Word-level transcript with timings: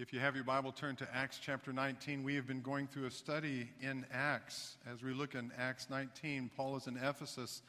If 0.00 0.14
you 0.14 0.20
have 0.20 0.34
your 0.34 0.44
Bible, 0.44 0.72
turn 0.72 0.96
to 0.96 1.08
Acts 1.14 1.38
chapter 1.44 1.74
19. 1.74 2.24
We 2.24 2.34
have 2.36 2.46
been 2.46 2.62
going 2.62 2.86
through 2.86 3.04
a 3.04 3.10
study 3.10 3.68
in 3.82 4.06
Acts. 4.10 4.78
As 4.90 5.02
we 5.02 5.12
look 5.12 5.34
in 5.34 5.52
Acts 5.58 5.90
19, 5.90 6.50
Paul 6.56 6.76
is 6.76 6.86
in 6.86 6.96
Ephesus. 6.96 7.60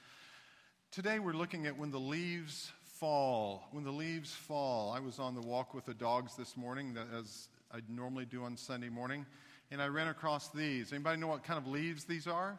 Today 0.93 1.19
we're 1.19 1.33
looking 1.33 1.67
at 1.67 1.77
when 1.77 1.91
the 1.91 1.99
leaves 1.99 2.71
fall. 2.99 3.67
When 3.71 3.83
the 3.83 3.91
leaves 3.91 4.31
fall. 4.31 4.93
I 4.93 5.01
was 5.01 5.19
on 5.19 5.35
the 5.35 5.41
walk 5.41 5.73
with 5.73 5.83
the 5.83 5.93
dogs 5.93 6.37
this 6.37 6.55
morning, 6.55 6.97
as 7.19 7.49
I 7.69 7.79
normally 7.89 8.23
do 8.23 8.45
on 8.45 8.55
Sunday 8.55 8.87
morning, 8.87 9.25
and 9.69 9.81
I 9.81 9.87
ran 9.87 10.07
across 10.07 10.47
these. 10.51 10.93
Anybody 10.93 11.19
know 11.19 11.27
what 11.27 11.43
kind 11.43 11.59
of 11.59 11.67
leaves 11.67 12.05
these 12.05 12.27
are? 12.27 12.57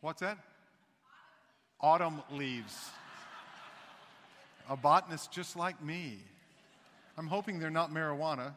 What's 0.00 0.22
that? 0.22 0.38
Autumn 1.80 2.20
leaves. 2.32 2.90
A 4.68 4.76
botanist 4.76 5.30
just 5.30 5.54
like 5.54 5.80
me. 5.80 6.18
I'm 7.18 7.26
hoping 7.26 7.58
they're 7.58 7.70
not 7.70 7.92
marijuana. 7.92 8.52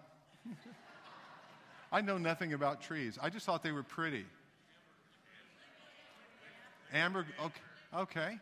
I 1.91 2.01
know 2.01 2.17
nothing 2.17 2.53
about 2.53 2.81
trees. 2.81 3.17
I 3.21 3.29
just 3.29 3.45
thought 3.45 3.63
they 3.63 3.71
were 3.71 3.83
pretty. 3.83 4.25
Amber, 6.93 7.25
okay. 7.43 7.61
okay. 7.95 8.39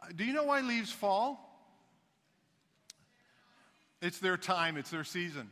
Uh, 0.00 0.06
do 0.14 0.24
you 0.24 0.32
know 0.32 0.44
why 0.44 0.60
leaves 0.60 0.92
fall? 0.92 1.44
It's 4.00 4.20
their 4.20 4.36
time, 4.36 4.76
it's 4.76 4.90
their 4.90 5.04
season. 5.04 5.50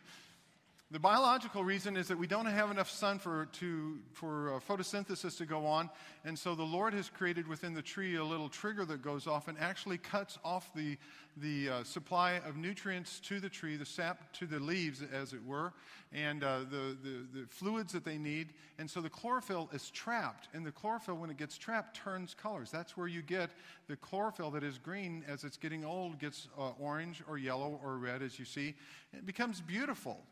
The 0.93 1.01
biological 1.01 1.65
reason 1.65 1.97
is 1.97 2.07
that 2.07 2.17
we 2.17 2.29
don't 2.29 2.47
have 2.47 2.71
enough 2.71 2.89
sun 2.89 3.19
for, 3.19 3.47
to, 3.55 3.99
for 4.13 4.55
uh, 4.55 4.61
photosynthesis 4.61 5.37
to 5.39 5.45
go 5.45 5.67
on, 5.67 5.91
and 6.25 6.39
so 6.39 6.55
the 6.55 6.63
Lord 6.63 6.95
has 6.95 7.09
created 7.09 7.49
within 7.49 7.75
the 7.75 7.83
tree 7.83 8.15
a 8.15 8.23
little 8.23 8.49
trigger 8.49 8.85
that 8.85 9.03
goes 9.03 9.27
off 9.27 9.49
and 9.49 9.59
actually 9.59 9.99
cuts 9.99 10.39
off 10.45 10.71
the, 10.77 10.97
the 11.39 11.69
uh, 11.69 11.83
supply 11.83 12.35
of 12.47 12.57
nutrients 12.57 13.19
to 13.19 13.41
the 13.41 13.49
tree, 13.49 13.75
the 13.75 13.85
sap 13.85 14.33
to 14.35 14.47
the 14.47 14.61
leaves, 14.61 15.03
as 15.13 15.33
it 15.33 15.45
were, 15.45 15.73
and 16.13 16.45
uh, 16.45 16.61
the, 16.71 16.97
the, 17.03 17.41
the 17.41 17.47
fluids 17.49 17.93
that 17.93 18.05
they 18.05 18.16
need. 18.16 18.51
And 18.79 18.88
so 18.88 19.01
the 19.01 19.10
chlorophyll 19.10 19.69
is 19.73 19.91
trapped, 19.91 20.47
and 20.55 20.65
the 20.65 20.71
chlorophyll, 20.71 21.16
when 21.16 21.30
it 21.30 21.37
gets 21.37 21.59
trapped, 21.59 21.97
turns 21.97 22.32
colors. 22.32 22.71
That's 22.71 22.97
where 22.97 23.09
you 23.09 23.23
get 23.23 23.51
the 23.88 23.97
chlorophyll 23.97 24.53
that 24.53 24.63
is 24.63 24.79
green 24.79 25.25
as 25.27 25.43
it's 25.43 25.57
getting 25.57 25.85
old, 25.85 26.21
gets 26.21 26.47
uh, 26.57 26.71
orange 26.79 27.25
or 27.29 27.38
yellow 27.38 27.80
or 27.82 27.99
red, 27.99 28.23
as 28.23 28.38
you 28.38 28.45
see. 28.45 28.77
It 29.13 29.27
becomes 29.27 29.60
beautiful. 29.60 30.23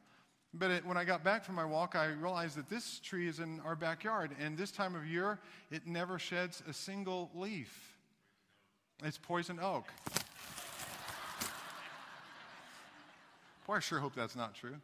But 0.56 0.70
it, 0.70 0.86
when 0.86 0.96
I 0.96 1.04
got 1.04 1.24
back 1.24 1.44
from 1.44 1.56
my 1.56 1.64
walk, 1.64 1.96
I 1.96 2.06
realized 2.06 2.56
that 2.56 2.68
this 2.68 3.00
tree 3.00 3.26
is 3.26 3.40
in 3.40 3.60
our 3.64 3.74
backyard, 3.74 4.30
and 4.40 4.56
this 4.56 4.70
time 4.70 4.94
of 4.94 5.04
year, 5.04 5.40
it 5.72 5.84
never 5.84 6.16
sheds 6.16 6.62
a 6.68 6.72
single 6.72 7.28
leaf. 7.34 7.96
It's 9.02 9.18
poison 9.18 9.58
oak. 9.60 9.86
Boy, 13.66 13.74
I 13.74 13.80
sure 13.80 13.98
hope 13.98 14.14
that's 14.14 14.36
not 14.36 14.54
true. 14.54 14.76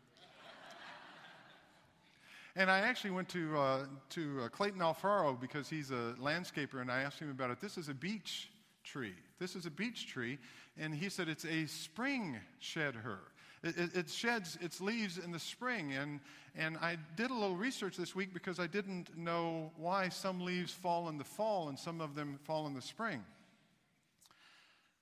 And 2.56 2.68
I 2.68 2.80
actually 2.80 3.12
went 3.12 3.28
to, 3.28 3.56
uh, 3.56 3.86
to 4.10 4.40
uh, 4.42 4.48
Clayton 4.48 4.80
Alfaro 4.80 5.40
because 5.40 5.68
he's 5.68 5.92
a 5.92 6.16
landscaper, 6.20 6.80
and 6.80 6.90
I 6.90 7.02
asked 7.02 7.20
him 7.20 7.30
about 7.30 7.50
it. 7.50 7.60
This 7.60 7.78
is 7.78 7.88
a 7.88 7.94
beech 7.94 8.50
tree. 8.82 9.14
This 9.38 9.54
is 9.54 9.66
a 9.66 9.70
beech 9.70 10.08
tree, 10.08 10.38
and 10.76 10.92
he 10.92 11.08
said 11.08 11.28
it's 11.28 11.44
a 11.44 11.66
spring 11.66 12.38
shedher. 12.60 13.18
It, 13.62 13.94
it, 13.94 14.08
sheds 14.08 14.56
its 14.62 14.80
leaves 14.80 15.18
in 15.18 15.32
the 15.32 15.38
spring. 15.38 15.92
And, 15.92 16.20
and 16.56 16.78
I 16.78 16.96
did 17.16 17.30
a 17.30 17.34
little 17.34 17.56
research 17.56 17.96
this 17.96 18.14
week 18.14 18.32
because 18.32 18.58
I 18.58 18.66
didn't 18.66 19.16
know 19.16 19.70
why 19.76 20.08
some 20.08 20.40
leaves 20.40 20.72
fall 20.72 21.10
in 21.10 21.18
the 21.18 21.24
fall 21.24 21.68
and 21.68 21.78
some 21.78 22.00
of 22.00 22.14
them 22.14 22.38
fall 22.44 22.66
in 22.66 22.74
the 22.74 22.80
spring. 22.80 23.22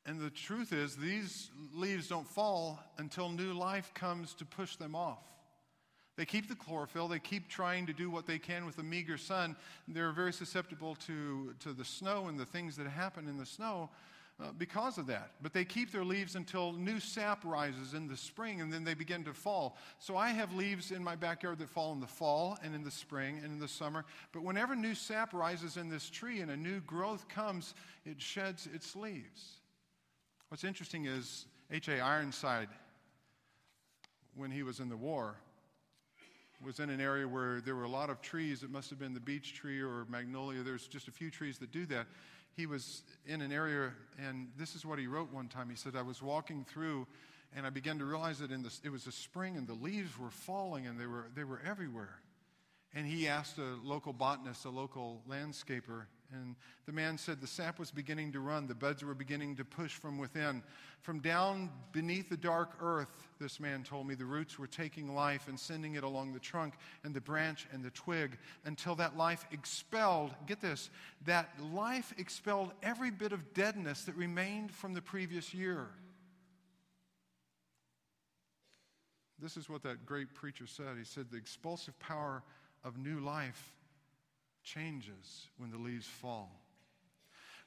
And 0.07 0.19
the 0.19 0.31
truth 0.31 0.73
is, 0.73 0.97
these 0.97 1.51
leaves 1.73 2.09
don't 2.09 2.27
fall 2.27 2.81
until 2.97 3.29
new 3.29 3.53
life 3.53 3.93
comes 3.95 4.35
to 4.35 4.45
push 4.45 4.75
them 4.77 4.97
off. 4.97 5.23
They 6.17 6.25
keep 6.25 6.49
the 6.49 6.57
chlorophyll, 6.57 7.07
they 7.07 7.21
keep 7.21 7.49
trying 7.49 7.87
to 7.87 7.93
do 7.93 8.11
what 8.11 8.27
they 8.27 8.41
can 8.41 8.67
with 8.67 8.75
the 8.75 8.83
meager 8.83 9.17
sun. 9.17 9.55
They're 9.87 10.11
very 10.11 10.33
susceptible 10.33 10.97
to, 11.07 11.55
to 11.61 11.73
the 11.73 11.85
snow 11.85 12.27
and 12.27 12.41
the 12.41 12.45
things 12.45 12.75
that 12.77 12.89
happen 12.89 13.29
in 13.29 13.37
the 13.37 13.47
snow. 13.47 13.91
Uh, 14.41 14.53
because 14.57 14.99
of 14.99 15.07
that. 15.09 15.33
But 15.43 15.53
they 15.53 15.65
keep 15.65 15.91
their 15.91 16.05
leaves 16.05 16.37
until 16.37 16.73
new 16.73 17.01
sap 17.01 17.45
rises 17.45 17.93
in 17.93 18.07
the 18.07 18.17
spring 18.17 18.61
and 18.61 18.73
then 18.73 18.85
they 18.85 18.95
begin 18.95 19.25
to 19.25 19.35
fall. 19.35 19.77
So 19.99 20.17
I 20.17 20.29
have 20.29 20.55
leaves 20.55 20.93
in 20.93 21.03
my 21.03 21.17
backyard 21.17 21.59
that 21.59 21.69
fall 21.69 21.93
in 21.93 21.99
the 21.99 22.07
fall 22.07 22.57
and 22.63 22.73
in 22.73 22.85
the 22.85 22.91
spring 22.91 23.41
and 23.43 23.53
in 23.53 23.59
the 23.59 23.67
summer. 23.67 24.05
But 24.31 24.45
whenever 24.45 24.77
new 24.77 24.95
sap 24.95 25.35
rises 25.35 25.77
in 25.77 25.89
this 25.89 26.09
tree 26.09 26.41
and 26.41 26.53
a 26.53 26.57
new 26.57 26.79
growth 26.83 27.27
comes, 27.29 27.75
it 28.07 28.21
sheds 28.21 28.69
its 28.73 28.95
leaves. 28.95 29.57
What's 30.51 30.63
interesting 30.63 31.07
is 31.07 31.47
H.A. 31.73 32.01
Ironside, 32.01 32.69
when 34.37 34.53
he 34.53 34.63
was 34.63 34.79
in 34.79 34.89
the 34.89 34.97
war, 34.97 35.35
was 36.65 36.79
in 36.79 36.91
an 36.91 37.01
area 37.01 37.27
where 37.27 37.61
there 37.61 37.75
were 37.75 37.85
a 37.85 37.91
lot 37.91 38.09
of 38.09 38.21
trees. 38.21 38.63
It 38.63 38.71
must 38.71 38.89
have 38.91 39.01
been 39.01 39.15
the 39.15 39.21
beech 39.21 39.55
tree 39.55 39.81
or 39.81 40.07
magnolia. 40.09 40.63
There's 40.63 40.87
just 40.87 41.09
a 41.09 41.13
few 41.13 41.31
trees 41.31 41.59
that 41.59 41.73
do 41.73 41.87
that 41.87 42.07
he 42.59 42.67
was 42.67 43.05
in 43.25 43.41
an 43.41 43.53
area, 43.53 43.93
and 44.19 44.49
this 44.59 44.75
is 44.75 44.85
what 44.85 44.99
he 44.99 45.07
wrote 45.07 45.33
one 45.33 45.47
time. 45.47 45.71
He 45.71 45.77
said, 45.77 45.95
I 45.95 46.03
was 46.03 46.21
walking 46.21 46.67
through, 46.69 47.07
and 47.55 47.65
I 47.65 47.71
began 47.71 48.01
to 48.01 48.05
realize 48.05 48.41
that 48.41 48.51
in 48.51 48.65
this, 48.65 48.81
it 48.83 48.91
was 48.91 49.07
a 49.07 49.13
spring, 49.13 49.57
and 49.57 49.65
the 49.65 49.75
leaves 49.75 50.19
were 50.19 50.31
falling, 50.31 50.89
and 50.89 50.99
they 50.99 51.07
were, 51.07 51.29
they 51.37 51.45
were 51.45 51.63
everywhere. 51.65 52.19
And 52.93 53.07
he 53.07 53.29
asked 53.29 53.59
a 53.59 53.77
local 53.85 54.13
botanist, 54.13 54.65
a 54.65 54.71
local 54.71 55.23
landscaper, 55.31 56.07
and 56.33 56.57
the 56.85 56.93
man 56.93 57.17
said 57.17 57.41
the 57.41 57.47
sap 57.47 57.79
was 57.79 57.91
beginning 57.91 58.33
to 58.33 58.41
run, 58.41 58.67
the 58.67 58.75
buds 58.75 59.03
were 59.03 59.15
beginning 59.15 59.57
to 59.57 59.65
push 59.65 59.93
from 59.93 60.19
within. 60.19 60.63
From 61.01 61.21
down 61.21 61.71
beneath 61.93 62.29
the 62.29 62.37
dark 62.37 62.73
earth, 62.83 63.09
this 63.41 63.59
man 63.59 63.83
told 63.83 64.07
me, 64.07 64.15
the 64.15 64.27
roots 64.27 64.59
were 64.59 64.67
taking 64.67 65.15
life 65.15 65.49
and 65.49 65.59
sending 65.59 65.95
it 65.95 66.05
along 66.05 66.35
the 66.35 66.39
trunk 66.39 66.75
and 67.03 67.15
the 67.15 67.21
branch 67.21 67.67
and 67.73 67.83
the 67.83 67.91
twig 67.91 68.37
until 68.67 68.95
that 68.97 69.17
life 69.17 69.47
expelled, 69.53 70.33
get 70.47 70.61
this, 70.61 70.91
that 71.25 71.49
life 71.73 72.13
expelled 72.19 72.73
every 72.83 73.11
bit 73.11 73.33
of 73.33 73.55
deadness 73.55 74.05
that 74.05 74.15
remained 74.15 74.71
from 74.71 74.93
the 74.93 75.03
previous 75.03 75.55
year. 75.55 75.87
This 79.41 79.57
is 79.57 79.69
what 79.69 79.83
that 79.85 80.05
great 80.05 80.35
preacher 80.35 80.67
said. 80.67 80.97
He 80.99 81.05
said, 81.05 81.27
The 81.31 81.39
expulsive 81.39 81.99
power 82.01 82.43
of 82.85 82.99
new 82.99 83.21
life 83.21 83.73
changes 84.75 85.47
when 85.57 85.71
the 85.71 85.79
leaves 85.79 86.07
fall. 86.07 86.51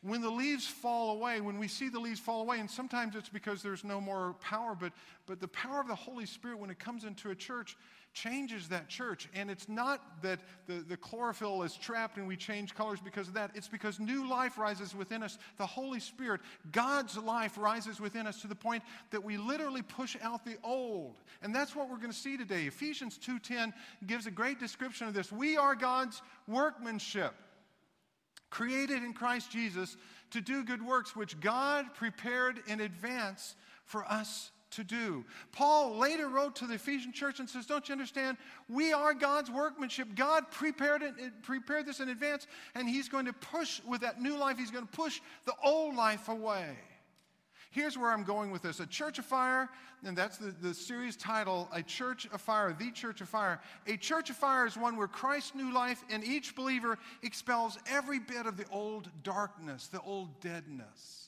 When 0.04 0.22
the 0.22 0.30
leaves 0.30 0.66
fall 0.66 1.12
away, 1.12 1.42
when 1.42 1.60
we 1.60 1.68
see 1.68 1.90
the 1.90 2.00
leaves 2.00 2.20
fall 2.20 2.42
away, 2.42 2.60
and 2.60 2.70
sometimes 2.70 3.16
it's 3.16 3.30
because 3.30 3.62
there's 3.62 3.84
no 3.84 4.02
more 4.02 4.36
power, 4.42 4.76
but, 4.80 4.94
but 5.28 5.40
the 5.40 5.48
power 5.48 5.80
of 5.80 5.88
the 5.88 5.96
Holy 5.96 6.26
Spirit, 6.26 6.58
when 6.58 6.72
it 6.72 6.80
comes 6.80 7.04
into 7.04 7.30
a 7.30 7.36
church, 7.36 7.78
changes 8.14 8.68
that 8.70 8.90
church. 8.90 9.30
And 9.34 9.50
it's 9.50 9.70
not 9.70 10.22
that 10.22 10.40
the, 10.68 10.84
the 10.88 10.98
chlorophyll 10.98 11.64
is 11.64 11.76
trapped 11.76 12.18
and 12.18 12.28
we 12.28 12.36
change 12.36 12.76
colors 12.76 13.00
because 13.04 13.28
of 13.28 13.34
that. 13.36 13.52
It's 13.56 13.68
because 13.68 14.00
new 14.00 14.30
life 14.30 14.58
rises 14.58 14.94
within 14.94 15.24
us. 15.24 15.38
The 15.58 15.66
Holy 15.66 16.00
Spirit, 16.00 16.42
God's 16.72 17.18
life 17.18 17.58
rises 17.58 18.00
within 18.00 18.28
us 18.28 18.42
to 18.42 18.48
the 18.48 18.56
point 18.56 18.84
that 19.12 19.24
we 19.24 19.38
literally 19.38 19.82
push 19.82 20.18
out 20.22 20.44
the 20.46 20.58
old. 20.64 21.16
And 21.42 21.56
that's 21.56 21.76
what 21.76 21.90
we're 21.90 21.98
going 21.98 22.12
to 22.12 22.18
see 22.18 22.38
today. 22.38 22.66
Ephesians 22.66 23.18
2:10 23.18 23.74
gives 24.06 24.26
a 24.26 24.32
great 24.32 24.60
description 24.60 25.08
of 25.08 25.14
this. 25.14 25.32
We 25.32 25.58
are 25.58 25.76
God's 25.76 26.22
workmanship, 26.48 27.34
created 28.50 29.04
in 29.04 29.14
Christ 29.14 29.52
Jesus 29.52 29.96
to 30.32 30.42
do 30.42 30.64
good 30.64 30.86
works 30.86 31.16
which 31.16 31.40
God 31.40 31.94
prepared 31.94 32.62
in 32.68 32.82
advance 32.82 33.56
for 33.86 34.04
us 34.06 34.52
to 34.72 34.84
do. 34.84 35.26
Paul 35.52 35.98
later 35.98 36.28
wrote 36.28 36.56
to 36.58 36.68
the 36.68 36.76
Ephesian 36.76 37.12
church 37.12 37.40
and 37.40 37.50
says, 37.50 37.66
Don't 37.66 37.88
you 37.88 37.94
understand? 37.94 38.38
We 38.70 38.94
are 38.94 39.14
God's 39.14 39.52
workmanship. 39.52 40.16
God 40.16 40.50
prepared, 40.52 41.02
it, 41.04 41.14
prepared 41.44 41.86
this 41.86 42.00
in 42.00 42.10
advance, 42.10 42.48
and 42.76 42.88
He's 42.88 43.10
going 43.10 43.26
to 43.26 43.34
push 43.34 43.82
with 43.86 44.02
that 44.02 44.22
new 44.22 44.38
life, 44.38 44.58
He's 44.58 44.72
going 44.72 44.86
to 44.86 44.92
push 44.92 45.22
the 45.46 45.54
old 45.64 45.96
life 45.96 46.30
away. 46.30 46.76
Here's 47.72 47.98
where 47.98 48.12
I'm 48.12 48.24
going 48.24 48.52
with 48.52 48.64
this 48.64 48.82
A 48.82 48.86
Church 48.86 49.18
of 49.18 49.26
Fire, 49.26 49.70
and 50.04 50.18
that's 50.18 50.38
the, 50.38 50.54
the 50.62 50.74
series 50.74 51.16
title 51.16 51.70
A 51.72 51.82
Church 51.82 52.28
of 52.34 52.42
Fire, 52.42 52.76
The 52.78 52.92
Church 52.92 53.22
of 53.22 53.30
Fire. 53.30 53.62
A 53.88 53.96
Church 53.96 54.30
of 54.30 54.36
Fire 54.36 54.66
is 54.66 54.76
one 54.76 54.98
where 54.98 55.08
Christ's 55.08 55.56
new 55.56 55.74
life 55.74 56.04
in 56.10 56.22
each 56.22 56.54
believer 56.54 57.00
expels 57.24 57.80
every 57.90 58.20
bit 58.20 58.46
of 58.46 58.58
the 58.58 58.66
old 58.72 59.10
darkness, 59.24 59.88
the 59.88 60.02
old 60.02 60.42
deadness. 60.42 61.21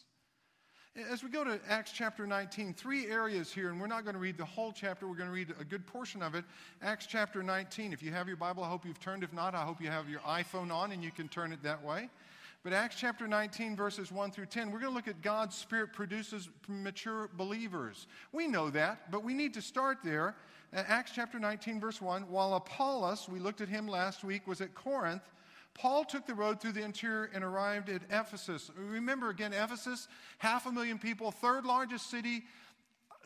As 1.10 1.24
we 1.24 1.30
go 1.30 1.44
to 1.44 1.60
Acts 1.68 1.92
chapter 1.92 2.28
19, 2.28 2.76
three 2.76 3.08
areas 3.08 3.52
here, 3.52 3.72
and 3.72 3.82
we're 3.82 3.88
not 3.88 4.04
going 4.04 4.14
to 4.14 4.20
read 4.20 4.38
the 4.38 4.46
whole 4.46 4.72
chapter, 4.72 5.08
we're 5.08 5.16
going 5.16 5.28
to 5.28 5.34
read 5.34 5.52
a 5.60 5.64
good 5.64 5.88
portion 5.88 6.22
of 6.22 6.36
it. 6.36 6.46
Acts 6.84 7.08
chapter 7.08 7.42
19. 7.42 7.92
If 7.92 8.04
you 8.04 8.12
have 8.12 8.28
your 8.28 8.38
Bible, 8.38 8.64
I 8.64 8.70
hope 8.70 8.86
you've 8.86 9.00
turned. 9.00 9.24
If 9.24 9.34
not, 9.34 9.56
I 9.56 9.64
hope 9.64 9.82
you 9.82 9.90
have 9.90 10.08
your 10.08 10.20
iPhone 10.20 10.72
on 10.72 10.92
and 10.92 11.04
you 11.04 11.10
can 11.10 11.28
turn 11.30 11.52
it 11.52 11.64
that 11.64 11.84
way. 11.84 12.10
But 12.64 12.74
Acts 12.74 12.96
chapter 12.96 13.28
19, 13.28 13.76
verses 13.76 14.12
1 14.12 14.30
through 14.30 14.46
10, 14.46 14.70
we're 14.70 14.80
going 14.80 14.92
to 14.92 14.96
look 14.96 15.08
at 15.08 15.24
God's 15.24 15.56
Spirit 15.56 15.94
produces 15.94 16.50
mature 16.68 17.28
believers. 17.38 18.06
We 18.32 18.46
know 18.46 18.70
that, 18.70 19.10
but 19.12 19.24
we 19.24 19.34
need 19.34 19.56
to 19.56 19.64
start 19.64 19.98
there. 20.04 20.36
Acts 20.74 21.12
chapter 21.16 21.40
19, 21.40 21.80
verse 21.80 22.04
1. 22.04 22.30
While 22.30 22.54
Apollos, 22.54 23.28
we 23.28 23.40
looked 23.40 23.62
at 23.62 23.68
him 23.68 23.88
last 23.88 24.24
week, 24.24 24.46
was 24.46 24.62
at 24.62 24.76
Corinth, 24.76 25.24
Paul 25.74 26.06
took 26.06 26.26
the 26.26 26.36
road 26.36 26.62
through 26.62 26.74
the 26.74 26.84
interior 26.84 27.30
and 27.34 27.44
arrived 27.44 27.90
at 27.90 28.02
Ephesus. 28.10 28.70
Remember 28.78 29.30
again, 29.30 29.54
Ephesus, 29.54 30.08
half 30.38 30.66
a 30.66 30.72
million 30.72 31.00
people, 31.00 31.32
third 31.32 31.66
largest 31.66 32.10
city 32.10 32.44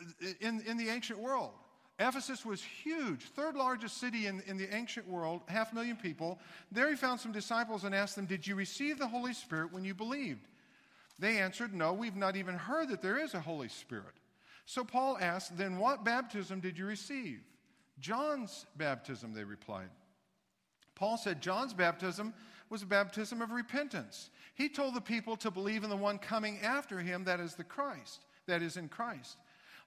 uh, 0.00 0.28
in, 0.40 0.62
in 0.62 0.76
the 0.76 0.88
ancient 0.88 1.18
world. 1.18 1.52
Ephesus 2.00 2.46
was 2.46 2.62
huge, 2.62 3.22
third 3.22 3.56
largest 3.56 3.98
city 3.98 4.26
in, 4.26 4.40
in 4.46 4.56
the 4.56 4.72
ancient 4.72 5.06
world, 5.08 5.42
half 5.48 5.72
a 5.72 5.74
million 5.74 5.96
people. 5.96 6.38
There 6.70 6.88
he 6.88 6.94
found 6.94 7.18
some 7.18 7.32
disciples 7.32 7.82
and 7.82 7.94
asked 7.94 8.14
them, 8.14 8.26
Did 8.26 8.46
you 8.46 8.54
receive 8.54 8.98
the 8.98 9.08
Holy 9.08 9.34
Spirit 9.34 9.72
when 9.72 9.84
you 9.84 9.94
believed? 9.94 10.46
They 11.18 11.38
answered, 11.38 11.74
No, 11.74 11.92
we've 11.92 12.14
not 12.14 12.36
even 12.36 12.54
heard 12.54 12.88
that 12.90 13.02
there 13.02 13.18
is 13.18 13.34
a 13.34 13.40
Holy 13.40 13.68
Spirit. 13.68 14.14
So 14.64 14.84
Paul 14.84 15.18
asked, 15.20 15.56
Then 15.58 15.78
what 15.78 16.04
baptism 16.04 16.60
did 16.60 16.78
you 16.78 16.86
receive? 16.86 17.40
John's 17.98 18.66
baptism, 18.76 19.34
they 19.34 19.42
replied. 19.42 19.88
Paul 20.98 21.16
said, 21.16 21.40
John's 21.40 21.72
baptism 21.72 22.34
was 22.68 22.82
a 22.82 22.86
baptism 22.86 23.40
of 23.40 23.52
repentance. 23.52 24.30
He 24.54 24.68
told 24.68 24.94
the 24.94 25.00
people 25.00 25.36
to 25.36 25.50
believe 25.50 25.84
in 25.84 25.90
the 25.90 25.96
one 25.96 26.18
coming 26.18 26.58
after 26.62 26.98
him, 26.98 27.24
that 27.24 27.40
is 27.40 27.54
the 27.54 27.64
Christ, 27.64 28.24
that 28.46 28.62
is 28.62 28.76
in 28.76 28.88
Christ. 28.88 29.36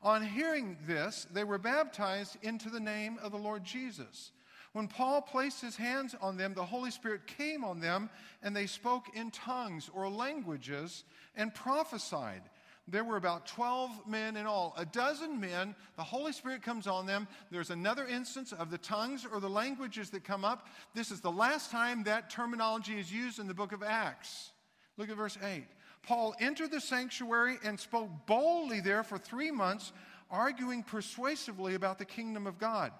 On 0.02 0.25
hearing 0.25 0.78
this, 0.88 1.28
they 1.34 1.44
were 1.44 1.58
baptized 1.58 2.38
into 2.42 2.69
the 2.69 2.80
name 2.80 3.19
of 3.22 3.31
the 3.31 3.38
Lord 3.38 3.63
Jesus. 3.63 4.31
When 4.74 4.88
Paul 4.88 5.22
placed 5.22 5.62
his 5.62 5.75
hands 5.75 6.16
on 6.22 6.38
them, 6.38 6.54
the 6.54 6.63
Holy 6.63 6.92
Spirit 6.92 7.28
came 7.28 7.66
on 7.66 7.81
them, 7.81 8.10
and 8.42 8.56
they 8.56 8.66
spoke 8.66 9.08
in 9.13 9.30
tongues 9.30 9.90
or 9.94 10.10
languages 10.10 11.04
and 11.36 11.54
prophesied. 11.54 12.42
There 12.88 13.04
were 13.04 13.18
about 13.18 13.45
12 13.45 14.07
men 14.07 14.36
in 14.36 14.45
all. 14.45 14.74
A 14.75 14.86
dozen 14.86 15.39
men, 15.39 15.75
the 15.95 16.04
Holy 16.04 16.33
Spirit 16.33 16.63
comes 16.63 16.88
on 16.88 17.06
them. 17.06 17.28
There's 17.51 17.69
another 17.69 18.07
instance 18.07 18.51
of 18.51 18.72
the 18.72 18.78
tongues 18.78 19.25
or 19.31 19.39
the 19.39 19.50
languages 19.50 20.10
that 20.10 20.24
come 20.24 20.44
up. 20.44 20.68
This 20.94 21.12
is 21.12 21.22
the 21.22 21.31
last 21.31 21.72
time 21.72 22.04
that 22.04 22.30
terminology 22.30 23.00
is 23.00 23.12
used 23.12 23.39
in 23.39 23.48
the 23.48 23.54
book 23.54 23.72
of 23.72 23.83
Acts. 23.83 24.51
Look 24.98 25.10
at 25.10 25.18
verse 25.18 25.38
8. 25.42 25.63
Paul 26.04 26.36
entered 26.39 26.72
the 26.72 26.81
sanctuary 26.81 27.57
and 27.63 27.80
spoke 27.80 28.10
boldly 28.25 28.81
there 28.81 29.04
for 29.04 29.18
three 29.18 29.51
months, 29.51 29.94
arguing 30.30 30.84
persuasively 30.84 31.75
about 31.75 32.00
the 32.00 32.06
kingdom 32.06 32.48
of 32.48 32.57
God. 32.57 32.92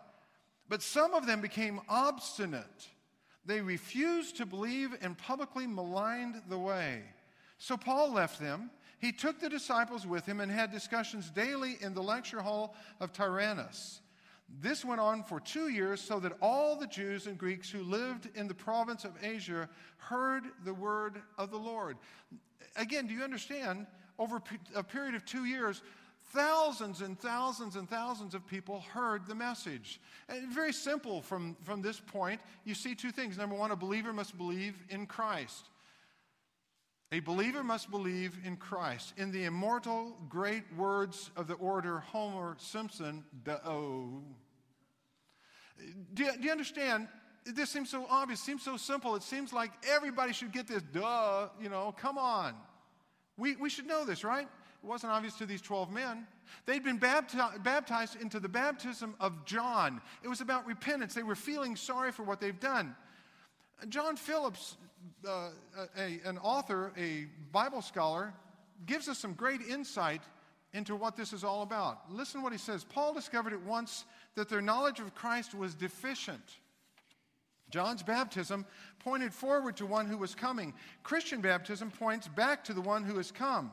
But 0.70 0.84
some 0.84 1.14
of 1.14 1.26
them 1.26 1.42
became 1.42 1.82
obstinate. 1.90 2.88
They 3.46 3.62
refused 3.62 4.38
to 4.38 4.46
believe 4.46 4.96
and 5.02 5.18
publicly 5.18 5.66
maligned 5.66 6.44
the 6.48 6.60
way. 6.60 7.02
So 7.58 7.76
Paul 7.76 8.14
left 8.14 8.40
them. 8.40 8.70
He 9.02 9.12
took 9.12 9.40
the 9.40 9.50
disciples 9.50 10.08
with 10.08 10.26
him 10.26 10.40
and 10.40 10.52
had 10.52 10.72
discussions 10.72 11.30
daily 11.30 11.78
in 11.82 11.94
the 11.94 12.04
lecture 12.04 12.42
hall 12.42 12.76
of 13.00 13.12
Tyrannus. 13.12 14.00
This 14.62 14.86
went 14.86 15.02
on 15.02 15.24
for 15.24 15.40
two 15.40 15.70
years 15.70 16.00
so 16.00 16.20
that 16.20 16.34
all 16.42 16.76
the 16.76 16.88
Jews 16.88 17.26
and 17.26 17.38
Greeks 17.38 17.70
who 17.70 17.84
lived 17.84 18.30
in 18.36 18.48
the 18.48 18.54
province 18.54 19.06
of 19.06 19.12
Asia 19.24 19.68
heard 19.98 20.44
the 20.66 20.74
word 20.74 21.22
of 21.38 21.52
the 21.52 21.58
Lord 21.58 21.98
again, 22.76 23.08
do 23.08 23.14
you 23.14 23.24
understand? 23.24 23.88
Over 24.20 24.42
a 24.76 24.84
period 24.84 25.16
of 25.16 25.26
two 25.26 25.46
years, 25.46 25.82
thousands 26.34 27.02
and 27.02 27.20
thousands 27.20 27.76
and 27.76 27.90
thousands 27.90 28.36
of 28.36 28.46
people 28.46 28.82
heard 28.94 29.26
the 29.26 29.36
message. 29.36 30.00
And 30.30 30.52
very 30.52 30.74
simple 30.74 31.22
from, 31.22 31.56
from 31.62 31.82
this 31.82 32.00
point. 32.00 32.40
You 32.64 32.76
see 32.76 32.96
two 32.96 33.12
things. 33.12 33.38
Number 33.38 33.56
one, 33.56 33.72
a 33.72 33.76
believer 33.76 34.14
must 34.14 34.38
believe 34.38 34.76
in 34.90 35.06
Christ. 35.06 35.70
A 37.12 37.20
believer 37.20 37.64
must 37.64 37.92
believe 37.92 38.38
in 38.46 38.56
Christ. 38.56 39.14
In 39.18 39.32
the 39.32 39.44
immortal 39.44 40.16
great 40.30 40.64
words 40.78 41.30
of 41.36 41.48
the 41.48 41.56
orator 41.56 42.00
Homer 42.00 42.56
Simpson, 42.58 43.24
do. 43.44 44.24
Do 46.14 46.32
do 46.38 46.44
you 46.44 46.52
understand? 46.52 47.08
this 47.46 47.70
seems 47.70 47.90
so 47.90 48.06
obvious, 48.10 48.40
seems 48.40 48.64
so 48.64 48.78
simple. 48.78 49.16
It 49.16 49.24
seems 49.24 49.54
like 49.54 49.72
everybody 49.88 50.34
should 50.34 50.52
get 50.52 50.68
this. 50.68 50.84
Duh, 50.84 51.50
you 51.60 51.70
know, 51.70 51.94
come 51.98 52.18
on. 52.18 52.56
We, 53.38 53.56
we 53.56 53.70
should 53.70 53.88
know 53.88 54.06
this, 54.06 54.24
right? 54.24 54.48
It 54.84 54.88
wasn't 54.88 55.14
obvious 55.14 55.36
to 55.36 55.46
these 55.46 55.62
12 55.62 55.92
men. 55.92 56.28
They'd 56.66 56.84
been 56.84 57.00
bapti- 57.00 57.64
baptized 57.64 58.22
into 58.22 58.40
the 58.40 58.50
baptism 58.50 59.16
of 59.20 59.46
John. 59.46 60.02
It 60.24 60.28
was 60.28 60.42
about 60.42 60.68
repentance. 60.68 61.14
They 61.14 61.24
were 61.24 61.36
feeling 61.36 61.76
sorry 61.76 62.12
for 62.12 62.24
what 62.24 62.40
they've 62.40 62.60
done. 62.60 62.96
John 63.90 64.16
Phillips, 64.16 64.78
uh, 65.28 65.50
a, 65.98 66.20
an 66.26 66.38
author, 66.38 66.92
a 66.98 67.26
Bible 67.52 67.82
scholar, 67.82 68.34
gives 68.86 69.08
us 69.08 69.18
some 69.18 69.34
great 69.34 69.62
insight 69.62 70.22
into 70.74 70.96
what 70.96 71.18
this 71.18 71.34
is 71.34 71.44
all 71.44 71.64
about. 71.64 72.12
Listen 72.12 72.42
what 72.42 72.52
he 72.52 72.58
says. 72.58 72.84
Paul 72.84 73.14
discovered 73.14 73.54
at 73.54 73.62
once 73.64 74.06
that 74.36 74.50
their 74.50 74.62
knowledge 74.62 75.00
of 75.00 75.14
Christ 75.16 75.54
was 75.54 75.76
deficient. 75.76 76.58
John's 77.70 78.04
baptism 78.04 78.66
pointed 79.00 79.34
forward 79.34 79.78
to 79.78 79.86
one 79.86 80.08
who 80.08 80.18
was 80.18 80.36
coming. 80.36 80.74
Christian 81.04 81.42
baptism 81.42 81.90
points 81.92 82.28
back 82.28 82.64
to 82.66 82.74
the 82.74 82.82
one 82.82 83.04
who 83.04 83.18
has 83.18 83.32
come. 83.32 83.72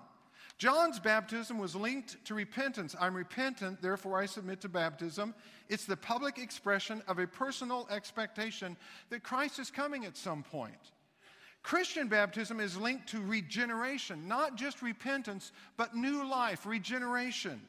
John's 0.59 0.99
baptism 0.99 1.59
was 1.59 1.77
linked 1.77 2.25
to 2.27 2.35
repentance. 2.35 2.97
I'm 3.01 3.15
repentant, 3.15 3.81
therefore 3.81 4.19
I 4.19 4.27
submit 4.27 4.61
to 4.63 4.69
baptism. 4.69 5.35
It's 5.69 5.87
the 5.87 5.97
public 5.97 6.39
expression 6.39 7.01
of 7.07 7.21
a 7.21 7.29
personal 7.29 7.87
expectation 7.91 8.77
that 9.11 9.23
Christ 9.23 9.61
is 9.61 9.71
coming 9.71 10.05
at 10.05 10.17
some 10.17 10.43
point. 10.43 10.93
Christian 11.63 12.09
baptism 12.09 12.59
is 12.59 12.77
linked 12.77 13.09
to 13.11 13.21
regeneration, 13.21 14.27
not 14.27 14.57
just 14.57 14.83
repentance, 14.83 15.53
but 15.77 15.95
new 15.95 16.29
life, 16.29 16.67
regeneration. 16.67 17.61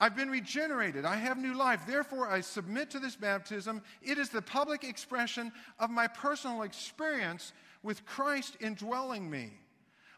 I've 0.00 0.16
been 0.16 0.30
regenerated. 0.30 1.04
I 1.04 1.16
have 1.16 1.38
new 1.38 1.54
life. 1.54 1.82
Therefore, 1.86 2.28
I 2.28 2.40
submit 2.40 2.90
to 2.90 3.00
this 3.00 3.16
baptism. 3.16 3.82
It 4.00 4.16
is 4.16 4.30
the 4.30 4.42
public 4.42 4.84
expression 4.84 5.52
of 5.78 5.90
my 5.90 6.06
personal 6.06 6.62
experience 6.62 7.52
with 7.82 8.06
Christ 8.06 8.56
indwelling 8.60 9.28
me. 9.28 9.52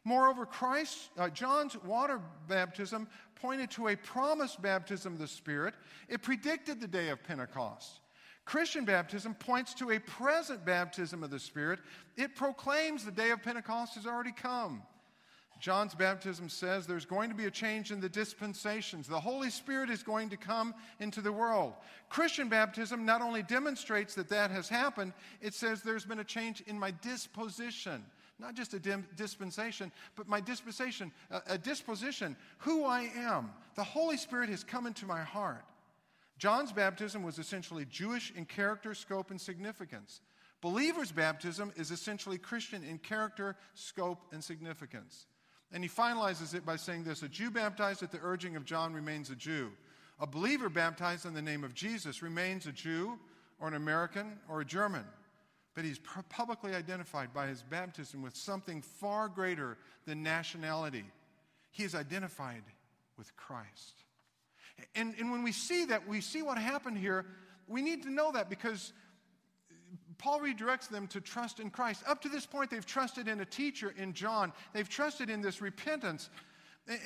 Moreover, 0.05 0.47
Christ, 0.47 1.11
uh, 1.17 1.29
John's 1.29 1.77
water 1.85 2.21
baptism 2.49 3.07
pointed 3.37 3.71
to 3.73 3.89
a 3.89 3.97
promised 3.97 4.61
baptism 4.61 5.13
of 5.13 5.19
the 5.19 5.29
Spirit. 5.29 5.75
It 6.09 6.23
predicted 6.23 6.81
the 6.81 6.89
day 6.89 7.09
of 7.11 7.23
Pentecost. 7.23 8.01
Christian 8.45 8.85
baptism 8.85 9.35
points 9.35 9.73
to 9.75 9.93
a 9.93 10.01
present 10.01 10.65
baptism 10.65 11.23
of 11.23 11.31
the 11.31 11.39
Spirit. 11.39 11.79
It 12.17 12.35
proclaims 12.35 13.05
the 13.05 13.13
day 13.13 13.31
of 13.31 13.43
Pentecost 13.43 13.95
has 13.95 14.07
already 14.07 14.33
come. 14.33 14.83
John's 15.61 15.95
baptism 15.95 16.49
says 16.49 16.89
there's 16.89 17.05
going 17.05 17.31
to 17.31 17.37
be 17.37 17.45
a 17.45 17.51
change 17.51 17.93
in 17.93 18.01
the 18.01 18.09
dispensations. 18.09 19.07
The 19.07 19.21
Holy 19.21 19.49
Spirit 19.49 19.91
is 19.91 20.03
going 20.03 20.29
to 20.31 20.37
come 20.37 20.75
into 20.99 21.21
the 21.21 21.31
world. 21.31 21.75
Christian 22.09 22.49
baptism 22.49 23.07
not 23.07 23.23
only 23.23 23.45
demonstrates 23.45 24.17
that 24.17 24.29
that 24.31 24.51
has 24.51 24.69
happened, 24.69 25.13
it 25.41 25.55
says 25.55 25.81
there's 25.81 26.05
been 26.05 26.19
a 26.19 26.25
change 26.25 26.63
in 26.63 26.77
my 26.77 26.91
disposition. 26.91 28.05
Not 28.43 28.56
just 28.56 28.75
a 28.75 28.81
dim- 28.81 29.06
dispensation, 29.17 29.93
but 30.17 30.27
my 30.27 30.41
disposition, 30.41 31.12
a, 31.31 31.43
a 31.50 31.59
disposition, 31.59 32.37
who 32.59 32.85
I 32.85 33.09
am. 33.15 33.53
The 33.77 33.85
Holy 33.85 34.17
Spirit 34.17 34.50
has 34.50 34.65
come 34.65 34.85
into 34.89 35.06
my 35.06 35.23
heart. 35.23 35.65
John's 36.39 36.73
baptism 36.73 37.23
was 37.23 37.39
essentially 37.39 37.85
Jewish 37.89 38.32
in 38.34 38.44
character, 38.44 38.94
scope, 38.94 39.31
and 39.31 39.41
significance. 39.41 40.22
Believer's 40.61 41.13
baptism 41.13 41.72
is 41.77 41.93
essentially 41.93 42.37
Christian 42.37 42.82
in 42.82 42.99
character, 42.99 43.55
scope, 43.75 44.19
and 44.32 44.43
significance. 44.43 45.27
And 45.70 45.84
he 45.84 45.89
finalizes 45.89 46.53
it 46.53 46.67
by 46.67 46.75
saying 46.75 47.05
this 47.05 47.22
A 47.22 47.29
Jew 47.29 47.53
baptized 47.53 48.03
at 48.03 48.11
the 48.11 48.19
urging 48.22 48.56
of 48.56 48.65
John 48.65 48.93
remains 48.93 49.31
a 49.31 49.37
Jew. 49.37 49.70
A 50.19 50.27
believer 50.27 50.69
baptized 50.69 51.27
in 51.27 51.34
the 51.34 51.43
name 51.43 51.63
of 51.63 51.75
Jesus 51.75 52.22
remains 52.22 52.67
a 52.67 52.72
Jew 52.72 53.20
or 53.61 53.69
an 53.69 53.75
American 53.75 54.41
or 54.49 54.63
a 54.63 54.65
German. 54.65 55.05
But 55.74 55.84
he's 55.84 56.00
publicly 56.29 56.74
identified 56.74 57.32
by 57.32 57.46
his 57.46 57.62
baptism 57.62 58.22
with 58.22 58.36
something 58.36 58.82
far 58.82 59.29
greater 59.29 59.79
than 60.06 60.22
nationality. 60.22 61.05
He 61.70 61.82
is 61.84 61.94
identified 61.94 62.62
with 63.17 63.34
Christ. 63.36 64.05
And, 64.94 65.14
and 65.19 65.31
when 65.31 65.43
we 65.43 65.52
see 65.52 65.86
that, 65.86 66.06
we 66.06 66.20
see 66.20 66.43
what 66.43 66.58
happened 66.58 66.98
here. 66.98 67.24
We 67.69 67.81
need 67.81 68.02
to 68.02 68.10
know 68.10 68.32
that 68.32 68.50
because 68.50 68.93
Paul 70.19 70.41
redirects 70.41 70.88
them 70.88 71.06
to 71.08 71.20
trust 71.20 71.58
in 71.58 71.70
Christ. 71.70 72.02
Up 72.06 72.20
to 72.22 72.29
this 72.29 72.46
point, 72.46 72.70
they've 72.70 72.86
trusted 72.86 73.26
in 73.26 73.41
a 73.41 73.44
teacher 73.44 73.94
in 73.96 74.12
John, 74.12 74.52
they've 74.72 74.88
trusted 74.88 75.31
in 75.31 75.41
this 75.41 75.60
repentance. 75.60 76.31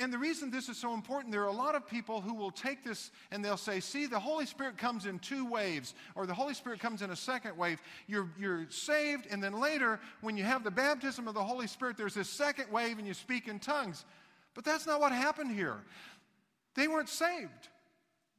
And 0.00 0.10
the 0.10 0.16
reason 0.16 0.50
this 0.50 0.70
is 0.70 0.78
so 0.78 0.94
important, 0.94 1.32
there 1.32 1.42
are 1.42 1.48
a 1.48 1.52
lot 1.52 1.74
of 1.74 1.86
people 1.86 2.22
who 2.22 2.32
will 2.32 2.50
take 2.50 2.82
this 2.82 3.10
and 3.30 3.44
they'll 3.44 3.58
say, 3.58 3.78
see, 3.80 4.06
the 4.06 4.18
Holy 4.18 4.46
Spirit 4.46 4.78
comes 4.78 5.04
in 5.04 5.18
two 5.18 5.44
waves, 5.44 5.94
or 6.14 6.24
the 6.24 6.32
Holy 6.32 6.54
Spirit 6.54 6.80
comes 6.80 7.02
in 7.02 7.10
a 7.10 7.16
second 7.16 7.58
wave. 7.58 7.82
You're, 8.06 8.30
you're 8.38 8.66
saved, 8.70 9.26
and 9.30 9.42
then 9.42 9.52
later, 9.52 10.00
when 10.22 10.38
you 10.38 10.44
have 10.44 10.64
the 10.64 10.70
baptism 10.70 11.28
of 11.28 11.34
the 11.34 11.44
Holy 11.44 11.66
Spirit, 11.66 11.98
there's 11.98 12.14
this 12.14 12.30
second 12.30 12.72
wave 12.72 12.96
and 12.98 13.06
you 13.06 13.12
speak 13.12 13.48
in 13.48 13.58
tongues. 13.58 14.06
But 14.54 14.64
that's 14.64 14.86
not 14.86 14.98
what 14.98 15.12
happened 15.12 15.52
here. 15.52 15.76
They 16.74 16.88
weren't 16.88 17.10
saved. 17.10 17.68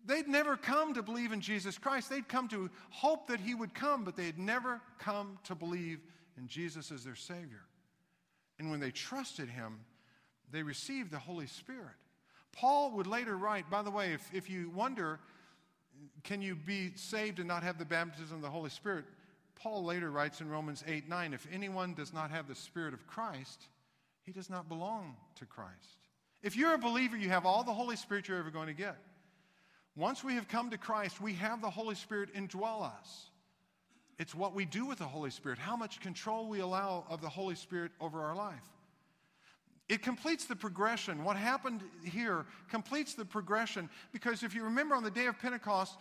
They'd 0.06 0.28
never 0.28 0.58
come 0.58 0.96
to 0.96 1.04
believe 1.04 1.34
in 1.34 1.42
Jesus 1.42 1.78
Christ. 1.78 2.10
They'd 2.10 2.28
come 2.28 2.48
to 2.48 2.72
hope 2.90 3.28
that 3.28 3.40
He 3.40 3.54
would 3.54 3.76
come, 3.76 4.04
but 4.04 4.16
they 4.16 4.26
had 4.26 4.40
never 4.40 4.82
come 4.98 5.38
to 5.44 5.54
believe 5.54 6.00
in 6.36 6.48
Jesus 6.48 6.92
as 6.92 7.04
their 7.04 7.16
Savior. 7.16 7.66
And 8.58 8.72
when 8.72 8.80
they 8.80 8.90
trusted 8.90 9.50
Him, 9.50 9.82
they 10.52 10.64
received 10.64 11.12
the 11.12 11.20
Holy 11.20 11.48
Spirit. 11.48 11.96
Paul 12.52 12.92
would 12.92 13.08
later 13.08 13.38
write, 13.38 13.70
by 13.70 13.82
the 13.82 13.92
way, 13.92 14.14
if, 14.14 14.30
if 14.34 14.50
you 14.50 14.72
wonder, 14.74 15.20
can 16.24 16.42
you 16.42 16.56
be 16.56 16.92
saved 16.96 17.40
and 17.40 17.48
not 17.48 17.64
have 17.64 17.78
the 17.78 17.86
baptism 17.86 18.38
of 18.38 18.42
the 18.42 18.50
Holy 18.50 18.70
Spirit? 18.70 19.06
Paul 19.56 19.84
later 19.84 20.12
writes 20.12 20.42
in 20.42 20.50
Romans 20.50 20.84
8 20.88 21.10
9, 21.10 21.34
if 21.34 21.48
anyone 21.52 21.94
does 21.94 22.14
not 22.14 22.32
have 22.32 22.48
the 22.48 22.56
Spirit 22.56 22.94
of 22.94 23.06
Christ, 23.08 23.68
he 24.24 24.32
does 24.32 24.50
not 24.50 24.68
belong 24.68 25.16
to 25.36 25.46
Christ. 25.46 25.98
If 26.44 26.56
you're 26.56 26.74
a 26.74 26.80
believer, 26.80 27.18
you 27.18 27.30
have 27.30 27.46
all 27.46 27.64
the 27.64 27.74
Holy 27.74 27.96
Spirit 27.96 28.28
you're 28.28 28.38
ever 28.38 28.52
going 28.52 28.68
to 28.68 28.74
get. 28.74 28.98
Once 29.96 30.24
we 30.24 30.36
have 30.36 30.48
come 30.48 30.70
to 30.70 30.78
Christ, 30.78 31.20
we 31.20 31.34
have 31.34 31.62
the 31.62 31.70
Holy 31.70 31.96
Spirit 31.96 32.34
indwell 32.36 32.84
us. 32.84 33.32
It's 34.20 34.36
what 34.36 34.54
we 34.54 34.66
do 34.66 34.86
with 34.86 35.00
the 35.00 35.06
Holy 35.06 35.32
Spirit, 35.32 35.58
how 35.58 35.76
much 35.76 36.00
control 36.00 36.48
we 36.48 36.60
allow 36.60 37.06
of 37.10 37.22
the 37.22 37.30
Holy 37.30 37.56
Spirit 37.56 37.92
over 38.00 38.22
our 38.22 38.36
life. 38.36 38.64
It 39.90 40.02
completes 40.02 40.46
the 40.46 40.56
progression. 40.56 41.24
What 41.24 41.38
happened 41.38 41.82
here 42.04 42.46
completes 42.70 43.14
the 43.14 43.24
progression 43.24 43.90
because 44.12 44.44
if 44.44 44.54
you 44.54 44.64
remember 44.64 44.96
on 44.96 45.04
the 45.04 45.12
day 45.12 45.28
of 45.28 45.40
Pentecost, 45.40 45.98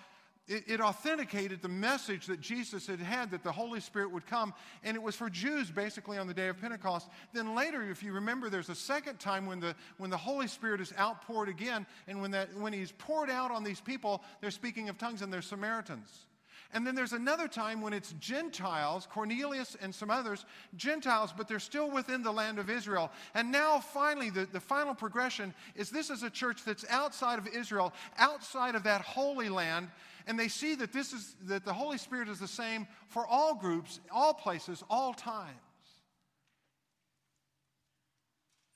it, 0.49 0.65
it, 0.69 0.81
authenticated 0.81 1.61
the 1.61 1.69
message 1.69 2.27
that 2.27 2.41
Jesus 2.41 2.87
had 2.87 3.01
had 3.01 3.33
that 3.33 3.43
the 3.43 3.51
Holy 3.51 3.81
Spirit 3.81 4.13
would 4.13 4.27
come, 4.27 4.55
and 4.85 4.97
it 4.97 5.03
was 5.03 5.17
for 5.17 5.29
Jews 5.29 5.73
basically 5.73 6.19
on 6.19 6.29
the 6.29 6.35
day 6.35 6.47
of 6.47 6.61
Pentecost. 6.61 7.09
Then 7.33 7.57
later, 7.57 7.83
if 7.91 8.01
you 8.01 8.13
remember, 8.13 8.49
there's 8.49 8.69
a 8.69 8.75
second 8.75 9.19
time 9.19 9.47
when 9.47 9.59
the, 9.59 9.75
when 9.99 10.09
the 10.09 10.17
Holy 10.17 10.47
Spirit 10.47 10.81
is 10.81 10.93
outpoured 10.99 11.49
again, 11.49 11.85
and 12.07 12.21
when, 12.21 12.31
that, 12.31 12.55
when 12.57 12.73
He's 12.73 12.93
poured 12.93 13.29
out 13.29 13.51
on 13.51 13.65
these 13.65 13.81
people, 13.81 14.23
they're 14.41 14.53
speaking 14.53 14.89
of 14.89 14.99
tongues 14.99 15.21
and 15.21 15.33
they're 15.33 15.43
Samaritans. 15.43 16.27
And 16.73 16.87
then 16.87 16.95
there's 16.95 17.13
another 17.13 17.49
time 17.49 17.81
when 17.81 17.93
it's 17.93 18.13
Gentiles, 18.19 19.07
Cornelius 19.11 19.77
and 19.81 19.95
some 19.95 20.11
others, 20.11 20.45
Gentiles, 20.77 21.33
but 21.37 21.49
they're 21.49 21.59
still 21.59 21.91
within 21.91 22.23
the 22.23 22.33
land 22.33 22.59
of 22.59 22.69
Israel. 22.69 23.11
And 23.35 23.53
now, 23.53 23.79
finally, 23.79 24.31
the, 24.31 24.47
the 24.47 24.61
final 24.61 24.95
progression 24.95 25.55
is 25.75 25.91
this 25.91 26.11
is 26.11 26.23
a 26.23 26.31
church 26.31 26.65
that's 26.65 26.85
outside 26.91 27.39
of 27.39 27.47
Israel, 27.47 27.93
outside 28.19 28.75
of 28.75 28.83
that 28.83 29.01
holy 29.03 29.49
land. 29.49 29.89
And 30.27 30.39
they 30.39 30.49
see 30.49 30.75
that 30.77 30.93
this 30.93 31.13
is 31.13 31.37
that 31.45 31.65
the 31.65 31.73
Holy 31.73 31.99
Spirit 31.99 32.29
is 32.29 32.41
the 32.41 32.49
same 32.49 32.89
for 33.09 33.27
all 33.27 33.55
groups, 33.55 34.01
all 34.11 34.35
places, 34.35 34.83
all 34.91 35.15
times. 35.15 35.51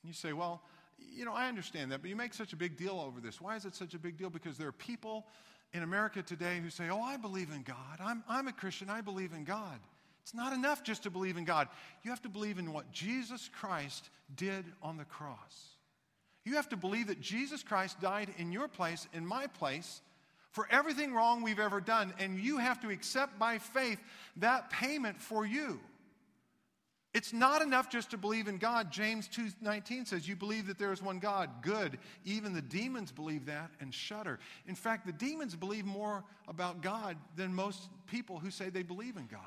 And 0.03 0.09
you 0.09 0.15
say, 0.15 0.33
well, 0.33 0.63
you 0.97 1.25
know, 1.25 1.33
I 1.33 1.49
understand 1.49 1.91
that, 1.93 2.03
but 2.03 2.09
you 2.09 2.17
make 2.17 2.35
such 2.35 2.53
a 2.53 2.57
big 2.57 2.77
deal 2.77 3.01
over 3.01 3.21
this. 3.21 3.41
Why 3.41 3.57
is 3.57 3.65
it 3.65 3.75
such 3.75 3.95
a 3.95 3.99
big 3.99 4.17
deal? 4.17 4.31
Because 4.31 4.57
there 4.57 4.69
are 4.69 4.73
people 4.73 5.27
in 5.73 5.83
America 5.83 6.23
today 6.23 6.59
who 6.63 6.71
say, 6.71 6.89
Oh, 6.91 7.03
I 7.03 7.17
believe 7.17 7.51
in 7.51 7.63
God. 7.63 7.77
I'm, 8.01 8.23
I'm 8.29 8.49
a 8.49 8.53
Christian. 8.53 8.91
I 8.91 9.01
believe 9.01 9.33
in 9.33 9.45
God. 9.45 9.79
It's 10.23 10.35
not 10.35 10.53
enough 10.53 10.83
just 10.83 11.05
to 11.05 11.11
believe 11.11 11.37
in 11.37 11.45
God. 11.45 11.69
You 12.03 12.11
have 12.11 12.23
to 12.23 12.29
believe 12.29 12.59
in 12.59 12.73
what 12.73 12.93
Jesus 12.93 13.49
Christ 13.61 14.11
did 14.37 14.65
on 14.83 14.97
the 14.97 15.05
cross. 15.05 15.71
You 16.45 16.55
have 16.57 16.69
to 16.71 16.77
believe 16.77 17.09
that 17.09 17.21
Jesus 17.21 17.63
Christ 17.63 18.01
died 18.01 18.33
in 18.39 18.53
your 18.53 18.69
place, 18.69 19.07
in 19.13 19.27
my 19.27 19.47
place, 19.47 20.01
for 20.53 20.67
everything 20.71 21.15
wrong 21.15 21.43
we've 21.43 21.59
ever 21.59 21.81
done. 21.81 22.13
And 22.19 22.39
you 22.39 22.59
have 22.59 22.81
to 22.81 22.91
accept 22.91 23.39
by 23.39 23.59
faith 23.59 24.01
that 24.37 24.71
payment 24.71 25.21
for 25.21 25.47
you. 25.47 25.81
It's 27.13 27.33
not 27.33 27.61
enough 27.61 27.91
just 27.91 28.11
to 28.13 28.19
believe 28.19 28.47
in 28.47 28.59
God. 28.59 28.93
James 28.93 29.27
2:19 29.29 30.07
says 30.07 30.29
you 30.29 30.37
believe 30.37 30.69
that 30.69 30.79
there 30.79 30.93
is 30.93 31.03
one 31.03 31.19
God. 31.19 31.61
Good. 31.61 31.99
Even 32.25 32.53
the 32.53 32.63
demons 32.63 33.11
believe 33.11 33.47
that 33.47 33.73
and 33.81 33.93
shudder. 33.93 34.39
In 34.67 34.77
fact, 34.77 35.07
the 35.07 35.13
demons 35.13 35.57
believe 35.57 35.85
more 35.85 36.25
about 36.47 36.83
God 36.83 37.17
than 37.35 37.53
most 37.53 37.89
people 38.07 38.39
who 38.39 38.51
say 38.51 38.71
they 38.71 38.85
believe 38.85 39.17
in 39.17 39.27
God. 39.27 39.41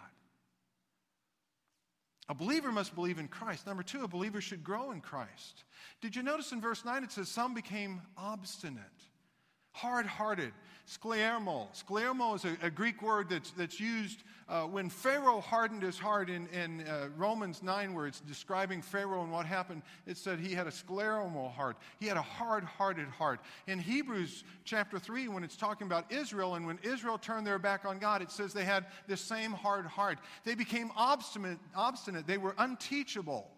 A 2.29 2.33
believer 2.33 2.71
must 2.71 2.95
believe 2.95 3.19
in 3.19 3.27
Christ. 3.27 3.67
Number 3.67 3.83
2, 3.83 4.03
a 4.03 4.07
believer 4.07 4.39
should 4.39 4.63
grow 4.63 4.91
in 4.91 5.01
Christ. 5.01 5.63
Did 6.01 6.15
you 6.15 6.23
notice 6.23 6.51
in 6.51 6.61
verse 6.61 6.85
9 6.85 7.03
it 7.03 7.11
says 7.11 7.29
some 7.29 7.53
became 7.53 8.01
obstinate, 8.17 8.83
hard-hearted, 9.73 10.53
Sklermo. 10.85 11.67
Sklermo 11.73 12.35
is 12.35 12.45
a, 12.45 12.57
a 12.61 12.69
Greek 12.69 13.01
word 13.01 13.29
that's, 13.29 13.51
that's 13.51 13.79
used 13.79 14.23
uh, 14.49 14.63
when 14.63 14.89
Pharaoh 14.89 15.39
hardened 15.39 15.81
his 15.81 15.97
heart 15.97 16.29
in, 16.29 16.47
in 16.47 16.81
uh, 16.87 17.07
Romans 17.15 17.63
9, 17.63 17.93
where 17.93 18.07
it's 18.07 18.19
describing 18.19 18.81
Pharaoh 18.81 19.23
and 19.23 19.31
what 19.31 19.45
happened. 19.45 19.81
It 20.05 20.17
said 20.17 20.39
he 20.39 20.53
had 20.53 20.67
a 20.67 20.71
skleromo 20.71 21.51
heart. 21.53 21.77
He 21.99 22.07
had 22.07 22.17
a 22.17 22.21
hard 22.21 22.63
hearted 22.63 23.07
heart. 23.07 23.39
In 23.67 23.79
Hebrews 23.79 24.43
chapter 24.65 24.99
3, 24.99 25.29
when 25.29 25.43
it's 25.43 25.55
talking 25.55 25.87
about 25.87 26.11
Israel, 26.11 26.55
and 26.55 26.67
when 26.67 26.79
Israel 26.83 27.17
turned 27.17 27.47
their 27.47 27.59
back 27.59 27.85
on 27.85 27.97
God, 27.97 28.21
it 28.21 28.31
says 28.31 28.53
they 28.53 28.65
had 28.65 28.85
the 29.07 29.17
same 29.17 29.51
hard 29.51 29.85
heart. 29.85 30.19
They 30.43 30.55
became 30.55 30.91
obstinate, 30.95 31.59
obstinate. 31.75 32.27
they 32.27 32.37
were 32.37 32.55
unteachable. 32.57 33.49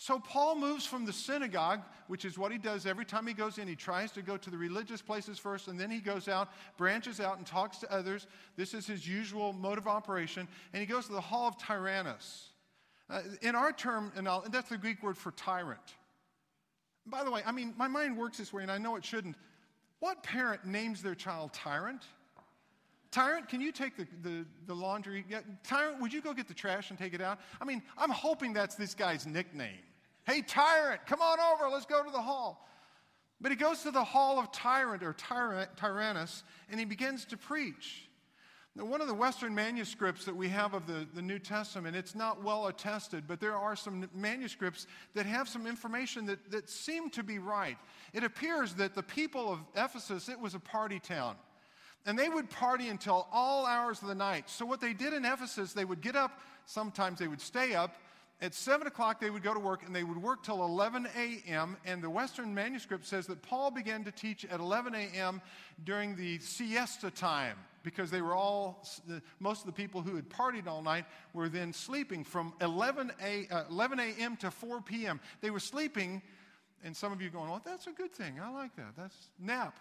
So 0.00 0.18
Paul 0.18 0.54
moves 0.54 0.86
from 0.86 1.04
the 1.04 1.12
synagogue, 1.12 1.82
which 2.06 2.24
is 2.24 2.38
what 2.38 2.50
he 2.50 2.56
does 2.56 2.86
every 2.86 3.04
time 3.04 3.26
he 3.26 3.34
goes 3.34 3.58
in. 3.58 3.68
He 3.68 3.76
tries 3.76 4.10
to 4.12 4.22
go 4.22 4.38
to 4.38 4.48
the 4.48 4.56
religious 4.56 5.02
places 5.02 5.38
first, 5.38 5.68
and 5.68 5.78
then 5.78 5.90
he 5.90 6.00
goes 6.00 6.26
out, 6.26 6.48
branches 6.78 7.20
out, 7.20 7.36
and 7.36 7.46
talks 7.46 7.76
to 7.80 7.92
others. 7.92 8.26
This 8.56 8.72
is 8.72 8.86
his 8.86 9.06
usual 9.06 9.52
mode 9.52 9.76
of 9.76 9.86
operation. 9.86 10.48
And 10.72 10.80
he 10.80 10.86
goes 10.86 11.04
to 11.08 11.12
the 11.12 11.20
hall 11.20 11.48
of 11.48 11.58
Tyrannus. 11.58 12.48
Uh, 13.10 13.20
in 13.42 13.54
our 13.54 13.72
term, 13.72 14.10
and, 14.16 14.26
that's 14.50 14.70
the 14.70 14.78
Greek 14.78 15.02
word 15.02 15.18
for 15.18 15.32
tyrant. 15.32 15.96
By 17.04 17.22
the 17.22 17.30
way, 17.30 17.42
I 17.44 17.52
mean, 17.52 17.74
my 17.76 17.86
mind 17.86 18.16
works 18.16 18.38
this 18.38 18.54
way, 18.54 18.62
and 18.62 18.72
I 18.72 18.78
know 18.78 18.96
it 18.96 19.04
shouldn't. 19.04 19.36
What 19.98 20.22
parent 20.22 20.64
names 20.64 21.02
their 21.02 21.14
child 21.14 21.52
tyrant? 21.52 22.06
Tyrant, 23.10 23.50
can 23.50 23.60
you 23.60 23.70
take 23.70 23.98
the, 23.98 24.06
the, 24.22 24.46
the 24.66 24.74
laundry? 24.74 25.26
Yeah, 25.28 25.40
tyrant, 25.62 26.00
would 26.00 26.10
you 26.10 26.22
go 26.22 26.32
get 26.32 26.48
the 26.48 26.54
trash 26.54 26.88
and 26.88 26.98
take 26.98 27.12
it 27.12 27.20
out? 27.20 27.38
I 27.60 27.66
mean, 27.66 27.82
I'm 27.98 28.08
hoping 28.08 28.54
that's 28.54 28.76
this 28.76 28.94
guy's 28.94 29.26
nickname. 29.26 29.76
Hey, 30.30 30.42
tyrant, 30.42 31.06
come 31.06 31.20
on 31.20 31.40
over. 31.40 31.68
Let's 31.68 31.86
go 31.86 32.04
to 32.04 32.10
the 32.10 32.20
hall. 32.20 32.64
But 33.40 33.50
he 33.50 33.56
goes 33.56 33.82
to 33.82 33.90
the 33.90 34.04
hall 34.04 34.38
of 34.38 34.52
tyrant 34.52 35.02
or 35.02 35.12
tyrant, 35.12 35.76
Tyrannus 35.76 36.44
and 36.68 36.78
he 36.78 36.86
begins 36.86 37.24
to 37.26 37.36
preach. 37.36 38.08
Now, 38.76 38.84
one 38.84 39.00
of 39.00 39.08
the 39.08 39.14
Western 39.14 39.56
manuscripts 39.56 40.24
that 40.26 40.36
we 40.36 40.48
have 40.50 40.72
of 40.72 40.86
the, 40.86 41.04
the 41.14 41.22
New 41.22 41.40
Testament, 41.40 41.96
it's 41.96 42.14
not 42.14 42.44
well 42.44 42.68
attested, 42.68 43.24
but 43.26 43.40
there 43.40 43.56
are 43.56 43.74
some 43.74 44.08
manuscripts 44.14 44.86
that 45.14 45.26
have 45.26 45.48
some 45.48 45.66
information 45.66 46.26
that, 46.26 46.48
that 46.52 46.70
seem 46.70 47.10
to 47.10 47.24
be 47.24 47.40
right. 47.40 47.76
It 48.12 48.22
appears 48.22 48.74
that 48.74 48.94
the 48.94 49.02
people 49.02 49.52
of 49.52 49.58
Ephesus, 49.74 50.28
it 50.28 50.38
was 50.38 50.54
a 50.54 50.60
party 50.60 51.00
town. 51.00 51.34
And 52.06 52.16
they 52.16 52.28
would 52.28 52.48
party 52.48 52.88
until 52.88 53.26
all 53.32 53.66
hours 53.66 54.00
of 54.00 54.06
the 54.06 54.14
night. 54.14 54.48
So, 54.48 54.64
what 54.64 54.80
they 54.80 54.92
did 54.92 55.12
in 55.12 55.24
Ephesus, 55.24 55.72
they 55.72 55.84
would 55.84 56.00
get 56.00 56.14
up, 56.14 56.40
sometimes 56.66 57.18
they 57.18 57.28
would 57.28 57.40
stay 57.40 57.74
up, 57.74 57.96
at 58.42 58.54
7 58.54 58.86
o'clock, 58.86 59.20
they 59.20 59.28
would 59.28 59.42
go 59.42 59.52
to 59.52 59.60
work 59.60 59.82
and 59.84 59.94
they 59.94 60.04
would 60.04 60.20
work 60.20 60.42
till 60.42 60.64
11 60.64 61.08
a.m. 61.16 61.76
And 61.84 62.02
the 62.02 62.08
Western 62.08 62.54
manuscript 62.54 63.06
says 63.06 63.26
that 63.26 63.42
Paul 63.42 63.70
began 63.70 64.02
to 64.04 64.12
teach 64.12 64.46
at 64.46 64.60
11 64.60 64.94
a.m. 64.94 65.42
during 65.84 66.16
the 66.16 66.38
siesta 66.38 67.10
time 67.10 67.58
because 67.82 68.10
they 68.10 68.22
were 68.22 68.34
all, 68.34 68.86
most 69.40 69.60
of 69.60 69.66
the 69.66 69.72
people 69.72 70.00
who 70.00 70.16
had 70.16 70.28
partied 70.28 70.66
all 70.66 70.82
night 70.82 71.04
were 71.34 71.48
then 71.48 71.72
sleeping 71.72 72.24
from 72.24 72.54
11 72.60 73.12
a.m. 73.22 73.46
Uh, 73.50 73.64
11 73.70 74.00
a.m. 74.00 74.36
to 74.36 74.50
4 74.50 74.80
p.m. 74.80 75.20
They 75.40 75.50
were 75.50 75.60
sleeping, 75.60 76.22
and 76.84 76.96
some 76.96 77.12
of 77.12 77.20
you 77.20 77.30
going, 77.30 77.50
well, 77.50 77.62
that's 77.64 77.86
a 77.86 77.92
good 77.92 78.12
thing. 78.12 78.40
I 78.40 78.50
like 78.50 78.74
that. 78.76 78.96
That's 78.96 79.16
nap. 79.38 79.78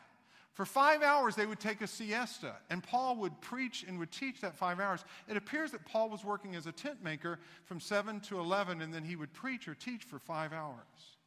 For 0.54 0.66
five 0.66 1.02
hours, 1.04 1.36
they 1.36 1.46
would 1.46 1.60
take 1.60 1.82
a 1.82 1.88
siesta, 1.88 2.56
and 2.70 2.84
Paul 2.84 3.16
would 3.18 3.40
preach 3.40 3.86
and 3.88 3.98
would 4.00 4.12
teach 4.12 4.42
that 4.42 4.58
five 4.58 4.80
hours. 4.80 5.06
It 5.28 5.38
appears 5.38 5.72
that 5.72 5.86
Paul 5.86 6.10
was 6.10 6.26
working 6.26 6.56
as 6.56 6.68
a 6.68 6.72
tent 6.72 7.04
maker 7.04 7.40
from 7.66 7.80
7 7.80 8.20
to 8.22 8.40
11, 8.40 8.82
and 8.82 8.94
then 8.94 9.04
he 9.04 9.16
would 9.16 9.34
preach 9.34 9.68
or 9.68 9.76
teach 9.76 10.04
for 10.04 10.20
five 10.20 10.52
hours. 10.52 11.18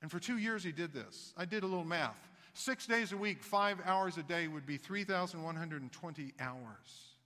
And 0.00 0.10
for 0.10 0.20
two 0.20 0.38
years, 0.38 0.62
he 0.62 0.70
did 0.70 0.92
this. 0.92 1.32
I 1.36 1.44
did 1.44 1.62
a 1.62 1.66
little 1.66 1.84
math. 1.84 2.28
Six 2.52 2.86
days 2.86 3.12
a 3.12 3.16
week, 3.16 3.42
five 3.42 3.78
hours 3.84 4.16
a 4.16 4.22
day 4.22 4.46
would 4.46 4.66
be 4.66 4.76
3,120 4.76 6.34
hours. 6.38 7.16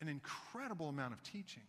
An 0.00 0.08
incredible 0.08 0.88
amount 0.88 1.12
of 1.12 1.22
teaching. 1.22 1.62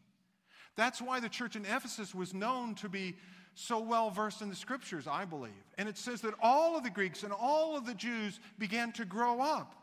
That's 0.75 1.01
why 1.01 1.19
the 1.19 1.29
church 1.29 1.55
in 1.55 1.65
Ephesus 1.65 2.15
was 2.15 2.33
known 2.33 2.75
to 2.75 2.89
be 2.89 3.15
so 3.59 3.79
well 3.79 4.11
versed 4.11 4.43
in 4.43 4.49
the 4.49 4.55
scriptures, 4.55 5.07
I 5.07 5.25
believe. 5.25 5.51
And 5.79 5.89
it 5.89 5.97
says 5.97 6.21
that 6.21 6.35
all 6.41 6.77
of 6.77 6.83
the 6.83 6.91
Greeks 6.91 7.23
and 7.23 7.33
all 7.33 7.75
of 7.75 7.87
the 7.87 7.95
Jews 7.95 8.39
began 8.59 8.91
to 8.93 9.05
grow 9.05 9.41
up. 9.41 9.73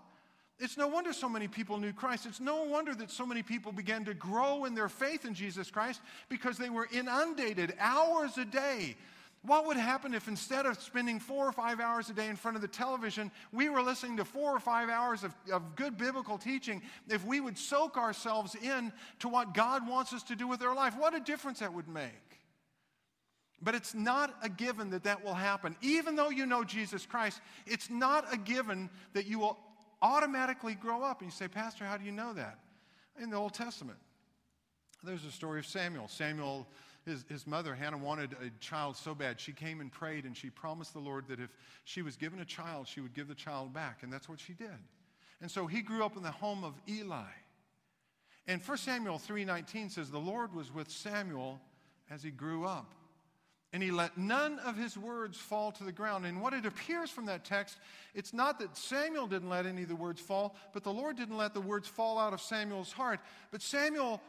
It's 0.60 0.76
no 0.76 0.86
wonder 0.86 1.12
so 1.12 1.28
many 1.28 1.48
people 1.48 1.78
knew 1.78 1.92
Christ. 1.92 2.26
It's 2.26 2.38
no 2.38 2.62
wonder 2.62 2.94
that 2.94 3.10
so 3.10 3.26
many 3.26 3.42
people 3.42 3.72
began 3.72 4.04
to 4.04 4.14
grow 4.14 4.64
in 4.64 4.76
their 4.76 4.88
faith 4.88 5.24
in 5.24 5.34
Jesus 5.34 5.72
Christ 5.72 6.00
because 6.28 6.56
they 6.56 6.70
were 6.70 6.88
inundated 6.92 7.74
hours 7.80 8.38
a 8.38 8.44
day. 8.44 8.94
What 9.42 9.66
would 9.66 9.76
happen 9.76 10.14
if 10.14 10.28
instead 10.28 10.64
of 10.64 10.80
spending 10.80 11.18
four 11.18 11.46
or 11.46 11.52
five 11.52 11.80
hours 11.80 12.08
a 12.08 12.14
day 12.14 12.28
in 12.28 12.36
front 12.36 12.54
of 12.54 12.62
the 12.62 12.68
television, 12.68 13.30
we 13.52 13.68
were 13.68 13.82
listening 13.82 14.16
to 14.18 14.24
four 14.24 14.54
or 14.54 14.60
five 14.60 14.88
hours 14.88 15.24
of, 15.24 15.34
of 15.52 15.74
good 15.74 15.98
biblical 15.98 16.38
teaching? 16.38 16.80
If 17.08 17.26
we 17.26 17.40
would 17.40 17.58
soak 17.58 17.98
ourselves 17.98 18.54
in 18.54 18.92
to 19.18 19.28
what 19.28 19.52
God 19.52 19.86
wants 19.86 20.12
us 20.12 20.22
to 20.24 20.36
do 20.36 20.46
with 20.46 20.62
our 20.62 20.74
life, 20.74 20.96
what 20.96 21.14
a 21.14 21.20
difference 21.20 21.58
that 21.58 21.74
would 21.74 21.88
make. 21.88 22.23
But 23.62 23.74
it's 23.74 23.94
not 23.94 24.34
a 24.42 24.48
given 24.48 24.90
that 24.90 25.04
that 25.04 25.24
will 25.24 25.34
happen. 25.34 25.76
Even 25.80 26.16
though 26.16 26.30
you 26.30 26.46
know 26.46 26.64
Jesus 26.64 27.06
Christ, 27.06 27.40
it's 27.66 27.88
not 27.88 28.32
a 28.32 28.36
given 28.36 28.90
that 29.12 29.26
you 29.26 29.38
will 29.38 29.58
automatically 30.02 30.74
grow 30.74 31.02
up. 31.02 31.20
And 31.20 31.30
you 31.30 31.34
say, 31.34 31.48
Pastor, 31.48 31.84
how 31.84 31.96
do 31.96 32.04
you 32.04 32.12
know 32.12 32.32
that? 32.34 32.58
In 33.20 33.30
the 33.30 33.36
Old 33.36 33.54
Testament, 33.54 33.98
there's 35.02 35.24
a 35.24 35.30
story 35.30 35.60
of 35.60 35.66
Samuel. 35.66 36.08
Samuel, 36.08 36.66
his, 37.06 37.24
his 37.28 37.46
mother, 37.46 37.74
Hannah, 37.74 37.98
wanted 37.98 38.32
a 38.32 38.50
child 38.60 38.96
so 38.96 39.14
bad. 39.14 39.40
She 39.40 39.52
came 39.52 39.80
and 39.80 39.90
prayed, 39.90 40.24
and 40.24 40.36
she 40.36 40.50
promised 40.50 40.92
the 40.92 40.98
Lord 40.98 41.28
that 41.28 41.40
if 41.40 41.50
she 41.84 42.02
was 42.02 42.16
given 42.16 42.40
a 42.40 42.44
child, 42.44 42.88
she 42.88 43.00
would 43.00 43.14
give 43.14 43.28
the 43.28 43.34
child 43.34 43.72
back. 43.72 44.02
And 44.02 44.12
that's 44.12 44.28
what 44.28 44.40
she 44.40 44.52
did. 44.52 44.68
And 45.40 45.50
so 45.50 45.66
he 45.66 45.80
grew 45.80 46.04
up 46.04 46.16
in 46.16 46.22
the 46.22 46.30
home 46.30 46.64
of 46.64 46.74
Eli. 46.88 47.22
And 48.46 48.62
1 48.62 48.76
Samuel 48.78 49.18
3:19 49.18 49.90
says 49.90 50.10
the 50.10 50.18
Lord 50.18 50.54
was 50.54 50.72
with 50.72 50.90
Samuel 50.90 51.60
as 52.10 52.22
he 52.22 52.30
grew 52.30 52.64
up. 52.64 52.94
And 53.74 53.82
he 53.82 53.90
let 53.90 54.16
none 54.16 54.60
of 54.60 54.76
his 54.76 54.96
words 54.96 55.36
fall 55.36 55.72
to 55.72 55.82
the 55.82 55.90
ground. 55.90 56.24
And 56.24 56.40
what 56.40 56.54
it 56.54 56.64
appears 56.64 57.10
from 57.10 57.26
that 57.26 57.44
text, 57.44 57.76
it's 58.14 58.32
not 58.32 58.60
that 58.60 58.76
Samuel 58.76 59.26
didn't 59.26 59.48
let 59.48 59.66
any 59.66 59.82
of 59.82 59.88
the 59.88 59.96
words 59.96 60.20
fall, 60.20 60.54
but 60.72 60.84
the 60.84 60.92
Lord 60.92 61.16
didn't 61.16 61.36
let 61.36 61.54
the 61.54 61.60
words 61.60 61.88
fall 61.88 62.16
out 62.16 62.32
of 62.32 62.40
Samuel's 62.40 62.92
heart. 62.92 63.18
But 63.50 63.62
Samuel 63.62 64.22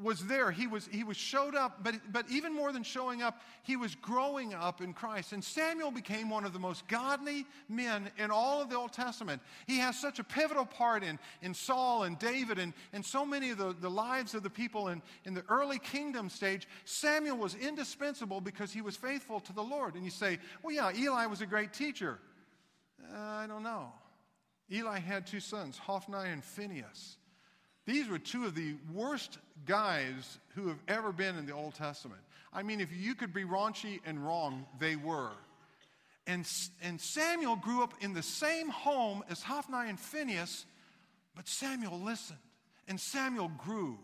was 0.00 0.24
there. 0.26 0.50
He 0.50 0.66
was, 0.66 0.88
he 0.90 1.04
was 1.04 1.16
showed 1.16 1.54
up, 1.54 1.82
but, 1.82 1.94
but 2.10 2.26
even 2.30 2.54
more 2.54 2.72
than 2.72 2.82
showing 2.82 3.22
up, 3.22 3.40
he 3.62 3.76
was 3.76 3.94
growing 3.94 4.54
up 4.54 4.80
in 4.80 4.92
Christ. 4.92 5.32
And 5.32 5.42
Samuel 5.42 5.90
became 5.90 6.30
one 6.30 6.44
of 6.44 6.52
the 6.52 6.58
most 6.58 6.86
godly 6.88 7.46
men 7.68 8.10
in 8.18 8.30
all 8.30 8.62
of 8.62 8.70
the 8.70 8.76
Old 8.76 8.92
Testament. 8.92 9.42
He 9.66 9.78
has 9.78 9.98
such 9.98 10.18
a 10.18 10.24
pivotal 10.24 10.64
part 10.64 11.02
in, 11.02 11.18
in 11.42 11.54
Saul 11.54 12.04
and 12.04 12.18
David 12.18 12.58
and, 12.58 12.72
and 12.92 13.04
so 13.04 13.26
many 13.26 13.50
of 13.50 13.58
the, 13.58 13.74
the 13.80 13.90
lives 13.90 14.34
of 14.34 14.42
the 14.42 14.50
people 14.50 14.88
in, 14.88 15.02
in 15.24 15.34
the 15.34 15.44
early 15.48 15.78
kingdom 15.78 16.28
stage. 16.28 16.66
Samuel 16.84 17.36
was 17.36 17.54
indispensable 17.54 18.40
because 18.40 18.72
he 18.72 18.80
was 18.80 18.96
faithful 18.96 19.40
to 19.40 19.52
the 19.52 19.62
Lord. 19.62 19.94
And 19.94 20.04
you 20.04 20.10
say, 20.10 20.38
well, 20.62 20.74
yeah, 20.74 20.90
Eli 20.96 21.26
was 21.26 21.40
a 21.40 21.46
great 21.46 21.72
teacher. 21.72 22.18
Uh, 23.12 23.18
I 23.18 23.46
don't 23.46 23.62
know. 23.62 23.92
Eli 24.70 25.00
had 25.00 25.26
two 25.26 25.40
sons, 25.40 25.76
Hophni 25.76 26.30
and 26.30 26.42
Phinehas. 26.42 27.18
These 27.84 28.08
were 28.08 28.18
two 28.18 28.44
of 28.44 28.54
the 28.54 28.76
worst 28.92 29.38
guys 29.66 30.38
who 30.54 30.68
have 30.68 30.78
ever 30.88 31.12
been 31.12 31.36
in 31.36 31.46
the 31.46 31.54
Old 31.54 31.74
Testament. 31.74 32.20
I 32.52 32.62
mean, 32.62 32.80
if 32.80 32.88
you 32.94 33.14
could 33.14 33.32
be 33.32 33.44
raunchy 33.44 34.00
and 34.06 34.24
wrong, 34.24 34.66
they 34.78 34.96
were. 34.96 35.32
And, 36.26 36.46
and 36.82 37.00
Samuel 37.00 37.56
grew 37.56 37.82
up 37.82 37.94
in 38.00 38.12
the 38.12 38.22
same 38.22 38.68
home 38.68 39.24
as 39.28 39.42
Hophni 39.42 39.88
and 39.88 39.98
Phinehas, 39.98 40.66
but 41.34 41.48
Samuel 41.48 41.98
listened 41.98 42.38
and 42.86 43.00
Samuel 43.00 43.50
grew. 43.58 43.98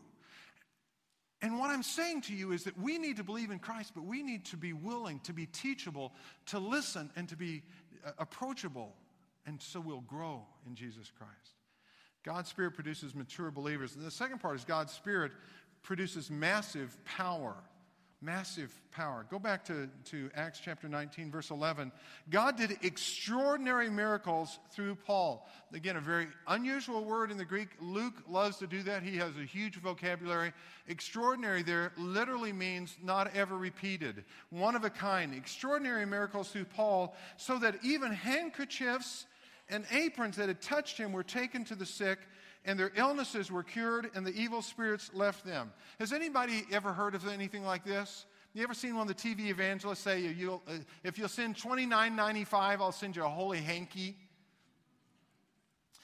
And 1.40 1.58
what 1.58 1.70
I'm 1.70 1.85
saying 1.85 2.23
to 2.23 2.35
you 2.35 2.50
is 2.50 2.64
that 2.64 2.76
we 2.80 2.99
need 2.99 3.18
to 3.18 3.25
believe 3.25 3.50
in 3.50 3.61
Christ, 3.61 3.92
but 3.94 4.04
we 4.04 4.23
need 4.23 4.44
to 4.47 4.56
be 4.56 4.73
willing 4.73 5.20
to 5.20 5.32
be 5.32 5.47
teachable, 5.47 6.12
to 6.47 6.58
listen, 6.58 7.11
and 7.14 7.28
to 7.28 7.37
be 7.37 7.62
uh, 8.04 8.11
approachable, 8.18 8.94
and 9.47 9.62
so 9.62 9.78
we'll 9.78 10.00
grow 10.00 10.42
in 10.66 10.75
Jesus 10.75 11.12
Christ. 11.16 11.57
God's 12.28 12.50
Spirit 12.50 12.75
produces 12.75 13.14
mature 13.14 13.50
believers. 13.50 13.97
And 13.97 14.04
the 14.04 14.11
second 14.11 14.40
part 14.40 14.56
is 14.56 14.62
God's 14.62 14.92
Spirit 14.92 15.32
produces 15.82 16.30
massive 16.30 16.94
power. 17.06 17.54
Massive 18.20 18.70
power. 18.90 19.25
Go 19.30 19.38
back 19.38 19.64
to, 19.64 19.88
to 20.06 20.28
Acts 20.35 20.61
chapter 20.62 20.90
19, 20.90 21.30
verse 21.30 21.50
11. 21.50 21.90
God 22.28 22.58
did 22.58 22.76
extraordinary 22.82 23.88
miracles 23.88 24.58
through 24.73 24.97
Paul. 24.97 25.49
Again, 25.73 25.97
a 25.97 26.02
very 26.02 26.26
unusual 26.47 27.02
word 27.02 27.30
in 27.30 27.38
the 27.38 27.47
Greek. 27.47 27.68
Luke 27.80 28.23
loves 28.28 28.58
to 28.58 28.66
do 28.66 28.82
that. 28.82 29.02
He 29.02 29.16
has 29.16 29.35
a 29.38 29.47
huge 29.47 29.76
vocabulary. 29.76 30.52
Extraordinary 30.87 31.62
there 31.62 31.92
literally 31.97 32.52
means 32.52 32.94
not 33.02 33.35
ever 33.35 33.56
repeated, 33.56 34.23
one 34.50 34.76
of 34.76 34.85
a 34.85 34.90
kind. 34.90 35.32
Extraordinary 35.32 36.04
miracles 36.04 36.50
through 36.50 36.66
Paul, 36.66 37.16
so 37.38 37.58
that 37.61 37.76
even 37.82 38.12
handkerchiefs 38.12 39.25
and 39.68 39.84
aprons 39.92 40.37
that 40.37 40.48
had 40.48 40.60
touched 40.60 40.98
him 40.98 41.12
were 41.12 41.22
taken 41.22 41.64
to 41.64 41.75
the 41.75 41.87
sick, 41.87 42.18
and 42.64 42.78
their 42.78 42.92
illnesses 42.96 43.50
were 43.50 43.62
cured, 43.62 44.10
and 44.14 44.26
the 44.26 44.32
evil 44.32 44.62
spirits 44.62 45.10
left 45.14 45.44
them. 45.44 45.72
Has 45.98 46.12
anybody 46.12 46.64
ever 46.72 46.92
heard 46.92 47.14
of 47.14 47.26
anything 47.28 47.64
like 47.64 47.84
this? 47.84 48.26
You 48.54 48.62
ever 48.62 48.75
seen 48.75 48.96
one 48.96 49.08
of 49.08 49.16
the 49.16 49.22
TV 49.22 49.50
evangelists 49.50 50.00
say, 50.00 50.20
you'll, 50.20 50.62
uh, 50.66 50.78
if 51.04 51.18
you'll 51.18 51.28
send 51.28 51.56
$29.95, 51.56 52.52
I'll 52.80 52.92
send 52.92 53.14
you 53.14 53.25
a 53.25 53.28
holy 53.28 53.58
hanky? 53.58 54.16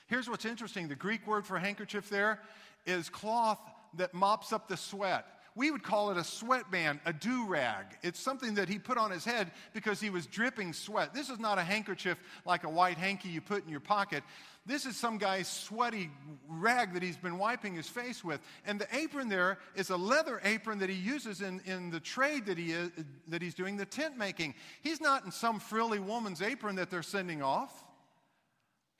Here's 0.06 0.28
what's 0.28 0.44
interesting 0.44 0.88
the 0.88 0.94
Greek 0.94 1.26
word 1.26 1.47
for 1.47 1.59
handkerchief 1.59 2.09
there 2.09 2.40
is 2.87 3.09
cloth 3.09 3.59
that 3.97 4.12
mops 4.12 4.52
up 4.52 4.68
the 4.68 4.76
sweat 4.76 5.26
we 5.56 5.70
would 5.70 5.82
call 5.82 6.11
it 6.11 6.16
a 6.16 6.25
sweatband, 6.25 7.00
a 7.06 7.12
do 7.12 7.46
rag. 7.46 7.87
It's 8.02 8.18
something 8.18 8.54
that 8.54 8.68
he 8.68 8.78
put 8.78 8.99
on 8.99 9.11
his 9.11 9.25
head 9.25 9.52
because 9.73 10.00
he 10.00 10.11
was 10.11 10.26
dripping 10.26 10.73
sweat. 10.73 11.14
This 11.14 11.30
is 11.30 11.38
not 11.38 11.58
a 11.58 11.62
handkerchief 11.62 12.18
like 12.44 12.64
a 12.64 12.68
white 12.68 12.99
hanky 12.99 13.28
you 13.28 13.40
put 13.40 13.64
in 13.64 13.70
your 13.70 13.80
pocket. 13.80 14.25
This 14.66 14.87
is 14.87 14.96
some 14.96 15.18
guy's 15.18 15.46
sweaty 15.46 16.11
rag 16.49 16.94
that 16.94 17.02
he's 17.02 17.18
been 17.18 17.38
wiping 17.38 17.75
his 17.75 17.87
face 17.87 18.25
with. 18.25 18.40
And 18.66 18.80
the 18.80 18.88
apron 18.96 19.29
there 19.29 19.59
is 19.76 19.90
a 19.90 19.96
leather 19.96 20.40
apron 20.42 20.79
that 20.79 20.88
he 20.88 20.96
uses 20.96 21.40
in, 21.40 21.61
in 21.66 21.90
the 21.90 22.00
trade 22.00 22.46
that, 22.46 22.59
he 22.59 22.72
is, 22.72 22.90
that 23.29 23.42
he's 23.42 23.55
doing, 23.55 23.76
the 23.76 23.85
tent 23.85 24.16
making. 24.16 24.55
He's 24.81 25.00
not 25.00 25.24
in 25.24 25.31
some 25.31 25.61
frilly 25.61 26.00
woman's 26.00 26.42
apron 26.42 26.76
that 26.76 26.90
they're 26.90 27.02
sending 27.02 27.42
off. 27.42 27.84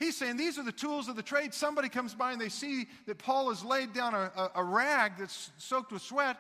He's 0.05 0.19
saying 0.19 0.37
these 0.37 0.59
are 0.59 0.63
the 0.63 0.71
tools 0.71 1.09
of 1.09 1.17
the 1.17 1.23
trade. 1.23 1.55
Somebody 1.55 1.89
comes 1.89 2.15
by 2.15 2.33
and 2.33 2.41
they 2.41 2.51
see 2.51 2.87
that 3.07 3.17
Paul 3.17 3.49
has 3.49 3.65
laid 3.65 3.95
down 3.95 4.15
a, 4.15 4.31
a, 4.37 4.51
a 4.57 4.65
rag 4.65 5.13
that's 5.19 5.51
soaked 5.57 5.93
with 5.93 6.03
sweat, 6.03 6.37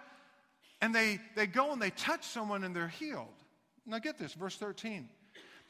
and 0.83 0.95
they, 0.95 1.19
they 1.35 1.47
go 1.47 1.73
and 1.73 1.81
they 1.81 1.89
touch 1.89 2.25
someone 2.25 2.63
and 2.65 2.77
they're 2.77 2.89
healed. 2.89 3.33
Now 3.87 4.01
get 4.01 4.19
this, 4.19 4.35
verse 4.35 4.57
13. 4.57 5.09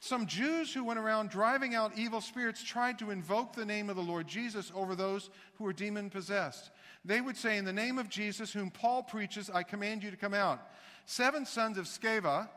Some 0.00 0.26
Jews 0.26 0.74
who 0.74 0.82
went 0.82 0.98
around 0.98 1.30
driving 1.30 1.76
out 1.76 1.96
evil 1.96 2.20
spirits 2.20 2.64
tried 2.64 2.98
to 2.98 3.12
invoke 3.12 3.54
the 3.54 3.64
name 3.64 3.88
of 3.88 3.94
the 3.94 4.02
Lord 4.02 4.26
Jesus 4.26 4.72
over 4.74 4.96
those 4.96 5.30
who 5.54 5.62
were 5.62 5.72
demon 5.72 6.10
possessed. 6.10 6.72
They 7.04 7.20
would 7.20 7.36
say, 7.36 7.58
In 7.58 7.64
the 7.64 7.72
name 7.72 7.98
of 7.98 8.08
Jesus, 8.08 8.52
whom 8.52 8.72
Paul 8.72 9.04
preaches, 9.04 9.50
I 9.50 9.62
command 9.62 10.02
you 10.02 10.10
to 10.10 10.16
come 10.16 10.34
out. 10.34 10.60
Seven 11.06 11.46
sons 11.46 11.78
of 11.78 11.84
Sceva, 11.84 12.48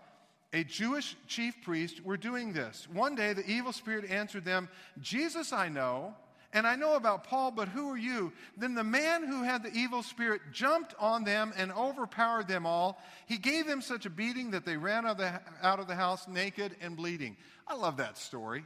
a 0.54 0.64
Jewish 0.64 1.16
chief 1.28 1.62
priest, 1.62 2.04
were 2.04 2.18
doing 2.18 2.54
this. 2.54 2.88
One 2.92 3.16
day 3.16 3.34
the 3.34 3.46
evil 3.50 3.74
spirit 3.74 4.10
answered 4.10 4.46
them, 4.46 4.70
Jesus 5.02 5.52
I 5.52 5.68
know, 5.68 6.16
and 6.54 6.66
I 6.66 6.76
know 6.76 6.96
about 6.96 7.26
Paul, 7.26 7.52
but 7.52 7.68
who 7.68 7.90
are 7.90 7.98
you? 7.98 8.32
Then 8.56 8.74
the 8.74 8.84
man 8.84 9.28
who 9.28 9.44
had 9.44 9.62
the 9.62 9.74
evil 9.74 10.02
spirit 10.02 10.42
jumped 10.54 10.96
on 10.98 11.26
them 11.26 11.54
and 11.58 11.72
overpowered 11.74 12.48
them 12.48 12.66
all. 12.66 13.02
He 13.26 13.38
gave 13.38 13.68
them 13.68 13.82
such 13.82 14.06
a 14.06 14.10
beating 14.10 14.52
that 14.52 14.66
they 14.66 14.78
ran 14.78 15.06
out 15.06 15.12
of 15.12 15.18
the, 15.18 15.42
out 15.62 15.80
of 15.80 15.88
the 15.88 15.96
house 15.96 16.28
naked 16.28 16.76
and 16.82 16.96
bleeding. 16.96 17.36
I 17.68 17.76
love 17.76 17.98
that 17.98 18.18
story. 18.18 18.64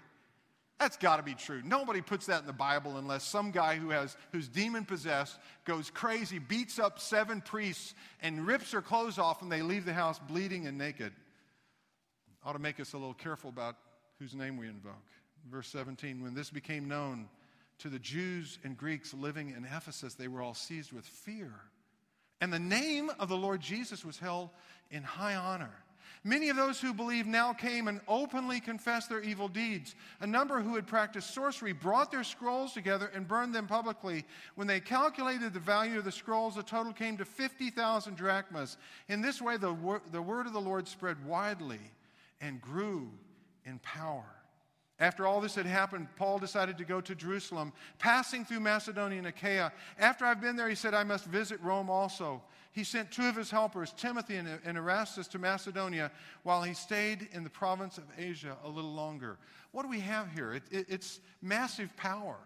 That's 0.80 0.98
got 0.98 1.18
to 1.18 1.24
be 1.24 1.34
true. 1.34 1.62
Nobody 1.64 2.02
puts 2.02 2.28
that 2.28 2.42
in 2.42 2.48
the 2.48 2.54
Bible 2.54 2.98
unless 2.98 3.24
some 3.24 3.52
guy 3.52 3.76
who 3.76 3.90
has 3.90 4.16
who's 4.32 4.48
demon 4.48 4.86
possessed 4.86 5.38
goes 5.66 5.92
crazy, 5.92 6.40
beats 6.40 6.80
up 6.80 7.00
seven 7.00 7.42
priests, 7.42 7.94
and 8.22 8.48
rips 8.48 8.72
their 8.72 8.82
clothes 8.82 9.20
off, 9.20 9.42
and 9.42 9.52
they 9.52 9.62
leave 9.62 9.86
the 9.86 9.94
house 9.94 10.18
bleeding 10.18 10.66
and 10.66 10.78
naked 10.78 11.14
ought 12.44 12.54
to 12.54 12.60
make 12.60 12.80
us 12.80 12.94
a 12.94 12.98
little 12.98 13.14
careful 13.14 13.50
about 13.50 13.78
whose 14.20 14.36
name 14.36 14.58
we 14.58 14.68
invoke. 14.68 14.94
Verse 15.50 15.68
17 15.70 16.22
When 16.22 16.34
this 16.34 16.50
became 16.50 16.88
known 16.88 17.28
to 17.80 17.90
the 17.90 18.00
Jews 18.00 18.60
and 18.64 18.78
Greeks 18.78 19.14
living 19.14 19.54
in 19.56 19.66
Ephesus, 19.66 20.14
they 20.14 20.28
were 20.28 20.42
all 20.42 20.54
seized 20.54 20.92
with 20.92 21.06
fear. 21.06 21.52
And 22.40 22.52
the 22.52 22.60
name 22.60 23.12
of 23.20 23.30
the 23.30 23.38
Lord 23.38 23.62
Jesus 23.62 24.04
was 24.04 24.18
held 24.18 24.50
in 24.90 25.04
high 25.04 25.36
honor. 25.36 25.72
Many 26.24 26.50
of 26.50 26.56
those 26.56 26.80
who 26.80 26.94
believed 26.94 27.28
now 27.28 27.52
came 27.52 27.88
and 27.88 28.00
openly 28.08 28.60
confessed 28.60 29.10
their 29.10 29.22
evil 29.22 29.48
deeds. 29.48 29.96
A 30.20 30.28
number 30.28 30.62
who 30.62 30.76
had 30.76 30.86
practiced 30.86 31.34
sorcery 31.34 31.74
brought 31.74 32.12
their 32.12 32.24
scrolls 32.24 32.74
together 32.74 33.10
and 33.16 33.28
burned 33.28 33.56
them 33.56 33.66
publicly. 33.66 34.24
When 34.54 34.68
they 34.68 34.80
calculated 34.80 35.52
the 35.52 35.60
value 35.60 35.98
of 35.98 36.06
the 36.06 36.12
scrolls, 36.12 36.56
the 36.56 36.64
total 36.64 36.94
came 36.94 37.18
to 37.18 37.26
50,000 37.26 38.16
drachmas. 38.16 38.78
In 39.10 39.22
this 39.22 39.42
way, 39.42 39.58
the, 39.58 39.74
wor- 39.74 40.04
the 40.12 40.22
word 40.22 40.46
of 40.46 40.54
the 40.54 40.62
Lord 40.62 40.88
spread 40.88 41.24
widely 41.26 41.80
and 42.42 42.62
grew 42.62 43.10
in 43.66 43.80
power. 43.80 44.26
After 45.00 45.26
all 45.26 45.42
this 45.42 45.56
had 45.56 45.66
happened, 45.66 46.08
Paul 46.16 46.38
decided 46.38 46.78
to 46.78 46.86
go 46.86 47.02
to 47.02 47.16
Jerusalem, 47.16 47.74
passing 47.98 48.46
through 48.46 48.60
Macedonia 48.60 49.18
and 49.18 49.28
Achaia. 49.28 49.72
After 49.98 50.26
I've 50.26 50.42
been 50.42 50.56
there, 50.56 50.70
he 50.70 50.76
said, 50.76 50.94
I 50.94 51.04
must 51.04 51.26
visit 51.26 51.60
Rome 51.62 51.90
also. 51.90 52.44
He 52.72 52.84
sent 52.84 53.12
two 53.12 53.28
of 53.28 53.36
his 53.36 53.50
helpers, 53.50 53.94
Timothy 53.98 54.36
and 54.36 54.78
Erastus, 54.78 55.28
to 55.30 55.40
Macedonia 55.40 56.12
while 56.44 56.62
he 56.62 56.76
stayed 56.76 57.30
in 57.34 57.44
the 57.44 57.50
province 57.50 57.98
of 57.98 58.04
Asia 58.18 58.56
a 58.64 58.70
little 58.70 58.94
longer. 58.94 59.40
What 59.72 59.84
do 59.84 59.90
we 59.90 60.02
have 60.02 60.32
here? 60.32 60.54
It, 60.54 60.64
it, 60.70 60.86
it's 60.88 61.20
massive 61.42 61.96
power. 61.98 62.38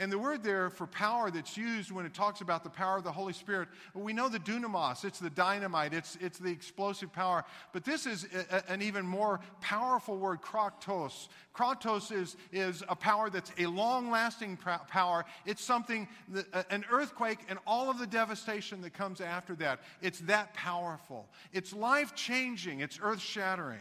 And 0.00 0.10
the 0.10 0.18
word 0.18 0.42
there 0.42 0.70
for 0.70 0.86
power 0.86 1.30
that's 1.30 1.58
used 1.58 1.92
when 1.92 2.06
it 2.06 2.14
talks 2.14 2.40
about 2.40 2.64
the 2.64 2.70
power 2.70 2.96
of 2.96 3.04
the 3.04 3.12
Holy 3.12 3.34
Spirit, 3.34 3.68
we 3.92 4.14
know 4.14 4.30
the 4.30 4.38
dunamis, 4.38 5.04
it's 5.04 5.18
the 5.18 5.28
dynamite, 5.28 5.92
it's, 5.92 6.16
it's 6.22 6.38
the 6.38 6.50
explosive 6.50 7.12
power. 7.12 7.44
But 7.74 7.84
this 7.84 8.06
is 8.06 8.26
a, 8.50 8.72
an 8.72 8.80
even 8.80 9.06
more 9.06 9.40
powerful 9.60 10.16
word, 10.16 10.40
kratos. 10.40 11.28
Kratos 11.54 12.12
is, 12.12 12.38
is 12.50 12.82
a 12.88 12.96
power 12.96 13.28
that's 13.28 13.52
a 13.58 13.66
long 13.66 14.10
lasting 14.10 14.56
power. 14.88 15.26
It's 15.44 15.62
something, 15.62 16.08
that, 16.28 16.46
an 16.70 16.86
earthquake 16.90 17.40
and 17.50 17.58
all 17.66 17.90
of 17.90 17.98
the 17.98 18.06
devastation 18.06 18.80
that 18.80 18.94
comes 18.94 19.20
after 19.20 19.54
that. 19.56 19.80
It's 20.00 20.20
that 20.20 20.54
powerful. 20.54 21.28
It's 21.52 21.74
life 21.74 22.14
changing, 22.14 22.80
it's 22.80 22.98
earth 23.02 23.20
shattering. 23.20 23.80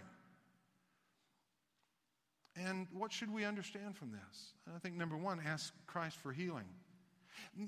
And 2.55 2.87
what 2.91 3.11
should 3.11 3.33
we 3.33 3.45
understand 3.45 3.95
from 3.95 4.11
this? 4.11 4.53
I 4.75 4.79
think 4.79 4.95
number 4.95 5.15
one, 5.15 5.39
ask 5.45 5.73
Christ 5.87 6.17
for 6.17 6.31
healing. 6.31 6.65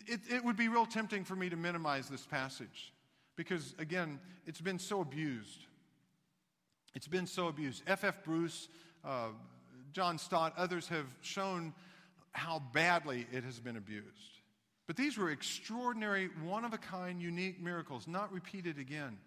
It, 0.07 0.21
it 0.29 0.43
would 0.43 0.57
be 0.57 0.67
real 0.67 0.85
tempting 0.85 1.23
for 1.23 1.35
me 1.35 1.49
to 1.49 1.55
minimize 1.55 2.09
this 2.09 2.25
passage 2.25 2.93
because, 3.35 3.73
again, 3.79 4.19
it's 4.45 4.61
been 4.61 4.79
so 4.79 5.01
abused. 5.01 5.65
It's 6.93 7.07
been 7.07 7.27
so 7.27 7.47
abused. 7.47 7.83
F.F. 7.87 8.23
Bruce, 8.23 8.67
uh, 9.05 9.29
John 9.93 10.17
Stott, 10.17 10.53
others 10.57 10.87
have 10.89 11.07
shown 11.21 11.73
how 12.33 12.61
badly 12.73 13.27
it 13.31 13.43
has 13.43 13.59
been 13.59 13.77
abused. 13.77 14.07
But 14.87 14.97
these 14.97 15.17
were 15.17 15.29
extraordinary, 15.29 16.29
one 16.43 16.65
of 16.65 16.73
a 16.73 16.77
kind, 16.77 17.21
unique 17.21 17.61
miracles, 17.61 18.07
not 18.07 18.31
repeated 18.33 18.77
again. 18.77 19.17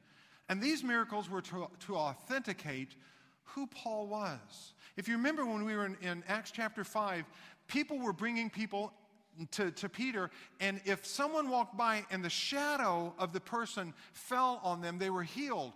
And 0.48 0.62
these 0.62 0.84
miracles 0.84 1.30
were 1.30 1.40
to, 1.42 1.68
to 1.86 1.96
authenticate 1.96 2.96
who 3.44 3.66
Paul 3.66 4.06
was. 4.06 4.74
If 4.96 5.08
you 5.08 5.16
remember 5.16 5.44
when 5.44 5.64
we 5.64 5.76
were 5.76 5.86
in, 5.86 5.96
in 6.02 6.24
Acts 6.28 6.50
chapter 6.50 6.84
5, 6.84 7.24
people 7.68 7.98
were 7.98 8.12
bringing 8.12 8.50
people 8.50 8.92
to, 9.52 9.70
to 9.72 9.88
Peter, 9.88 10.30
and 10.60 10.80
if 10.84 11.04
someone 11.04 11.48
walked 11.48 11.76
by 11.76 12.04
and 12.10 12.24
the 12.24 12.30
shadow 12.30 13.12
of 13.18 13.32
the 13.32 13.40
person 13.40 13.92
fell 14.12 14.60
on 14.62 14.80
them, 14.80 14.98
they 14.98 15.10
were 15.10 15.24
healed. 15.24 15.72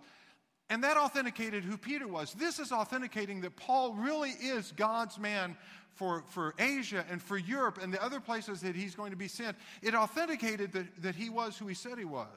And 0.71 0.85
that 0.85 0.97
authenticated 0.97 1.65
who 1.65 1.77
Peter 1.79 2.07
was. 2.07 2.35
This 2.35 2.59
is 2.59 2.73
authenticating 2.73 3.41
that 3.41 3.57
Paul 3.57 3.95
really 3.95 4.31
is 4.31 4.73
God's 4.77 5.19
man 5.19 5.57
for, 5.95 6.25
for 6.29 6.55
Asia 6.59 7.05
and 7.11 7.23
for 7.23 7.39
Europe 7.39 7.79
and 7.83 7.93
the 7.93 8.03
other 8.03 8.21
places 8.21 8.61
that 8.61 8.77
he's 8.77 8.95
going 8.95 9.11
to 9.11 9.17
be 9.17 9.29
sent. 9.29 9.57
It 9.83 9.95
authenticated 9.95 10.73
that, 10.73 11.03
that 11.03 11.15
he 11.15 11.31
was 11.31 11.57
who 11.57 11.67
he 11.67 11.75
said 11.75 11.99
he 11.99 12.05
was. 12.05 12.29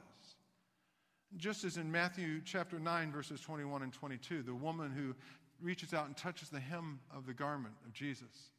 Just 1.37 1.63
as 1.63 1.77
in 1.77 1.91
Matthew 1.91 2.41
chapter 2.43 2.79
9, 2.79 3.11
verses 3.11 3.39
21 3.39 3.83
and 3.83 3.93
22, 3.93 4.43
the 4.43 4.53
woman 4.53 4.91
who 4.91 5.15
reaches 5.61 5.93
out 5.93 6.07
and 6.07 6.17
touches 6.17 6.49
the 6.49 6.59
hem 6.59 6.99
of 7.15 7.25
the 7.25 7.33
garment 7.33 7.73
of 7.85 7.93
Jesus. 7.93 8.51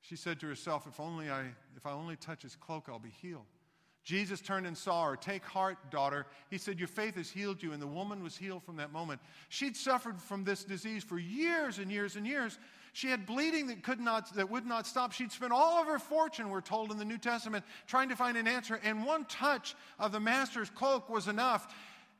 She 0.00 0.16
said 0.16 0.38
to 0.40 0.46
herself, 0.46 0.86
if, 0.86 1.00
only 1.00 1.30
I, 1.30 1.44
if 1.76 1.86
I 1.86 1.92
only 1.92 2.16
touch 2.16 2.42
his 2.42 2.56
cloak, 2.56 2.88
I'll 2.88 2.98
be 2.98 3.10
healed. 3.10 3.46
Jesus 4.04 4.40
turned 4.40 4.66
and 4.66 4.76
saw 4.76 5.10
her. 5.10 5.16
Take 5.16 5.44
heart, 5.44 5.78
daughter. 5.90 6.26
He 6.50 6.58
said, 6.58 6.78
Your 6.78 6.88
faith 6.88 7.14
has 7.14 7.30
healed 7.30 7.62
you. 7.62 7.72
And 7.72 7.80
the 7.80 7.86
woman 7.86 8.22
was 8.22 8.36
healed 8.36 8.64
from 8.64 8.76
that 8.76 8.92
moment. 8.92 9.20
She'd 9.48 9.76
suffered 9.76 10.20
from 10.20 10.42
this 10.42 10.64
disease 10.64 11.04
for 11.04 11.18
years 11.18 11.78
and 11.78 11.90
years 11.90 12.16
and 12.16 12.26
years. 12.26 12.58
She 12.92 13.08
had 13.08 13.24
bleeding 13.24 13.68
that, 13.68 13.82
could 13.82 14.00
not, 14.00 14.34
that 14.36 14.50
would 14.50 14.66
not 14.66 14.86
stop. 14.86 15.12
She'd 15.12 15.32
spent 15.32 15.52
all 15.52 15.80
of 15.80 15.86
her 15.86 15.98
fortune, 15.98 16.50
we're 16.50 16.60
told 16.60 16.92
in 16.92 16.98
the 16.98 17.04
New 17.06 17.16
Testament, 17.16 17.64
trying 17.86 18.10
to 18.10 18.16
find 18.16 18.36
an 18.36 18.46
answer. 18.46 18.78
And 18.84 19.06
one 19.06 19.24
touch 19.24 19.74
of 19.98 20.12
the 20.12 20.20
Master's 20.20 20.68
cloak 20.68 21.08
was 21.08 21.26
enough. 21.26 21.74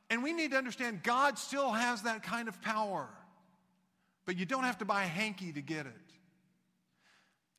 And 0.09 0.23
we 0.23 0.33
need 0.33 0.51
to 0.51 0.57
understand 0.57 1.03
God 1.03 1.37
still 1.37 1.71
has 1.71 2.01
that 2.03 2.23
kind 2.23 2.47
of 2.47 2.59
power. 2.61 3.07
But 4.25 4.37
you 4.37 4.45
don't 4.45 4.63
have 4.63 4.79
to 4.79 4.85
buy 4.85 5.03
a 5.03 5.07
hanky 5.07 5.51
to 5.51 5.61
get 5.61 5.85
it. 5.85 5.93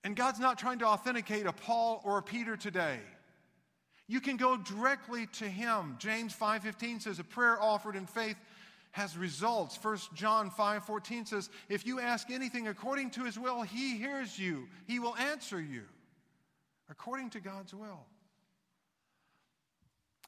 And 0.03 0.17
God's 0.17 0.41
not 0.41 0.59
trying 0.59 0.81
to 0.81 0.87
authenticate 0.87 1.47
a 1.47 1.53
Paul 1.53 2.03
or 2.05 2.19
a 2.19 2.23
Peter 2.23 2.57
today. 2.57 2.99
You 4.07 4.21
can 4.21 4.37
go 4.37 4.57
directly 4.57 5.27
to 5.39 5.49
him. 5.49 5.97
James 5.99 6.35
5:15 6.35 7.01
says 7.01 7.19
a 7.19 7.25
prayer 7.25 7.61
offered 7.61 7.97
in 7.97 8.07
faith 8.07 8.37
has 8.95 9.17
results. 9.17 9.77
1 9.77 9.99
John 10.15 10.51
5:14 10.51 11.27
says 11.27 11.51
if 11.69 11.85
you 11.85 12.01
ask 12.01 12.31
anything 12.31 12.69
according 12.69 13.11
to 13.11 13.25
his 13.25 13.39
will, 13.39 13.63
he 13.63 13.99
hears 13.99 14.39
you. 14.39 14.69
He 14.87 14.99
will 14.99 15.17
answer 15.17 15.61
you 15.61 15.85
according 16.89 17.31
to 17.31 17.41
God's 17.41 17.75
will. 17.75 18.07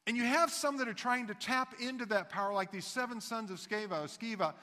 And 0.06 0.16
you 0.16 0.24
have 0.24 0.50
some 0.50 0.76
that 0.78 0.88
are 0.88 0.94
trying 0.94 1.28
to 1.28 1.34
tap 1.34 1.74
into 1.80 2.06
that 2.06 2.28
power 2.28 2.52
like 2.52 2.70
these 2.70 2.84
seven 2.84 3.20
sons 3.20 3.50
of 3.50 3.58
Sceva, 3.58 4.04
Sceva 4.04 4.54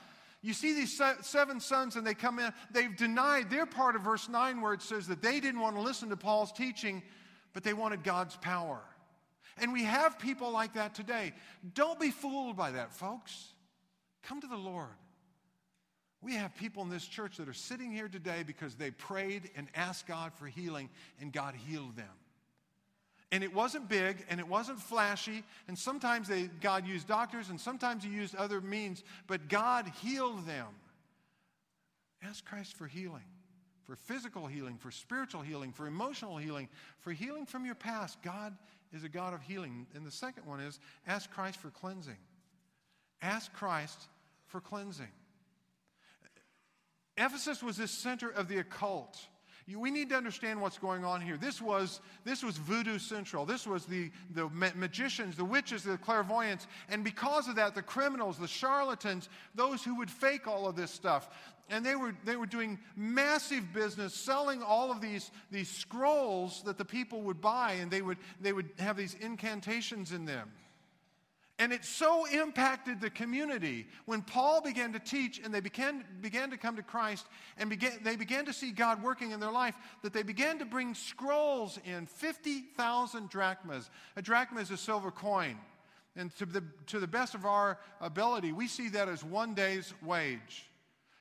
you 0.43 0.53
see 0.53 0.73
these 0.73 1.01
seven 1.21 1.61
sons, 1.61 1.95
and 1.95 2.05
they 2.05 2.13
come 2.13 2.37
in, 2.37 2.51
they've 2.69 2.95
denied 2.95 3.49
their 3.49 3.65
part 3.65 3.95
of 3.95 4.01
verse 4.01 4.27
9 4.27 4.59
where 4.59 4.73
it 4.73 4.81
says 4.81 5.07
that 5.07 5.21
they 5.21 5.39
didn't 5.39 5.61
want 5.61 5.77
to 5.77 5.81
listen 5.81 6.09
to 6.09 6.17
Paul's 6.17 6.51
teaching, 6.51 7.01
but 7.53 7.63
they 7.63 7.73
wanted 7.73 8.03
God's 8.03 8.35
power. 8.35 8.81
And 9.57 9.71
we 9.71 9.85
have 9.85 10.19
people 10.19 10.51
like 10.51 10.73
that 10.73 10.95
today. 10.95 11.31
Don't 11.73 11.97
be 11.97 12.11
fooled 12.11 12.57
by 12.57 12.71
that, 12.71 12.91
folks. 12.91 13.52
Come 14.23 14.41
to 14.41 14.47
the 14.47 14.57
Lord. 14.57 14.87
We 16.21 16.35
have 16.35 16.55
people 16.55 16.83
in 16.83 16.89
this 16.89 17.05
church 17.05 17.37
that 17.37 17.49
are 17.49 17.53
sitting 17.53 17.91
here 17.91 18.07
today 18.07 18.43
because 18.43 18.75
they 18.75 18.91
prayed 18.91 19.49
and 19.57 19.67
asked 19.75 20.07
God 20.07 20.33
for 20.33 20.47
healing, 20.47 20.89
and 21.19 21.33
God 21.33 21.53
healed 21.53 21.97
them. 21.97 22.07
And 23.33 23.43
it 23.43 23.51
wasn't 23.51 23.89
big 23.89 24.23
and 24.29 24.39
it 24.39 24.47
wasn't 24.47 24.79
flashy. 24.79 25.43
And 25.67 25.75
sometimes 25.75 26.27
they, 26.27 26.43
God 26.61 26.85
used 26.85 27.07
doctors 27.07 27.49
and 27.49 27.59
sometimes 27.59 28.03
He 28.03 28.11
used 28.11 28.35
other 28.35 28.61
means, 28.61 29.03
but 29.25 29.49
God 29.49 29.91
healed 30.03 30.45
them. 30.45 30.67
Ask 32.21 32.45
Christ 32.45 32.75
for 32.75 32.85
healing, 32.85 33.23
for 33.85 33.95
physical 33.95 34.45
healing, 34.45 34.77
for 34.77 34.91
spiritual 34.91 35.41
healing, 35.41 35.71
for 35.71 35.87
emotional 35.87 36.37
healing, 36.37 36.69
for 36.99 37.11
healing 37.11 37.47
from 37.47 37.65
your 37.65 37.73
past. 37.73 38.21
God 38.21 38.55
is 38.93 39.03
a 39.03 39.09
God 39.09 39.33
of 39.33 39.41
healing. 39.41 39.87
And 39.95 40.05
the 40.05 40.11
second 40.11 40.45
one 40.45 40.59
is 40.59 40.79
ask 41.07 41.31
Christ 41.31 41.59
for 41.59 41.71
cleansing. 41.71 42.17
Ask 43.23 43.51
Christ 43.53 43.99
for 44.53 44.61
cleansing. 44.61 45.07
Ephesus 47.17 47.63
was 47.63 47.77
the 47.77 47.87
center 47.87 48.29
of 48.29 48.47
the 48.47 48.59
occult. 48.59 49.17
We 49.67 49.89
need 49.89 50.09
to 50.09 50.15
understand 50.15 50.61
what's 50.61 50.77
going 50.77 51.03
on 51.03 51.21
here. 51.21 51.37
This 51.37 51.59
was, 51.59 52.01
this 52.23 52.43
was 52.43 52.57
voodoo 52.57 52.99
central. 52.99 53.45
This 53.45 53.65
was 53.65 53.85
the, 53.85 54.11
the 54.35 54.47
magicians, 54.75 55.35
the 55.35 55.43
witches, 55.43 55.81
the 55.81 55.97
clairvoyants. 55.97 56.67
And 56.87 57.03
because 57.03 57.47
of 57.47 57.55
that, 57.55 57.73
the 57.73 57.81
criminals, 57.81 58.37
the 58.37 58.47
charlatans, 58.47 59.27
those 59.55 59.83
who 59.83 59.97
would 59.97 60.11
fake 60.11 60.47
all 60.47 60.67
of 60.67 60.75
this 60.75 60.91
stuff. 60.91 61.29
And 61.71 61.83
they 61.83 61.95
were, 61.95 62.13
they 62.23 62.35
were 62.35 62.45
doing 62.45 62.77
massive 62.95 63.73
business 63.73 64.13
selling 64.13 64.61
all 64.61 64.91
of 64.91 65.01
these, 65.01 65.31
these 65.49 65.69
scrolls 65.69 66.61
that 66.65 66.77
the 66.77 66.85
people 66.85 67.23
would 67.23 67.41
buy, 67.41 67.71
and 67.81 67.89
they 67.89 68.03
would, 68.03 68.19
they 68.39 68.53
would 68.53 68.69
have 68.77 68.97
these 68.97 69.15
incantations 69.15 70.11
in 70.11 70.25
them. 70.25 70.51
And 71.59 71.71
it 71.71 71.85
so 71.85 72.25
impacted 72.25 72.99
the 72.99 73.11
community 73.11 73.85
when 74.05 74.23
Paul 74.23 74.61
began 74.61 74.91
to 74.93 74.99
teach 74.99 75.39
and 75.43 75.53
they 75.53 75.59
began, 75.59 76.03
began 76.19 76.49
to 76.49 76.57
come 76.57 76.75
to 76.77 76.83
Christ 76.83 77.27
and 77.57 77.69
began, 77.69 77.99
they 78.03 78.15
began 78.15 78.45
to 78.45 78.53
see 78.53 78.71
God 78.71 79.03
working 79.03 79.29
in 79.31 79.39
their 79.39 79.51
life 79.51 79.75
that 80.01 80.13
they 80.13 80.23
began 80.23 80.57
to 80.59 80.65
bring 80.65 80.95
scrolls 80.95 81.77
in 81.85 82.07
50,000 82.07 83.29
drachmas. 83.29 83.91
A 84.15 84.21
drachma 84.21 84.61
is 84.61 84.71
a 84.71 84.77
silver 84.77 85.11
coin. 85.11 85.57
And 86.15 86.35
to 86.37 86.45
the, 86.45 86.63
to 86.87 86.99
the 86.99 87.07
best 87.07 87.35
of 87.35 87.45
our 87.45 87.77
ability, 88.01 88.51
we 88.51 88.67
see 88.67 88.89
that 88.89 89.07
as 89.07 89.23
one 89.23 89.53
day's 89.53 89.93
wage. 90.03 90.65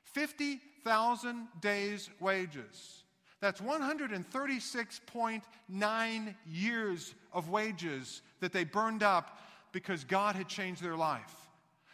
50,000 0.04 1.48
days' 1.60 2.08
wages. 2.20 3.04
That's 3.40 3.60
136.9 3.60 6.34
years 6.46 7.14
of 7.32 7.48
wages 7.48 8.22
that 8.40 8.52
they 8.52 8.64
burned 8.64 9.02
up 9.02 9.38
because 9.72 10.04
God 10.04 10.36
had 10.36 10.48
changed 10.48 10.82
their 10.82 10.96
life. 10.96 11.34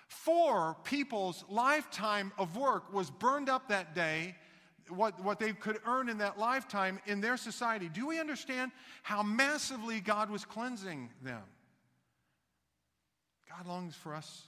Four 0.09 0.77
people's 0.85 1.45
lifetime 1.49 2.33
of 2.39 2.57
work 2.57 2.93
was 2.93 3.11
burned 3.11 3.49
up 3.49 3.69
that 3.69 3.95
day, 3.95 4.35
what, 4.89 5.23
what 5.23 5.39
they 5.39 5.53
could 5.53 5.79
earn 5.87 6.09
in 6.09 6.19
that 6.19 6.39
lifetime 6.39 6.99
in 7.07 7.21
their 7.21 7.37
society. 7.37 7.89
Do 7.89 8.07
we 8.07 8.19
understand 8.19 8.73
how 9.03 9.23
massively 9.23 10.01
God 10.01 10.31
was 10.31 10.45
cleansing 10.45 11.11
them? 11.23 11.43
God 13.49 13.67
longs 13.67 13.95
for 13.95 14.15
us 14.15 14.45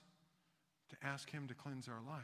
to 0.91 0.97
ask 1.03 1.31
Him 1.31 1.47
to 1.49 1.55
cleanse 1.55 1.89
our 1.89 2.01
life. 2.09 2.23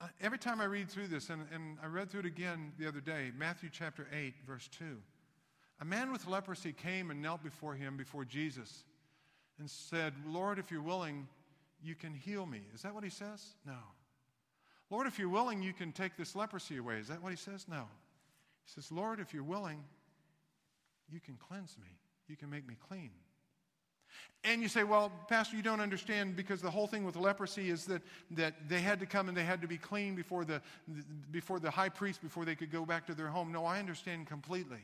Uh, 0.00 0.06
every 0.22 0.38
time 0.38 0.60
I 0.60 0.64
read 0.64 0.88
through 0.88 1.08
this, 1.08 1.28
and, 1.28 1.46
and 1.52 1.76
I 1.82 1.86
read 1.86 2.10
through 2.10 2.20
it 2.20 2.26
again 2.26 2.72
the 2.78 2.88
other 2.88 3.00
day, 3.00 3.32
Matthew 3.36 3.68
chapter 3.70 4.06
8, 4.12 4.34
verse 4.46 4.68
2. 4.78 4.96
A 5.80 5.84
man 5.84 6.12
with 6.12 6.26
leprosy 6.26 6.72
came 6.72 7.10
and 7.10 7.22
knelt 7.22 7.42
before 7.42 7.74
him, 7.74 7.96
before 7.96 8.24
Jesus, 8.24 8.84
and 9.58 9.70
said, 9.70 10.12
Lord, 10.26 10.58
if 10.58 10.70
you're 10.70 10.82
willing, 10.82 11.26
you 11.82 11.94
can 11.94 12.14
heal 12.14 12.44
me. 12.44 12.60
Is 12.74 12.82
that 12.82 12.94
what 12.94 13.04
he 13.04 13.10
says? 13.10 13.54
No. 13.66 13.78
Lord, 14.90 15.06
if 15.06 15.18
you're 15.18 15.28
willing, 15.28 15.62
you 15.62 15.72
can 15.72 15.92
take 15.92 16.16
this 16.16 16.34
leprosy 16.34 16.76
away. 16.76 16.96
Is 16.96 17.08
that 17.08 17.22
what 17.22 17.30
he 17.30 17.36
says? 17.36 17.66
No. 17.68 17.88
He 18.64 18.72
says, 18.74 18.92
Lord, 18.92 19.20
if 19.20 19.32
you're 19.32 19.42
willing, 19.42 19.82
you 21.10 21.20
can 21.20 21.36
cleanse 21.36 21.76
me. 21.80 21.88
You 22.28 22.36
can 22.36 22.50
make 22.50 22.66
me 22.68 22.74
clean. 22.88 23.10
And 24.42 24.62
you 24.62 24.68
say, 24.68 24.84
well, 24.84 25.12
Pastor, 25.28 25.56
you 25.56 25.62
don't 25.62 25.80
understand 25.80 26.34
because 26.34 26.60
the 26.60 26.70
whole 26.70 26.86
thing 26.86 27.04
with 27.04 27.14
leprosy 27.14 27.70
is 27.70 27.84
that, 27.86 28.02
that 28.32 28.54
they 28.68 28.80
had 28.80 28.98
to 29.00 29.06
come 29.06 29.28
and 29.28 29.36
they 29.36 29.44
had 29.44 29.60
to 29.62 29.68
be 29.68 29.76
clean 29.76 30.14
before 30.14 30.44
the, 30.44 30.60
before 31.30 31.60
the 31.60 31.70
high 31.70 31.88
priest, 31.88 32.22
before 32.22 32.44
they 32.44 32.54
could 32.54 32.72
go 32.72 32.84
back 32.84 33.06
to 33.06 33.14
their 33.14 33.28
home. 33.28 33.52
No, 33.52 33.64
I 33.64 33.78
understand 33.78 34.26
completely. 34.26 34.80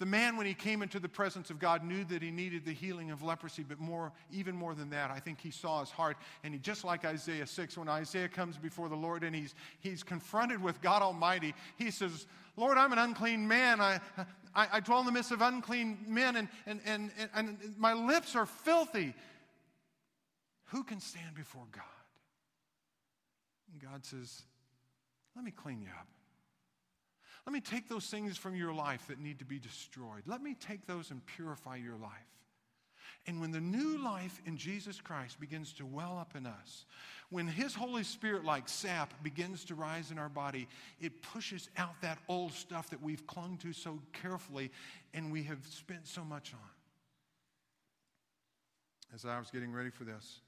The 0.00 0.06
man, 0.06 0.36
when 0.36 0.46
he 0.46 0.54
came 0.54 0.82
into 0.82 0.98
the 0.98 1.08
presence 1.08 1.50
of 1.50 1.60
God, 1.60 1.84
knew 1.84 2.04
that 2.06 2.20
he 2.20 2.32
needed 2.32 2.64
the 2.64 2.72
healing 2.72 3.12
of 3.12 3.22
leprosy, 3.22 3.62
but 3.62 3.78
more, 3.78 4.12
even 4.32 4.56
more 4.56 4.74
than 4.74 4.90
that, 4.90 5.12
I 5.12 5.20
think 5.20 5.40
he 5.40 5.52
saw 5.52 5.80
his 5.80 5.90
heart. 5.90 6.16
And 6.42 6.52
he, 6.52 6.58
just 6.58 6.84
like 6.84 7.04
Isaiah 7.04 7.46
6, 7.46 7.78
when 7.78 7.88
Isaiah 7.88 8.28
comes 8.28 8.58
before 8.58 8.88
the 8.88 8.96
Lord 8.96 9.22
and 9.22 9.36
he's, 9.36 9.54
he's 9.78 10.02
confronted 10.02 10.60
with 10.60 10.82
God 10.82 11.00
Almighty, 11.00 11.54
he 11.76 11.92
says, 11.92 12.26
Lord, 12.56 12.76
I'm 12.76 12.92
an 12.92 12.98
unclean 12.98 13.46
man. 13.46 13.80
I, 13.80 14.00
I, 14.54 14.68
I 14.72 14.80
dwell 14.80 14.98
in 14.98 15.06
the 15.06 15.12
midst 15.12 15.30
of 15.30 15.40
unclean 15.40 15.98
men, 16.08 16.36
and, 16.36 16.48
and, 16.66 16.80
and, 16.84 17.12
and 17.34 17.58
my 17.78 17.92
lips 17.92 18.34
are 18.34 18.46
filthy. 18.46 19.14
Who 20.66 20.82
can 20.82 20.98
stand 20.98 21.36
before 21.36 21.66
God? 21.70 21.84
And 23.72 23.80
God 23.80 24.04
says, 24.04 24.42
Let 25.36 25.44
me 25.44 25.52
clean 25.52 25.80
you 25.80 25.88
up. 25.88 26.08
Let 27.46 27.52
me 27.52 27.60
take 27.60 27.88
those 27.88 28.06
things 28.06 28.38
from 28.38 28.56
your 28.56 28.72
life 28.72 29.06
that 29.08 29.20
need 29.20 29.38
to 29.40 29.44
be 29.44 29.58
destroyed. 29.58 30.22
Let 30.26 30.42
me 30.42 30.54
take 30.54 30.86
those 30.86 31.10
and 31.10 31.24
purify 31.26 31.76
your 31.76 31.96
life. 31.96 32.10
And 33.26 33.40
when 33.40 33.52
the 33.52 33.60
new 33.60 34.02
life 34.02 34.40
in 34.44 34.56
Jesus 34.56 35.00
Christ 35.00 35.40
begins 35.40 35.72
to 35.74 35.86
well 35.86 36.18
up 36.18 36.36
in 36.36 36.46
us, 36.46 36.84
when 37.30 37.46
His 37.46 37.74
Holy 37.74 38.02
Spirit, 38.02 38.44
like 38.44 38.68
sap, 38.68 39.14
begins 39.22 39.64
to 39.66 39.74
rise 39.74 40.10
in 40.10 40.18
our 40.18 40.28
body, 40.28 40.68
it 41.00 41.22
pushes 41.22 41.70
out 41.76 42.00
that 42.02 42.18
old 42.28 42.52
stuff 42.52 42.90
that 42.90 43.02
we've 43.02 43.26
clung 43.26 43.56
to 43.58 43.72
so 43.72 43.98
carefully 44.12 44.70
and 45.14 45.32
we 45.32 45.42
have 45.44 45.66
spent 45.66 46.06
so 46.06 46.22
much 46.24 46.52
on. 46.52 46.60
as 49.14 49.24
I 49.24 49.38
was 49.38 49.50
getting 49.50 49.72
ready 49.72 49.90
for 49.90 50.04
this, 50.04 50.40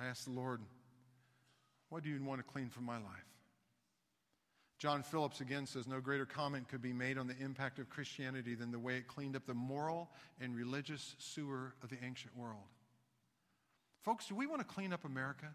I 0.00 0.06
asked 0.06 0.24
the 0.24 0.32
Lord, 0.32 0.60
What 1.90 2.02
do 2.02 2.08
you 2.08 2.22
want 2.24 2.40
to 2.40 2.44
clean 2.44 2.70
from 2.70 2.84
my 2.84 2.96
life? 2.96 3.29
John 4.80 5.02
Phillips 5.02 5.42
again 5.42 5.66
says 5.66 5.86
no 5.86 6.00
greater 6.00 6.24
comment 6.24 6.66
could 6.68 6.80
be 6.80 6.94
made 6.94 7.18
on 7.18 7.26
the 7.26 7.36
impact 7.38 7.78
of 7.78 7.90
Christianity 7.90 8.54
than 8.54 8.72
the 8.72 8.78
way 8.78 8.96
it 8.96 9.06
cleaned 9.06 9.36
up 9.36 9.44
the 9.44 9.52
moral 9.52 10.08
and 10.40 10.56
religious 10.56 11.16
sewer 11.18 11.74
of 11.82 11.90
the 11.90 11.98
ancient 12.02 12.34
world. 12.34 12.64
Folks, 14.02 14.26
do 14.28 14.34
we 14.34 14.46
want 14.46 14.60
to 14.60 14.66
clean 14.66 14.94
up 14.94 15.04
America? 15.04 15.48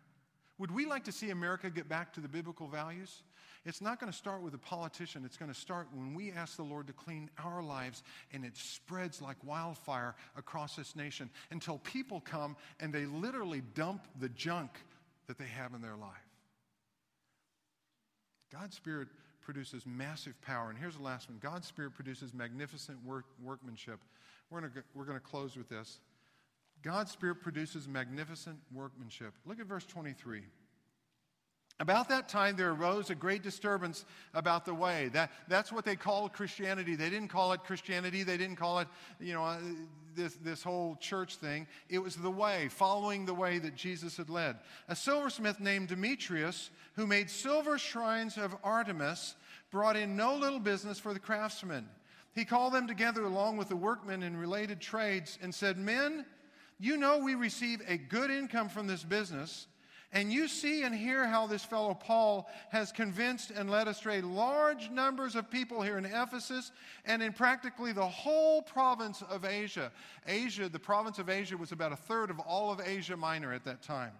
Would 0.60 0.70
we 0.70 0.86
like 0.86 1.06
to 1.06 1.12
see 1.12 1.32
America 1.32 1.72
get 1.72 1.90
back 1.90 2.14
to 2.14 2.22
the 2.22 2.28
biblical 2.28 2.68
values? 2.68 3.24
It's 3.66 3.82
not 3.82 4.00
going 4.00 4.12
to 4.12 4.18
start 4.18 4.44
with 4.44 4.54
a 4.54 4.60
politician. 4.60 5.24
It's 5.26 5.38
going 5.38 5.52
to 5.52 5.60
start 5.60 5.88
when 5.92 6.14
we 6.14 6.32
ask 6.32 6.56
the 6.56 6.64
Lord 6.64 6.86
to 6.86 6.94
clean 6.94 7.32
our 7.44 7.64
lives 7.64 8.04
and 8.32 8.46
it 8.46 8.56
spreads 8.56 9.24
like 9.24 9.38
wildfire 9.44 10.14
across 10.38 10.76
this 10.76 10.96
nation 10.96 11.32
until 11.50 11.80
people 11.80 12.22
come 12.22 12.56
and 12.80 12.94
they 12.94 13.08
literally 13.08 13.64
dump 13.74 14.08
the 14.20 14.30
junk 14.30 14.70
that 15.26 15.40
they 15.40 15.48
have 15.48 15.74
in 15.74 15.82
their 15.82 15.96
life. 15.96 16.25
God's 18.60 18.76
Spirit 18.76 19.10
produces 19.42 19.86
massive 19.86 20.40
power. 20.42 20.70
And 20.70 20.80
here's 20.80 20.96
the 20.96 21.04
last 21.04 21.30
one 21.30 21.40
God's 21.42 21.68
Spirit 21.68 21.94
produces 21.94 22.34
magnificent 22.34 22.98
work, 23.06 23.26
workmanship. 23.44 24.00
We're 24.50 24.62
going 24.62 24.84
we're 24.94 25.06
to 25.06 25.20
close 25.20 25.58
with 25.58 25.70
this. 25.70 26.00
God's 26.82 27.12
Spirit 27.12 27.42
produces 27.42 27.88
magnificent 27.88 28.58
workmanship. 28.74 29.34
Look 29.46 29.60
at 29.60 29.66
verse 29.66 29.86
23. 29.86 30.42
About 31.80 32.08
that 32.08 32.30
time, 32.30 32.56
there 32.56 32.72
arose 32.72 33.10
a 33.10 33.16
great 33.16 33.44
disturbance 33.44 34.06
about 34.34 34.64
the 34.64 34.74
way. 34.74 35.10
That, 35.10 35.32
that's 35.50 35.74
what 35.74 35.84
they 35.84 35.98
called 35.98 36.32
Christianity. 36.32 36.96
They 36.96 37.10
didn't 37.10 37.28
call 37.28 37.52
it 37.52 37.66
Christianity. 37.66 38.24
They 38.24 38.38
didn't 38.38 38.56
call 38.56 38.80
it, 38.80 38.88
you 39.20 39.34
know, 39.34 39.44
uh, 39.44 39.58
this, 40.16 40.36
this 40.36 40.64
whole 40.64 40.96
church 41.02 41.36
thing. 41.36 41.68
It 41.90 42.00
was 42.00 42.16
the 42.16 42.32
way, 42.32 42.70
following 42.70 43.26
the 43.26 43.34
way 43.34 43.60
that 43.60 43.76
Jesus 43.76 44.16
had 44.16 44.30
led. 44.30 44.56
A 44.88 44.96
silversmith 44.96 45.60
named 45.60 45.90
Demetrius, 45.90 46.70
who 46.94 47.06
made 47.06 47.30
silver 47.30 47.78
shrines 47.78 48.38
of 48.38 48.56
Artemis, 48.64 49.36
brought 49.70 49.98
in 49.98 50.16
no 50.16 50.36
little 50.36 50.60
business 50.60 50.98
for 50.98 51.14
the 51.14 51.20
craftsmen. 51.20 51.90
He 52.34 52.46
called 52.46 52.74
them 52.74 52.88
together 52.88 53.26
along 53.26 53.58
with 53.58 53.68
the 53.68 53.76
workmen 53.76 54.24
in 54.24 54.38
related 54.38 54.80
trades 54.80 55.38
and 55.42 55.54
said, 55.54 55.78
Men, 55.78 56.26
you 56.80 56.96
know 56.96 57.18
we 57.18 57.36
receive 57.36 57.82
a 57.86 57.98
good 57.98 58.32
income 58.32 58.70
from 58.70 58.88
this 58.88 59.04
business. 59.04 59.68
And 60.16 60.32
you 60.32 60.48
see 60.48 60.84
and 60.84 60.96
hear 60.96 61.28
how 61.28 61.46
this 61.46 61.66
fellow 61.66 61.94
Paul 61.94 62.50
has 62.70 62.94
convinced 62.94 63.52
and 63.52 63.70
led 63.70 63.90
astray 63.90 64.22
large 64.22 64.90
numbers 64.90 65.36
of 65.36 65.52
people 65.52 65.82
here 65.82 65.98
in 65.98 66.06
Ephesus 66.06 66.72
and 67.04 67.22
in 67.22 67.34
practically 67.34 67.92
the 67.92 68.08
whole 68.08 68.62
province 68.62 69.22
of 69.30 69.44
Asia. 69.44 69.92
Asia, 70.26 70.70
the 70.70 70.80
province 70.80 71.20
of 71.20 71.30
Asia, 71.30 71.58
was 71.58 71.74
about 71.74 71.92
a 71.92 71.98
third 71.98 72.30
of 72.30 72.40
all 72.40 72.72
of 72.72 72.80
Asia 72.80 73.18
Minor 73.18 73.52
at 73.52 73.66
that 73.66 73.82
time. 73.82 74.14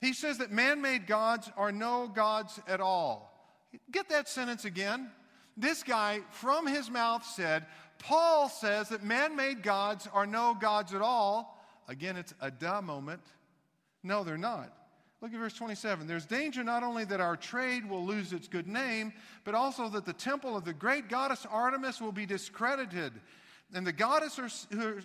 He 0.00 0.14
says 0.14 0.38
that 0.38 0.52
man 0.52 0.80
made 0.80 1.06
gods 1.06 1.50
are 1.54 1.70
no 1.70 2.08
gods 2.08 2.58
at 2.66 2.80
all. 2.80 3.30
Get 3.92 4.08
that 4.08 4.26
sentence 4.26 4.64
again. 4.64 5.10
This 5.54 5.82
guy, 5.82 6.20
from 6.30 6.66
his 6.66 6.90
mouth, 6.90 7.26
said, 7.26 7.66
Paul 7.98 8.48
says 8.48 8.88
that 8.88 9.04
man 9.04 9.36
made 9.36 9.62
gods 9.62 10.08
are 10.14 10.26
no 10.26 10.56
gods 10.58 10.94
at 10.94 11.02
all. 11.02 11.62
Again, 11.88 12.16
it's 12.16 12.32
a 12.40 12.50
duh 12.50 12.80
moment. 12.80 13.20
No, 14.02 14.24
they're 14.24 14.38
not. 14.38 14.79
Look 15.20 15.34
at 15.34 15.38
verse 15.38 15.52
27. 15.52 16.06
There's 16.06 16.24
danger 16.24 16.64
not 16.64 16.82
only 16.82 17.04
that 17.04 17.20
our 17.20 17.36
trade 17.36 17.88
will 17.88 18.04
lose 18.04 18.32
its 18.32 18.48
good 18.48 18.66
name, 18.66 19.12
but 19.44 19.54
also 19.54 19.88
that 19.90 20.06
the 20.06 20.14
temple 20.14 20.56
of 20.56 20.64
the 20.64 20.72
great 20.72 21.08
goddess 21.08 21.46
Artemis 21.50 22.00
will 22.00 22.12
be 22.12 22.24
discredited. 22.24 23.12
And 23.74 23.86
the 23.86 23.92
goddess 23.92 24.40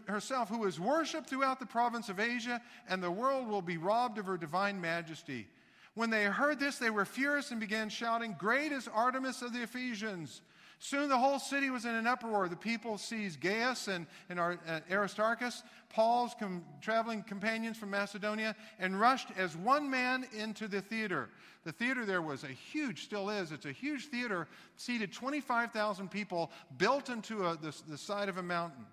herself, 0.07 0.49
who 0.49 0.63
is 0.65 0.79
worshiped 0.79 1.29
throughout 1.29 1.59
the 1.59 1.65
province 1.65 2.07
of 2.07 2.19
Asia, 2.19 2.61
and 2.87 3.03
the 3.03 3.11
world 3.11 3.47
will 3.47 3.61
be 3.61 3.77
robbed 3.77 4.17
of 4.17 4.25
her 4.25 4.37
divine 4.37 4.79
majesty. 4.79 5.47
When 5.95 6.09
they 6.09 6.23
heard 6.25 6.59
this, 6.59 6.77
they 6.77 6.89
were 6.89 7.05
furious 7.05 7.51
and 7.51 7.59
began 7.59 7.89
shouting, 7.89 8.35
Great 8.39 8.71
is 8.71 8.87
Artemis 8.87 9.41
of 9.41 9.53
the 9.53 9.63
Ephesians! 9.63 10.41
Soon 10.79 11.09
the 11.09 11.17
whole 11.17 11.39
city 11.39 11.69
was 11.69 11.85
in 11.85 11.95
an 11.95 12.05
uproar. 12.05 12.47
The 12.49 12.55
people 12.55 12.97
seized 12.97 13.39
Gaius 13.39 13.87
and, 13.87 14.05
and 14.29 14.39
uh, 14.39 14.55
Aristarchus, 14.91 15.63
Paul's 15.89 16.35
com- 16.37 16.63
traveling 16.81 17.23
companions 17.23 17.77
from 17.77 17.91
Macedonia, 17.91 18.55
and 18.79 18.99
rushed 18.99 19.29
as 19.37 19.55
one 19.55 19.89
man 19.89 20.25
into 20.37 20.67
the 20.67 20.81
theater. 20.81 21.29
The 21.63 21.71
theater 21.71 22.05
there 22.05 22.21
was 22.21 22.43
a 22.43 22.47
huge, 22.47 23.03
still 23.03 23.29
is, 23.29 23.51
it's 23.51 23.65
a 23.65 23.71
huge 23.71 24.07
theater, 24.07 24.47
seated 24.75 25.13
25,000 25.13 26.11
people, 26.11 26.51
built 26.77 27.09
into 27.09 27.45
a, 27.45 27.57
the, 27.57 27.75
the 27.87 27.97
side 27.97 28.29
of 28.29 28.37
a 28.37 28.43
mountain. 28.43 28.85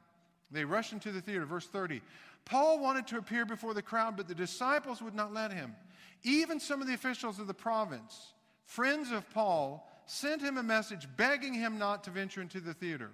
They 0.51 0.65
rushed 0.65 0.93
into 0.93 1.13
the 1.13 1.21
theater. 1.21 1.45
Verse 1.45 1.67
30. 1.67 2.01
Paul 2.45 2.81
wanted 2.81 3.07
to 3.09 3.19
appear 3.19 3.45
before 3.45 3.75
the 3.75 3.83
crowd, 3.83 4.17
but 4.17 4.29
the 4.29 4.35
disciples 4.35 5.01
would 5.03 5.15
not 5.15 5.33
let 5.33 5.53
him. 5.53 5.75
Even 6.23 6.61
some 6.61 6.81
of 6.81 6.87
the 6.87 6.95
officials 6.95 7.39
of 7.39 7.47
the 7.47 7.55
province, 7.55 8.33
friends 8.65 9.11
of 9.11 9.29
Paul, 9.31 9.89
sent 10.07 10.43
him 10.43 10.59
a 10.59 10.63
message 10.63 11.09
begging 11.17 11.55
him 11.55 11.79
not 11.79 12.05
to 12.05 12.11
venture 12.11 12.41
into 12.41 12.61
the 12.61 12.75
theater. 12.75 13.11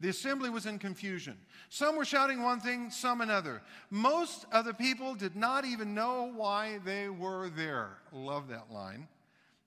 The 0.00 0.10
assembly 0.10 0.48
was 0.48 0.66
in 0.66 0.78
confusion. 0.78 1.36
Some 1.70 1.96
were 1.96 2.04
shouting 2.04 2.42
one 2.42 2.60
thing, 2.60 2.90
some 2.90 3.20
another. 3.20 3.62
Most 3.90 4.46
of 4.52 4.64
the 4.64 4.74
people 4.74 5.14
did 5.14 5.34
not 5.34 5.64
even 5.64 5.94
know 5.94 6.30
why 6.34 6.78
they 6.84 7.08
were 7.08 7.48
there. 7.48 7.98
Love 8.12 8.48
that 8.48 8.70
line. 8.70 9.08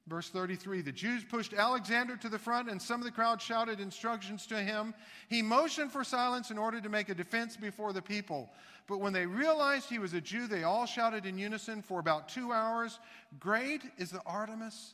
Verse 0.07 0.29
33 0.29 0.81
The 0.81 0.91
Jews 0.91 1.23
pushed 1.25 1.53
Alexander 1.53 2.15
to 2.17 2.29
the 2.29 2.39
front, 2.39 2.69
and 2.69 2.81
some 2.81 3.01
of 3.01 3.05
the 3.05 3.11
crowd 3.11 3.41
shouted 3.41 3.81
instructions 3.81 4.47
to 4.47 4.61
him. 4.61 4.93
He 5.27 5.41
motioned 5.41 5.91
for 5.91 6.03
silence 6.03 6.49
in 6.49 6.57
order 6.57 6.79
to 6.79 6.89
make 6.89 7.09
a 7.09 7.15
defense 7.15 7.57
before 7.57 7.91
the 7.91 8.01
people. 8.01 8.49
But 8.87 8.99
when 8.99 9.13
they 9.13 9.25
realized 9.25 9.89
he 9.89 9.99
was 9.99 10.13
a 10.13 10.21
Jew, 10.21 10.47
they 10.47 10.63
all 10.63 10.85
shouted 10.85 11.25
in 11.25 11.37
unison 11.37 11.81
for 11.81 11.99
about 11.99 12.29
two 12.29 12.51
hours 12.51 12.99
Great 13.39 13.83
is 13.97 14.11
the 14.11 14.21
Artemis 14.25 14.93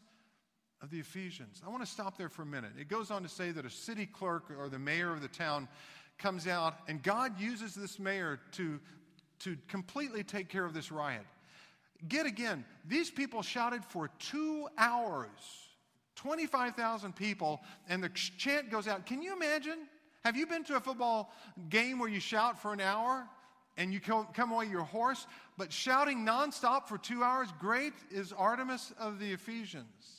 of 0.82 0.92
the 0.92 1.00
Ephesians. 1.00 1.62
I 1.66 1.70
want 1.70 1.84
to 1.84 1.90
stop 1.90 2.18
there 2.18 2.30
for 2.30 2.44
a 2.44 2.46
minute. 2.46 2.72
It 2.80 2.88
goes 2.88 3.10
on 3.10 3.24
to 3.24 3.30
say 3.30 3.52
that 3.52 3.66
a 3.66 3.70
city 3.70 4.06
clerk 4.06 4.52
or 4.58 4.70
the 4.70 4.80
mayor 4.80 5.12
of 5.12 5.22
the 5.22 5.28
town 5.28 5.68
comes 6.18 6.48
out, 6.48 6.76
and 6.88 7.02
God 7.02 7.40
uses 7.40 7.74
this 7.74 8.00
mayor 8.00 8.40
to, 8.54 8.80
to 9.40 9.58
completely 9.68 10.24
take 10.24 10.50
care 10.50 10.66
of 10.66 10.74
this 10.74 10.92
riot. 10.92 11.26
Get 12.08 12.26
again, 12.26 12.64
these 12.88 13.10
people 13.10 13.42
shouted 13.42 13.84
for 13.84 14.10
two 14.20 14.68
hours, 14.78 15.30
25,000 16.16 17.16
people, 17.16 17.62
and 17.90 18.04
the 18.04 18.10
chant 18.10 18.70
goes 18.70 18.88
out. 18.88 19.06
Can 19.06 19.22
you 19.22 19.34
imagine? 19.34 19.80
Have 20.24 20.36
you 20.36 20.46
been 20.46 20.64
to 20.66 20.76
a 20.76 20.80
football 20.80 21.34
game 21.70 22.00
where 22.00 22.10
you 22.10 22.20
shout 22.20 22.62
for 22.62 22.74
an 22.74 22.82
hour 22.82 23.28
and 23.78 23.94
you 23.94 24.00
come 24.00 24.52
away 24.52 24.66
your 24.68 24.84
hoarse? 24.84 25.26
But 25.58 25.72
shouting 25.72 26.20
nonstop 26.20 26.88
for 26.88 26.98
two 27.00 27.24
hours, 27.24 27.50
great 27.60 27.94
is 28.12 28.32
Artemis 28.32 28.94
of 29.00 29.20
the 29.20 29.32
Ephesians. 29.32 30.17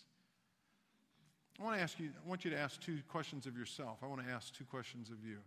I 1.58 1.64
want 1.64 1.76
to 1.76 1.82
ask 1.82 1.98
you, 1.98 2.10
I 2.24 2.28
want 2.28 2.44
you 2.44 2.50
to 2.52 2.58
ask 2.58 2.80
two 2.80 2.98
questions 3.08 3.46
of 3.46 3.56
yourself. 3.56 3.98
I 4.02 4.06
want 4.06 4.24
to 4.24 4.32
ask 4.32 4.54
two 4.54 4.64
questions 4.64 5.10
of 5.10 5.16
you. 5.26 5.38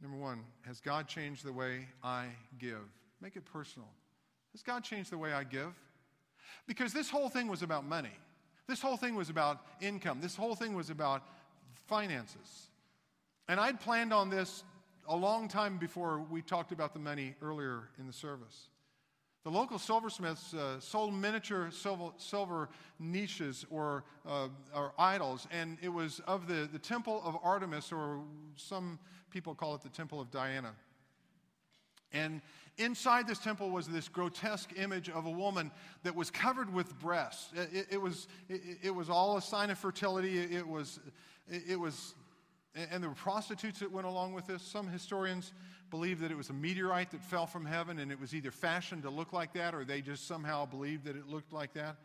Number 0.00 0.16
one, 0.16 0.44
has 0.62 0.80
God 0.80 1.06
changed 1.06 1.44
the 1.44 1.52
way 1.52 1.86
I 2.02 2.26
give? 2.58 2.88
Make 3.20 3.36
it 3.36 3.44
personal. 3.44 3.88
Has 4.52 4.62
God 4.62 4.82
changed 4.82 5.12
the 5.12 5.18
way 5.18 5.32
I 5.32 5.44
give? 5.44 5.74
Because 6.66 6.92
this 6.92 7.10
whole 7.10 7.28
thing 7.28 7.48
was 7.48 7.62
about 7.62 7.84
money. 7.84 8.16
This 8.66 8.80
whole 8.80 8.96
thing 8.96 9.14
was 9.14 9.28
about 9.28 9.60
income. 9.80 10.20
This 10.22 10.36
whole 10.36 10.54
thing 10.54 10.74
was 10.74 10.88
about 10.88 11.22
finances. 11.86 12.70
And 13.48 13.60
I'd 13.60 13.80
planned 13.80 14.12
on 14.12 14.30
this 14.30 14.64
a 15.08 15.16
long 15.16 15.48
time 15.48 15.76
before 15.76 16.24
we 16.30 16.40
talked 16.40 16.72
about 16.72 16.94
the 16.94 16.98
money 17.00 17.34
earlier 17.42 17.88
in 17.98 18.06
the 18.06 18.12
service. 18.12 18.68
The 19.42 19.50
local 19.50 19.78
silversmiths 19.78 20.52
uh, 20.52 20.80
sold 20.80 21.14
miniature 21.14 21.70
silver, 21.70 22.10
silver 22.18 22.68
niches 22.98 23.64
or, 23.70 24.04
uh, 24.28 24.48
or, 24.74 24.92
idols, 24.98 25.46
and 25.50 25.78
it 25.80 25.88
was 25.88 26.20
of 26.26 26.46
the, 26.46 26.68
the 26.70 26.78
temple 26.78 27.22
of 27.24 27.38
Artemis, 27.42 27.90
or 27.90 28.20
some 28.56 28.98
people 29.30 29.54
call 29.54 29.74
it 29.74 29.80
the 29.80 29.88
temple 29.88 30.20
of 30.20 30.30
Diana. 30.30 30.72
And 32.12 32.42
inside 32.76 33.26
this 33.26 33.38
temple 33.38 33.70
was 33.70 33.88
this 33.88 34.08
grotesque 34.08 34.72
image 34.76 35.08
of 35.08 35.24
a 35.24 35.30
woman 35.30 35.70
that 36.02 36.14
was 36.14 36.30
covered 36.30 36.70
with 36.70 36.98
breasts. 36.98 37.50
It, 37.72 37.86
it 37.92 38.00
was, 38.02 38.28
it, 38.50 38.60
it, 38.82 38.94
was 38.94 39.08
all 39.08 39.38
a 39.38 39.42
sign 39.42 39.70
of 39.70 39.78
fertility. 39.78 40.38
It, 40.38 40.66
was, 40.66 41.00
it 41.48 41.78
was, 41.78 42.14
and 42.74 43.02
there 43.02 43.08
were 43.08 43.16
prostitutes 43.16 43.78
that 43.78 43.90
went 43.90 44.06
along 44.06 44.34
with 44.34 44.46
this. 44.46 44.62
Some 44.62 44.88
historians 44.88 45.52
believe 45.90 46.20
that 46.20 46.30
it 46.30 46.36
was 46.36 46.50
a 46.50 46.54
meteorite 46.54 47.10
that 47.10 47.22
fell 47.24 47.46
from 47.46 47.64
heaven 47.64 47.98
and 47.98 48.12
it 48.12 48.20
was 48.20 48.34
either 48.34 48.50
fashioned 48.50 49.02
to 49.02 49.10
look 49.10 49.32
like 49.32 49.52
that 49.54 49.74
or 49.74 49.84
they 49.84 50.00
just 50.00 50.26
somehow 50.26 50.66
believed 50.66 51.04
that 51.04 51.16
it 51.16 51.28
looked 51.28 51.52
like 51.52 51.72
that. 51.74 51.96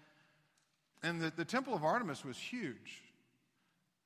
And 1.03 1.21
the, 1.21 1.31
the 1.35 1.45
Temple 1.45 1.73
of 1.73 1.83
Artemis 1.83 2.25
was 2.25 2.37
huge. 2.37 3.03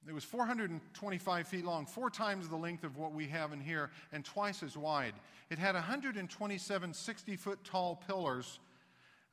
It 0.08 0.14
was 0.14 0.24
425 0.24 1.48
feet 1.48 1.66
long, 1.66 1.86
four 1.86 2.10
times 2.10 2.48
the 2.48 2.56
length 2.56 2.84
of 2.84 2.98
what 2.98 3.14
we 3.14 3.28
have 3.28 3.52
in 3.52 3.60
here, 3.60 3.92
and 4.12 4.24
twice 4.24 4.64
as 4.64 4.78
wide. 4.78 5.14
It 5.50 5.60
had 5.60 5.76
127 5.76 6.94
60 6.94 7.36
foot 7.36 7.64
tall 7.64 8.02
pillars, 8.08 8.60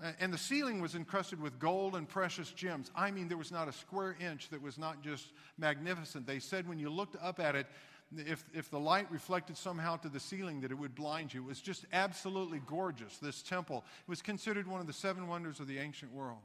uh, 0.02 0.12
and 0.20 0.32
the 0.32 0.38
ceiling 0.38 0.80
was 0.80 0.94
encrusted 0.94 1.40
with 1.40 1.58
gold 1.58 1.94
and 1.94 2.08
precious 2.08 2.50
gems. 2.50 2.90
I 2.94 3.10
mean, 3.10 3.28
there 3.28 3.38
was 3.38 3.52
not 3.52 3.68
a 3.68 3.72
square 3.72 4.16
inch 4.20 4.48
that 4.50 4.60
was 4.60 4.76
not 4.76 5.02
just 5.02 5.28
magnificent. 5.56 6.26
They 6.26 6.40
said 6.40 6.68
when 6.68 6.78
you 6.78 6.90
looked 6.90 7.16
up 7.22 7.40
at 7.40 7.54
it, 7.54 7.66
if, 8.16 8.44
if 8.54 8.70
the 8.70 8.78
light 8.78 9.10
reflected 9.10 9.56
somehow 9.56 9.96
to 9.96 10.08
the 10.08 10.20
ceiling, 10.20 10.60
that 10.60 10.70
it 10.70 10.78
would 10.78 10.94
blind 10.94 11.34
you. 11.34 11.42
It 11.42 11.48
was 11.48 11.60
just 11.60 11.86
absolutely 11.92 12.60
gorgeous, 12.66 13.18
this 13.18 13.42
temple. 13.42 13.84
It 14.06 14.10
was 14.10 14.22
considered 14.22 14.66
one 14.66 14.80
of 14.80 14.86
the 14.86 14.92
seven 14.92 15.26
wonders 15.26 15.60
of 15.60 15.66
the 15.66 15.78
ancient 15.78 16.12
world. 16.12 16.38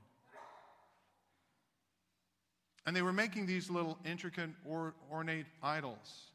And 2.86 2.95
they 2.95 3.04
were 3.04 3.13
making 3.13 3.45
these 3.45 3.69
little 3.69 4.00
intricate, 4.04 4.50
or, 4.65 4.95
ornate 5.12 5.45
idols. 5.62 6.32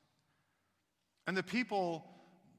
And 1.27 1.37
the 1.37 1.43
people, 1.43 2.05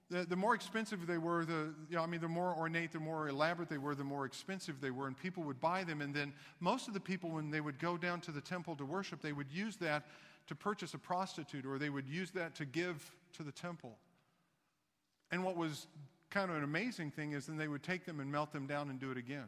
the, 0.10 0.26
the 0.26 0.36
more 0.36 0.54
expensive 0.54 1.08
they 1.08 1.18
were, 1.18 1.46
the, 1.46 1.74
you 1.90 1.96
know, 1.96 2.04
I 2.04 2.06
mean, 2.06 2.20
the 2.20 2.28
more 2.28 2.54
ornate, 2.54 2.92
the 2.92 3.00
more 3.00 3.30
elaborate 3.30 3.70
they 3.70 3.78
were, 3.78 3.96
the 3.96 4.04
more 4.04 4.26
expensive 4.26 4.82
they 4.82 4.92
were. 4.92 5.08
And 5.08 5.18
people 5.18 5.44
would 5.44 5.62
buy 5.62 5.86
them. 5.86 6.02
And 6.02 6.14
then 6.14 6.34
most 6.60 6.90
of 6.90 6.94
the 6.94 7.00
people, 7.00 7.30
when 7.30 7.50
they 7.50 7.62
would 7.62 7.80
go 7.80 7.96
down 7.96 8.20
to 8.22 8.32
the 8.32 8.42
temple 8.42 8.76
to 8.76 8.84
worship, 8.84 9.22
they 9.22 9.32
would 9.32 9.52
use 9.54 9.78
that 9.78 10.04
to 10.48 10.56
purchase 10.56 10.94
a 10.94 10.98
prostitute 10.98 11.66
or 11.66 11.78
they 11.78 11.90
would 11.90 12.08
use 12.08 12.32
that 12.32 12.56
to 12.56 12.66
give 12.66 13.12
to 13.34 13.44
the 13.44 13.52
temple. 13.52 13.98
And 15.32 15.44
what 15.44 15.58
was 15.58 15.88
kind 16.30 16.50
of 16.50 16.58
an 16.58 16.64
amazing 16.64 17.12
thing 17.12 17.34
is 17.34 17.48
then 17.48 17.58
they 17.58 17.68
would 17.68 17.84
take 17.84 18.06
them 18.06 18.20
and 18.20 18.32
melt 18.32 18.52
them 18.52 18.68
down 18.68 18.90
and 18.90 19.00
do 19.00 19.12
it 19.12 19.18
again. 19.18 19.48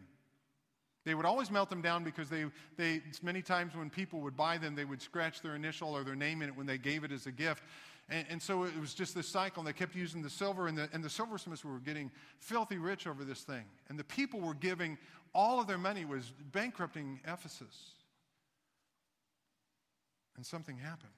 They 1.05 1.15
would 1.15 1.25
always 1.25 1.49
melt 1.49 1.69
them 1.69 1.81
down 1.81 2.03
because 2.03 2.29
they, 2.29 2.45
they, 2.77 3.01
many 3.23 3.41
times 3.41 3.75
when 3.75 3.89
people 3.89 4.19
would 4.19 4.35
buy 4.35 4.57
them, 4.57 4.75
they 4.75 4.85
would 4.85 5.01
scratch 5.01 5.41
their 5.41 5.55
initial 5.55 5.95
or 5.95 6.03
their 6.03 6.15
name 6.15 6.41
in 6.41 6.49
it 6.49 6.55
when 6.55 6.67
they 6.67 6.77
gave 6.77 7.03
it 7.03 7.12
as 7.12 7.25
a 7.25 7.31
gift. 7.31 7.63
And, 8.09 8.25
and 8.29 8.41
so 8.41 8.63
it 8.63 8.77
was 8.79 8.93
just 8.93 9.15
this 9.15 9.27
cycle, 9.27 9.62
and 9.62 9.67
they 9.67 9.73
kept 9.73 9.95
using 9.95 10.21
the 10.21 10.29
silver, 10.29 10.67
and 10.67 10.77
the, 10.77 10.89
and 10.91 11.03
the 11.03 11.09
silversmiths 11.09 11.63
were 11.63 11.79
getting 11.79 12.12
filthy 12.39 12.77
rich 12.77 13.07
over 13.07 13.23
this 13.23 13.41
thing. 13.41 13.63
And 13.88 13.97
the 13.97 14.03
people 14.03 14.39
were 14.41 14.53
giving 14.53 14.97
all 15.33 15.59
of 15.59 15.67
their 15.67 15.77
money 15.77 16.05
was 16.05 16.33
bankrupting 16.51 17.21
Ephesus. 17.25 17.91
And 20.39 20.45
something 20.45 20.78
happened 20.78 21.12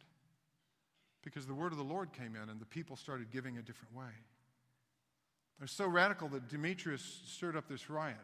because 1.23 1.45
the 1.45 1.53
word 1.53 1.71
of 1.71 1.77
the 1.77 1.83
Lord 1.83 2.11
came 2.11 2.35
in, 2.35 2.49
and 2.49 2.59
the 2.59 2.65
people 2.65 2.95
started 2.95 3.29
giving 3.29 3.59
a 3.59 3.61
different 3.61 3.95
way. 3.95 4.09
They're 5.59 5.67
so 5.67 5.85
radical 5.85 6.27
that 6.29 6.49
Demetrius 6.49 7.21
stirred 7.27 7.55
up 7.55 7.67
this 7.67 7.87
riot. 7.87 8.17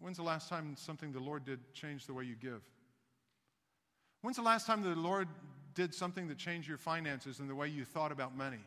When's 0.00 0.18
the 0.18 0.22
last 0.22 0.50
time 0.50 0.76
something 0.76 1.12
the 1.12 1.18
Lord 1.18 1.46
did 1.46 1.60
change 1.72 2.04
the 2.04 2.12
way 2.12 2.24
you 2.24 2.34
give? 2.34 2.60
When's 4.20 4.36
the 4.36 4.42
last 4.42 4.66
time 4.66 4.82
the 4.82 4.90
Lord 4.90 5.28
did 5.72 5.94
something 5.94 6.28
that 6.28 6.36
changed 6.36 6.68
your 6.68 6.76
finances 6.76 7.40
and 7.40 7.48
the 7.48 7.54
way 7.54 7.68
you 7.68 7.86
thought 7.86 8.12
about 8.12 8.36
money? 8.36 8.60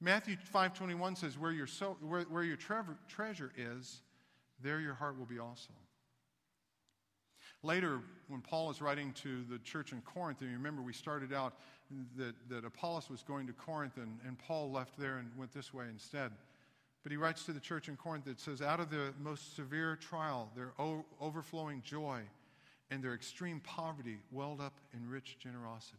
Matthew 0.00 0.38
5:21 0.52 1.14
says, 1.14 1.38
"Where 1.38 1.52
your, 1.52 1.68
so, 1.68 1.94
where, 2.00 2.22
where 2.22 2.42
your 2.42 2.56
tre- 2.56 2.82
treasure 3.06 3.52
is, 3.56 4.02
there 4.58 4.80
your 4.80 4.94
heart 4.94 5.16
will 5.16 5.26
be 5.26 5.38
also." 5.38 5.70
Later, 7.62 8.00
when 8.28 8.40
Paul 8.40 8.70
is 8.70 8.82
writing 8.82 9.12
to 9.22 9.44
the 9.48 9.58
church 9.58 9.92
in 9.92 10.00
Corinth, 10.02 10.40
and 10.40 10.50
you 10.50 10.56
remember 10.56 10.82
we 10.82 10.92
started 10.92 11.32
out 11.32 11.54
that, 12.16 12.34
that 12.48 12.64
Apollos 12.64 13.08
was 13.08 13.22
going 13.22 13.46
to 13.46 13.52
Corinth, 13.52 13.96
and, 13.98 14.18
and 14.26 14.38
Paul 14.38 14.70
left 14.72 14.98
there 14.98 15.18
and 15.18 15.30
went 15.36 15.52
this 15.52 15.72
way 15.72 15.84
instead. 15.88 16.32
But 17.02 17.12
he 17.12 17.18
writes 17.18 17.44
to 17.44 17.52
the 17.52 17.60
church 17.60 17.88
in 17.88 17.96
Corinth 17.96 18.24
that 18.24 18.40
says, 18.40 18.62
Out 18.62 18.80
of 18.80 18.90
the 18.90 19.12
most 19.20 19.56
severe 19.56 19.96
trial, 19.96 20.50
their 20.56 20.72
o- 20.78 21.04
overflowing 21.20 21.82
joy 21.82 22.22
and 22.90 23.02
their 23.02 23.14
extreme 23.14 23.60
poverty 23.60 24.18
welled 24.30 24.60
up 24.60 24.74
in 24.92 25.08
rich 25.08 25.36
generosity. 25.38 25.98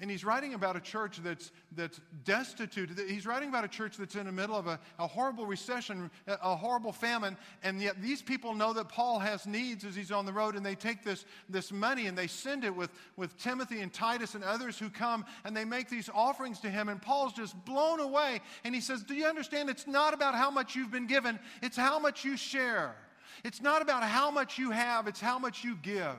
And 0.00 0.10
he's 0.10 0.24
writing 0.24 0.54
about 0.54 0.76
a 0.76 0.80
church 0.80 1.20
that's, 1.22 1.52
that's 1.76 2.00
destitute. 2.24 2.90
He's 3.08 3.26
writing 3.26 3.48
about 3.48 3.64
a 3.64 3.68
church 3.68 3.96
that's 3.96 4.16
in 4.16 4.26
the 4.26 4.32
middle 4.32 4.56
of 4.56 4.66
a, 4.66 4.80
a, 4.98 5.06
horrible 5.06 5.46
recession, 5.46 6.10
a 6.26 6.56
horrible 6.56 6.92
famine, 6.92 7.36
and 7.62 7.80
yet 7.80 8.02
these 8.02 8.20
people 8.20 8.54
know 8.54 8.72
that 8.72 8.88
Paul 8.88 9.20
has 9.20 9.46
needs 9.46 9.84
as 9.84 9.94
he's 9.94 10.10
on 10.10 10.26
the 10.26 10.32
road, 10.32 10.56
and 10.56 10.66
they 10.66 10.74
take 10.74 11.04
this, 11.04 11.24
this 11.48 11.70
money 11.70 12.06
and 12.06 12.18
they 12.18 12.26
send 12.26 12.64
it 12.64 12.74
with, 12.74 12.90
with 13.16 13.36
Timothy 13.38 13.80
and 13.80 13.92
Titus 13.92 14.34
and 14.34 14.42
others 14.42 14.78
who 14.78 14.90
come, 14.90 15.24
and 15.44 15.56
they 15.56 15.64
make 15.64 15.88
these 15.88 16.10
offerings 16.12 16.58
to 16.60 16.70
him, 16.70 16.88
and 16.88 17.00
Paul's 17.00 17.32
just 17.32 17.62
blown 17.64 18.00
away. 18.00 18.40
And 18.64 18.74
he 18.74 18.80
says, 18.80 19.02
Do 19.02 19.14
you 19.14 19.26
understand? 19.26 19.70
It's 19.70 19.86
not 19.86 20.12
about 20.12 20.34
how 20.34 20.50
much 20.50 20.74
you've 20.74 20.90
been 20.90 21.06
given, 21.06 21.38
it's 21.62 21.76
how 21.76 21.98
much 21.98 22.24
you 22.24 22.36
share. 22.36 22.96
It's 23.44 23.60
not 23.60 23.82
about 23.82 24.02
how 24.02 24.30
much 24.30 24.58
you 24.58 24.70
have, 24.70 25.06
it's 25.06 25.20
how 25.20 25.38
much 25.38 25.64
you 25.64 25.76
give. 25.76 26.16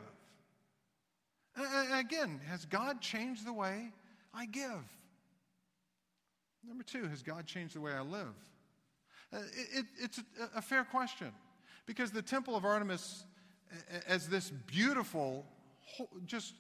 Again, 1.94 2.42
has 2.50 2.66
God 2.66 3.02
changed 3.02 3.46
the 3.46 3.54
way 3.54 3.92
I 4.34 4.46
give? 4.46 4.84
Number 6.68 6.84
two, 6.84 7.08
has 7.08 7.22
God 7.22 7.46
changed 7.46 7.76
the 7.76 7.82
way 7.82 7.94
I 7.94 8.02
live? 8.02 8.34
Uh, 9.32 9.38
it, 9.38 9.80
it, 9.80 9.86
it's 9.98 10.18
a, 10.18 10.58
a 10.58 10.62
fair 10.62 10.84
question 10.84 11.32
because 11.86 12.12
the 12.12 12.22
Temple 12.22 12.56
of 12.56 12.66
Artemis, 12.66 13.26
as 14.08 14.28
this 14.28 14.52
beautiful, 14.66 15.46
just 16.26 16.56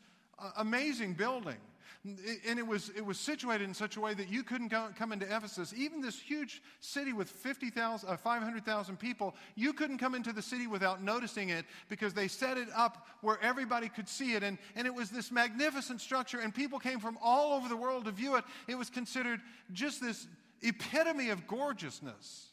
amazing 0.57 1.13
building, 1.13 1.57
and 2.05 2.59
it 2.59 2.67
was, 2.67 2.91
it 2.95 3.03
was 3.03 3.19
situated 3.19 3.63
in 3.63 3.73
such 3.73 3.97
a 3.97 3.99
way 3.99 4.13
that 4.13 4.29
you 4.29 4.43
couldn't 4.43 4.67
go, 4.67 4.89
come 4.95 5.11
into 5.11 5.25
Ephesus. 5.25 5.73
Even 5.75 6.01
this 6.01 6.19
huge 6.19 6.61
city 6.79 7.13
with 7.13 7.29
50,000, 7.29 8.07
uh, 8.07 8.15
500,000 8.15 8.97
people, 8.97 9.33
you 9.55 9.73
couldn't 9.73 9.97
come 9.97 10.13
into 10.13 10.31
the 10.31 10.41
city 10.41 10.67
without 10.67 11.01
noticing 11.01 11.49
it 11.49 11.65
because 11.89 12.13
they 12.13 12.27
set 12.27 12.59
it 12.59 12.67
up 12.75 13.07
where 13.21 13.39
everybody 13.41 13.89
could 13.89 14.07
see 14.07 14.33
it. 14.33 14.43
And, 14.43 14.59
and 14.75 14.85
it 14.85 14.93
was 14.93 15.09
this 15.09 15.31
magnificent 15.31 15.99
structure, 15.99 16.39
and 16.39 16.53
people 16.53 16.77
came 16.77 16.99
from 16.99 17.17
all 17.23 17.53
over 17.53 17.67
the 17.67 17.77
world 17.77 18.05
to 18.05 18.11
view 18.11 18.35
it. 18.35 18.43
It 18.67 18.75
was 18.75 18.91
considered 18.91 19.41
just 19.71 19.99
this 19.99 20.27
epitome 20.61 21.29
of 21.29 21.47
gorgeousness. 21.47 22.49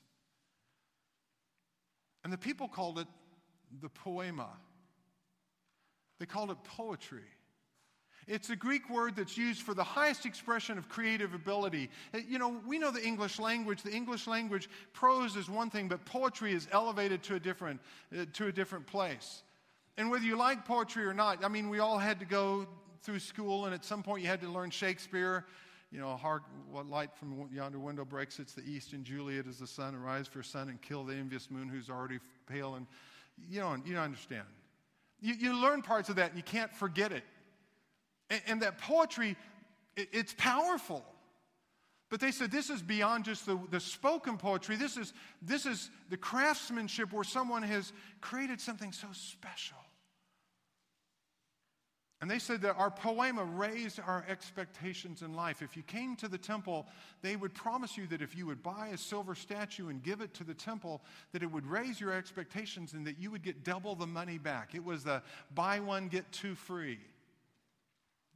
And 2.24 2.32
the 2.32 2.38
people 2.38 2.68
called 2.68 2.98
it 2.98 3.08
the 3.82 3.90
poema, 3.90 4.48
they 6.18 6.26
called 6.26 6.50
it 6.50 6.58
poetry. 6.64 7.24
It's 8.28 8.50
a 8.50 8.56
Greek 8.56 8.88
word 8.88 9.16
that's 9.16 9.36
used 9.36 9.62
for 9.62 9.74
the 9.74 9.84
highest 9.84 10.26
expression 10.26 10.78
of 10.78 10.88
creative 10.88 11.34
ability. 11.34 11.90
Uh, 12.14 12.18
you 12.28 12.38
know, 12.38 12.60
we 12.66 12.78
know 12.78 12.90
the 12.90 13.04
English 13.04 13.38
language. 13.38 13.82
The 13.82 13.92
English 13.92 14.26
language, 14.26 14.68
prose 14.92 15.36
is 15.36 15.50
one 15.50 15.70
thing, 15.70 15.88
but 15.88 16.04
poetry 16.04 16.52
is 16.52 16.68
elevated 16.70 17.22
to 17.24 17.34
a 17.34 17.40
different, 17.40 17.80
uh, 18.16 18.26
to 18.34 18.46
a 18.46 18.52
different 18.52 18.86
place. 18.86 19.42
And 19.96 20.10
whether 20.10 20.24
you 20.24 20.36
like 20.36 20.64
poetry 20.64 21.04
or 21.04 21.12
not, 21.12 21.44
I 21.44 21.48
mean, 21.48 21.68
we 21.68 21.80
all 21.80 21.98
had 21.98 22.20
to 22.20 22.24
go 22.24 22.66
through 23.02 23.18
school, 23.18 23.66
and 23.66 23.74
at 23.74 23.84
some 23.84 24.02
point 24.02 24.22
you 24.22 24.28
had 24.28 24.40
to 24.40 24.48
learn 24.48 24.70
Shakespeare. 24.70 25.44
You 25.90 26.00
know, 26.00 26.16
hard, 26.16 26.42
what 26.70 26.88
light 26.88 27.10
from 27.14 27.48
yonder 27.52 27.78
window 27.78 28.04
breaks, 28.04 28.38
it's 28.38 28.54
the 28.54 28.62
east, 28.62 28.94
and 28.94 29.04
Juliet 29.04 29.46
is 29.46 29.58
the 29.58 29.66
sun. 29.66 29.94
Arise 29.94 30.26
for 30.26 30.42
sun 30.42 30.70
and 30.70 30.80
kill 30.80 31.04
the 31.04 31.14
envious 31.14 31.50
moon 31.50 31.68
who's 31.68 31.90
already 31.90 32.18
pale. 32.46 32.76
And 32.76 32.86
you 33.50 33.60
don't, 33.60 33.86
you 33.86 33.94
don't 33.94 34.04
understand. 34.04 34.46
You, 35.20 35.34
you 35.34 35.54
learn 35.54 35.82
parts 35.82 36.08
of 36.08 36.16
that, 36.16 36.30
and 36.30 36.36
you 36.36 36.42
can't 36.42 36.72
forget 36.74 37.12
it. 37.12 37.24
And, 38.32 38.42
and 38.46 38.62
that 38.62 38.78
poetry, 38.78 39.36
it, 39.96 40.08
it's 40.12 40.34
powerful. 40.36 41.04
But 42.10 42.20
they 42.20 42.30
said 42.30 42.50
this 42.50 42.70
is 42.70 42.82
beyond 42.82 43.24
just 43.24 43.46
the, 43.46 43.58
the 43.70 43.80
spoken 43.80 44.36
poetry. 44.36 44.76
This 44.76 44.96
is, 44.96 45.12
this 45.40 45.64
is 45.66 45.90
the 46.10 46.16
craftsmanship 46.16 47.12
where 47.12 47.24
someone 47.24 47.62
has 47.62 47.92
created 48.20 48.60
something 48.60 48.92
so 48.92 49.08
special. 49.12 49.78
And 52.20 52.30
they 52.30 52.38
said 52.38 52.62
that 52.62 52.76
our 52.76 52.90
poema 52.90 53.44
raised 53.44 53.98
our 53.98 54.24
expectations 54.28 55.22
in 55.22 55.34
life. 55.34 55.60
If 55.60 55.76
you 55.76 55.82
came 55.82 56.14
to 56.16 56.28
the 56.28 56.38
temple, 56.38 56.86
they 57.20 57.34
would 57.34 57.52
promise 57.52 57.96
you 57.96 58.06
that 58.08 58.22
if 58.22 58.36
you 58.36 58.46
would 58.46 58.62
buy 58.62 58.90
a 58.92 58.96
silver 58.96 59.34
statue 59.34 59.88
and 59.88 60.00
give 60.00 60.20
it 60.20 60.32
to 60.34 60.44
the 60.44 60.54
temple, 60.54 61.02
that 61.32 61.42
it 61.42 61.50
would 61.50 61.66
raise 61.66 62.00
your 62.00 62.12
expectations 62.12 62.92
and 62.92 63.04
that 63.06 63.18
you 63.18 63.32
would 63.32 63.42
get 63.42 63.64
double 63.64 63.96
the 63.96 64.06
money 64.06 64.38
back. 64.38 64.76
It 64.76 64.84
was 64.84 65.02
the 65.02 65.20
buy 65.52 65.80
one, 65.80 66.06
get 66.06 66.30
two 66.30 66.54
free. 66.54 67.00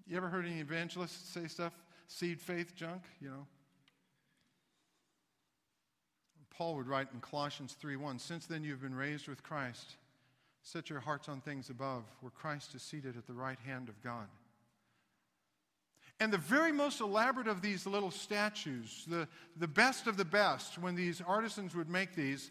You 0.07 0.17
ever 0.17 0.29
heard 0.29 0.47
any 0.47 0.61
evangelists 0.61 1.31
say 1.31 1.49
stuff? 1.49 1.73
Seed 2.07 2.41
faith 2.41 2.77
junk, 2.77 3.03
you 3.21 3.29
know? 3.29 3.47
Paul 6.51 6.77
would 6.77 6.87
write 6.87 7.09
in 7.13 7.21
Colossians 7.21 7.75
3:1, 7.75 8.19
"Since 8.19 8.47
then 8.47 8.65
you've 8.65 8.81
been 8.81 8.95
raised 8.95 9.29
with 9.29 9.43
Christ, 9.43 9.97
set 10.63 10.89
your 10.89 11.01
hearts 11.01 11.29
on 11.29 11.41
things 11.41 11.69
above, 11.69 12.05
where 12.21 12.31
Christ 12.31 12.75
is 12.75 12.83
seated 12.83 13.17
at 13.17 13.27
the 13.27 13.35
right 13.35 13.59
hand 13.59 13.89
of 13.91 14.01
God." 14.01 14.31
And 16.19 16.33
the 16.33 16.39
very 16.39 16.73
most 16.73 17.01
elaborate 17.01 17.47
of 17.47 17.61
these 17.61 17.85
little 17.85 18.11
statues, 18.11 19.05
the, 19.05 19.29
the 19.57 19.69
best 19.69 20.07
of 20.07 20.17
the 20.17 20.25
best, 20.25 20.79
when 20.79 20.95
these 20.95 21.21
artisans 21.21 21.75
would 21.75 21.91
make 21.91 22.15
these, 22.15 22.51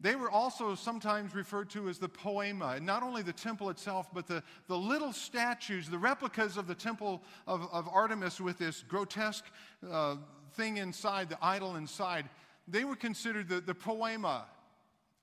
they 0.00 0.16
were 0.16 0.30
also 0.30 0.74
sometimes 0.74 1.34
referred 1.34 1.68
to 1.70 1.88
as 1.88 1.98
the 1.98 2.08
poema. 2.08 2.80
Not 2.80 3.02
only 3.02 3.22
the 3.22 3.34
temple 3.34 3.68
itself, 3.68 4.08
but 4.14 4.26
the, 4.26 4.42
the 4.66 4.76
little 4.76 5.12
statues, 5.12 5.88
the 5.88 5.98
replicas 5.98 6.56
of 6.56 6.66
the 6.66 6.74
temple 6.74 7.22
of, 7.46 7.68
of 7.70 7.86
Artemis 7.88 8.40
with 8.40 8.56
this 8.56 8.82
grotesque 8.88 9.44
uh, 9.90 10.16
thing 10.54 10.78
inside, 10.78 11.28
the 11.28 11.38
idol 11.42 11.76
inside, 11.76 12.28
they 12.66 12.84
were 12.84 12.96
considered 12.96 13.48
the, 13.48 13.60
the 13.60 13.74
poema. 13.74 14.46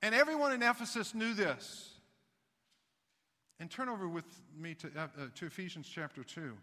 And 0.04 0.14
everyone 0.14 0.54
in 0.54 0.62
Ephesus 0.62 1.16
knew 1.16 1.34
this. 1.34 1.90
And 3.60 3.72
turn 3.72 3.90
over 3.90 4.08
with 4.08 4.26
me 4.56 4.76
to, 4.76 4.88
uh, 4.96 5.08
to 5.34 5.46
Ephesians 5.48 5.90
chapter 5.92 6.24
2. 6.24 6.54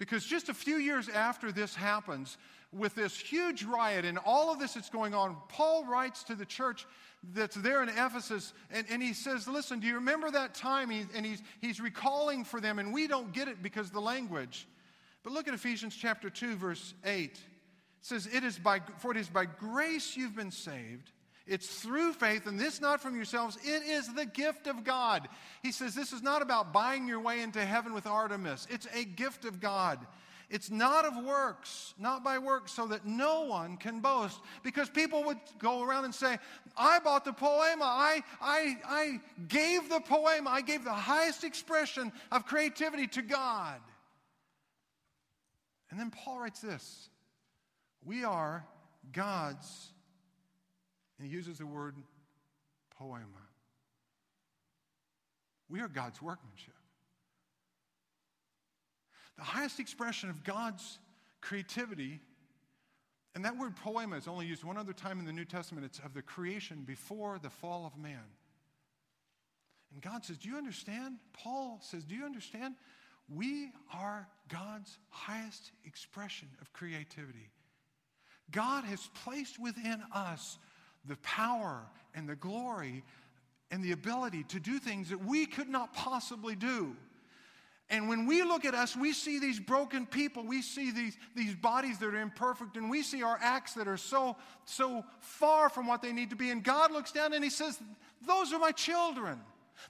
Because 0.00 0.24
just 0.24 0.48
a 0.48 0.54
few 0.54 0.76
years 0.76 1.10
after 1.10 1.52
this 1.52 1.74
happens, 1.74 2.38
with 2.72 2.94
this 2.94 3.18
huge 3.18 3.64
riot 3.64 4.06
and 4.06 4.18
all 4.24 4.50
of 4.50 4.58
this 4.58 4.72
that's 4.72 4.88
going 4.88 5.12
on, 5.12 5.36
Paul 5.50 5.84
writes 5.84 6.24
to 6.24 6.34
the 6.34 6.46
church 6.46 6.86
that's 7.34 7.56
there 7.56 7.82
in 7.82 7.90
Ephesus 7.90 8.54
and, 8.70 8.86
and 8.88 9.02
he 9.02 9.12
says, 9.12 9.46
Listen, 9.46 9.78
do 9.78 9.86
you 9.86 9.96
remember 9.96 10.30
that 10.30 10.54
time? 10.54 10.90
And 10.90 11.26
he's, 11.26 11.42
he's 11.60 11.80
recalling 11.82 12.44
for 12.44 12.62
them, 12.62 12.78
and 12.78 12.94
we 12.94 13.08
don't 13.08 13.30
get 13.34 13.46
it 13.46 13.62
because 13.62 13.90
the 13.90 14.00
language. 14.00 14.66
But 15.22 15.34
look 15.34 15.46
at 15.46 15.52
Ephesians 15.52 15.94
chapter 15.94 16.30
2, 16.30 16.56
verse 16.56 16.94
8. 17.04 17.32
It 17.32 17.38
says, 18.00 18.26
it 18.26 18.42
is 18.42 18.58
by, 18.58 18.80
For 19.00 19.10
it 19.10 19.18
is 19.18 19.28
by 19.28 19.44
grace 19.44 20.16
you've 20.16 20.34
been 20.34 20.50
saved. 20.50 21.12
It's 21.46 21.66
through 21.66 22.12
faith, 22.12 22.46
and 22.46 22.58
this 22.58 22.80
not 22.80 23.00
from 23.00 23.16
yourselves. 23.16 23.58
It 23.62 23.82
is 23.82 24.12
the 24.12 24.26
gift 24.26 24.66
of 24.66 24.84
God. 24.84 25.28
He 25.62 25.72
says, 25.72 25.94
This 25.94 26.12
is 26.12 26.22
not 26.22 26.42
about 26.42 26.72
buying 26.72 27.08
your 27.08 27.20
way 27.20 27.40
into 27.40 27.64
heaven 27.64 27.92
with 27.92 28.06
Artemis. 28.06 28.66
It's 28.70 28.86
a 28.94 29.04
gift 29.04 29.44
of 29.44 29.60
God. 29.60 29.98
It's 30.50 30.68
not 30.68 31.04
of 31.04 31.24
works, 31.24 31.94
not 31.96 32.24
by 32.24 32.38
works, 32.38 32.72
so 32.72 32.88
that 32.88 33.06
no 33.06 33.42
one 33.42 33.76
can 33.76 34.00
boast. 34.00 34.40
Because 34.64 34.90
people 34.90 35.22
would 35.24 35.38
go 35.60 35.82
around 35.82 36.06
and 36.06 36.14
say, 36.14 36.38
I 36.76 36.98
bought 36.98 37.24
the 37.24 37.32
poema. 37.32 37.84
I, 37.84 38.22
I, 38.40 38.76
I 38.84 39.20
gave 39.46 39.88
the 39.88 40.00
poema. 40.00 40.50
I 40.50 40.60
gave 40.60 40.82
the 40.82 40.92
highest 40.92 41.44
expression 41.44 42.10
of 42.32 42.46
creativity 42.46 43.06
to 43.08 43.22
God. 43.22 43.80
And 45.90 46.00
then 46.00 46.10
Paul 46.10 46.40
writes 46.40 46.60
this 46.60 47.08
We 48.04 48.24
are 48.24 48.64
God's, 49.12 49.92
and 51.20 51.28
he 51.28 51.32
uses 51.32 51.58
the 51.58 51.66
word 51.66 51.94
poema. 52.98 53.26
We 55.68 55.80
are 55.80 55.88
God's 55.88 56.20
workmanship 56.20 56.74
the 59.40 59.46
highest 59.46 59.80
expression 59.80 60.28
of 60.28 60.44
God's 60.44 60.98
creativity. 61.40 62.20
And 63.34 63.42
that 63.46 63.56
word 63.56 63.74
poema 63.74 64.16
is 64.16 64.28
only 64.28 64.44
used 64.44 64.64
one 64.64 64.76
other 64.76 64.92
time 64.92 65.18
in 65.18 65.24
the 65.24 65.32
New 65.32 65.46
Testament. 65.46 65.86
It's 65.86 65.98
of 66.00 66.12
the 66.12 66.20
creation 66.20 66.84
before 66.86 67.38
the 67.42 67.48
fall 67.48 67.86
of 67.86 67.98
man. 68.00 68.20
And 69.94 70.02
God 70.02 70.26
says, 70.26 70.36
Do 70.36 70.50
you 70.50 70.56
understand? 70.56 71.16
Paul 71.32 71.78
says, 71.82 72.04
Do 72.04 72.14
you 72.14 72.24
understand? 72.24 72.74
We 73.34 73.70
are 73.94 74.28
God's 74.48 74.98
highest 75.08 75.72
expression 75.86 76.48
of 76.60 76.70
creativity. 76.74 77.50
God 78.50 78.84
has 78.84 79.08
placed 79.24 79.58
within 79.58 80.02
us 80.14 80.58
the 81.06 81.16
power 81.16 81.82
and 82.14 82.28
the 82.28 82.36
glory 82.36 83.02
and 83.70 83.82
the 83.82 83.92
ability 83.92 84.44
to 84.44 84.60
do 84.60 84.78
things 84.78 85.10
that 85.10 85.24
we 85.24 85.46
could 85.46 85.68
not 85.68 85.94
possibly 85.94 86.56
do. 86.56 86.96
And 87.88 88.08
when 88.08 88.24
we 88.24 88.44
look 88.44 88.64
at 88.64 88.72
us, 88.72 88.96
we 88.96 89.12
see 89.12 89.40
these 89.40 89.58
broken 89.58 90.06
people. 90.06 90.44
We 90.44 90.62
see 90.62 90.92
these, 90.92 91.16
these 91.34 91.56
bodies 91.56 91.98
that 91.98 92.06
are 92.06 92.20
imperfect, 92.20 92.76
and 92.76 92.88
we 92.88 93.02
see 93.02 93.24
our 93.24 93.38
acts 93.42 93.74
that 93.74 93.88
are 93.88 93.96
so, 93.96 94.36
so 94.64 95.04
far 95.18 95.68
from 95.68 95.88
what 95.88 96.00
they 96.00 96.12
need 96.12 96.30
to 96.30 96.36
be. 96.36 96.50
And 96.50 96.62
God 96.62 96.92
looks 96.92 97.10
down 97.10 97.32
and 97.32 97.42
He 97.42 97.50
says, 97.50 97.80
Those 98.24 98.52
are 98.52 98.60
my 98.60 98.70
children. 98.70 99.40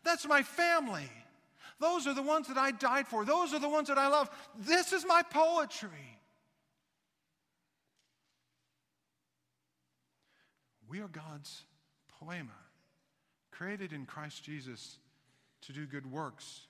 That's 0.02 0.26
my 0.26 0.42
family. 0.42 1.10
Those 1.78 2.06
are 2.06 2.14
the 2.14 2.22
ones 2.22 2.46
that 2.48 2.56
I 2.56 2.70
died 2.70 3.06
for. 3.06 3.24
Those 3.24 3.52
are 3.52 3.58
the 3.58 3.68
ones 3.68 3.88
that 3.88 3.98
I 3.98 4.08
love. 4.08 4.30
This 4.58 4.92
is 4.92 5.04
my 5.04 5.22
poetry. 5.22 6.19
We 10.90 11.00
are 11.00 11.08
God's 11.08 11.62
poema, 12.18 12.50
created 13.52 13.92
in 13.92 14.06
Christ 14.06 14.42
Jesus 14.42 14.98
to 15.62 15.72
do 15.72 15.86
good 15.86 16.10
works 16.10 16.66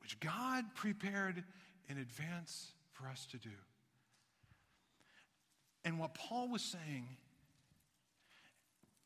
which 0.00 0.20
God 0.20 0.64
prepared 0.74 1.42
in 1.88 1.98
advance 1.98 2.72
for 2.92 3.08
us 3.08 3.26
to 3.32 3.38
do. 3.38 3.50
And 5.84 5.98
what 5.98 6.14
Paul 6.14 6.48
was 6.48 6.62
saying 6.62 7.08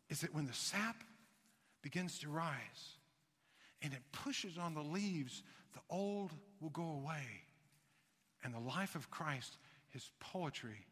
is 0.09 0.20
that 0.20 0.34
when 0.34 0.47
the 0.47 0.53
sap 0.53 0.97
begins 1.82 2.18
to 2.18 2.28
rise 2.28 2.99
and 3.80 3.93
it 3.93 4.01
pushes 4.12 4.59
on 4.59 4.74
the 4.74 4.82
leaves, 4.82 5.43
the 5.72 5.80
old 5.88 6.32
will 6.61 6.70
go 6.70 6.82
away. 6.82 7.24
And 8.45 8.53
the 8.53 8.61
life 8.61 8.95
of 8.95 9.11
Christ, 9.11 9.57
his 9.91 10.11
poetry, 10.20 10.86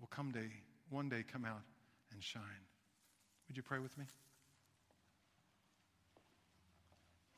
will 0.00 0.08
come 0.08 0.32
day, 0.32 0.52
one 0.88 1.08
day 1.08 1.22
come 1.30 1.44
out 1.44 1.62
and 2.22 2.24
shine. 2.24 2.66
Would 3.48 3.56
you 3.56 3.64
pray 3.64 3.80
with 3.80 3.98
me? 3.98 4.04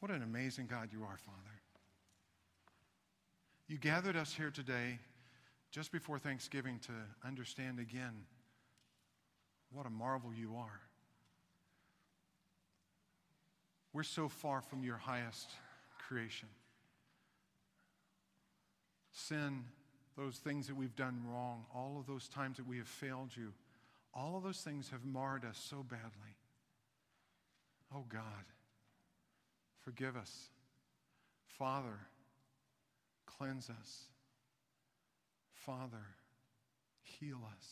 What 0.00 0.10
an 0.10 0.22
amazing 0.22 0.66
God 0.66 0.90
you 0.92 1.02
are, 1.04 1.16
Father. 1.16 1.38
You 3.66 3.78
gathered 3.78 4.14
us 4.14 4.34
here 4.34 4.50
today 4.50 4.98
just 5.70 5.90
before 5.90 6.18
Thanksgiving 6.18 6.78
to 6.80 6.92
understand 7.26 7.78
again 7.78 8.12
what 9.72 9.86
a 9.86 9.90
marvel 9.90 10.34
you 10.34 10.54
are. 10.56 10.80
We're 13.94 14.02
so 14.02 14.28
far 14.28 14.60
from 14.60 14.84
your 14.84 14.98
highest 14.98 15.48
creation. 16.06 16.48
Sin, 19.12 19.64
those 20.18 20.36
things 20.36 20.66
that 20.66 20.76
we've 20.76 20.94
done 20.94 21.22
wrong, 21.26 21.64
all 21.74 21.96
of 21.98 22.06
those 22.06 22.28
times 22.28 22.58
that 22.58 22.66
we 22.66 22.76
have 22.76 22.88
failed 22.88 23.30
you, 23.34 23.54
all 24.14 24.36
of 24.36 24.42
those 24.42 24.60
things 24.60 24.90
have 24.90 25.04
marred 25.04 25.44
us 25.44 25.58
so 25.58 25.82
badly. 25.82 26.36
Oh 27.94 28.04
God, 28.08 28.22
forgive 29.82 30.16
us. 30.16 30.48
Father, 31.58 31.98
Cleanse 33.38 33.70
us. 33.70 34.04
Father, 35.66 36.04
heal 37.02 37.38
us. 37.56 37.66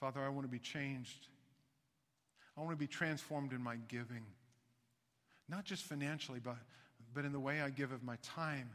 Father, 0.00 0.20
I 0.20 0.28
want 0.28 0.46
to 0.46 0.50
be 0.50 0.58
changed. 0.58 1.28
I 2.56 2.60
want 2.60 2.72
to 2.72 2.76
be 2.76 2.86
transformed 2.86 3.52
in 3.52 3.62
my 3.62 3.76
giving. 3.88 4.24
Not 5.48 5.64
just 5.64 5.84
financially, 5.84 6.40
but, 6.42 6.56
but 7.14 7.24
in 7.24 7.32
the 7.32 7.40
way 7.40 7.60
I 7.60 7.70
give 7.70 7.92
of 7.92 8.02
my 8.02 8.16
time, 8.22 8.70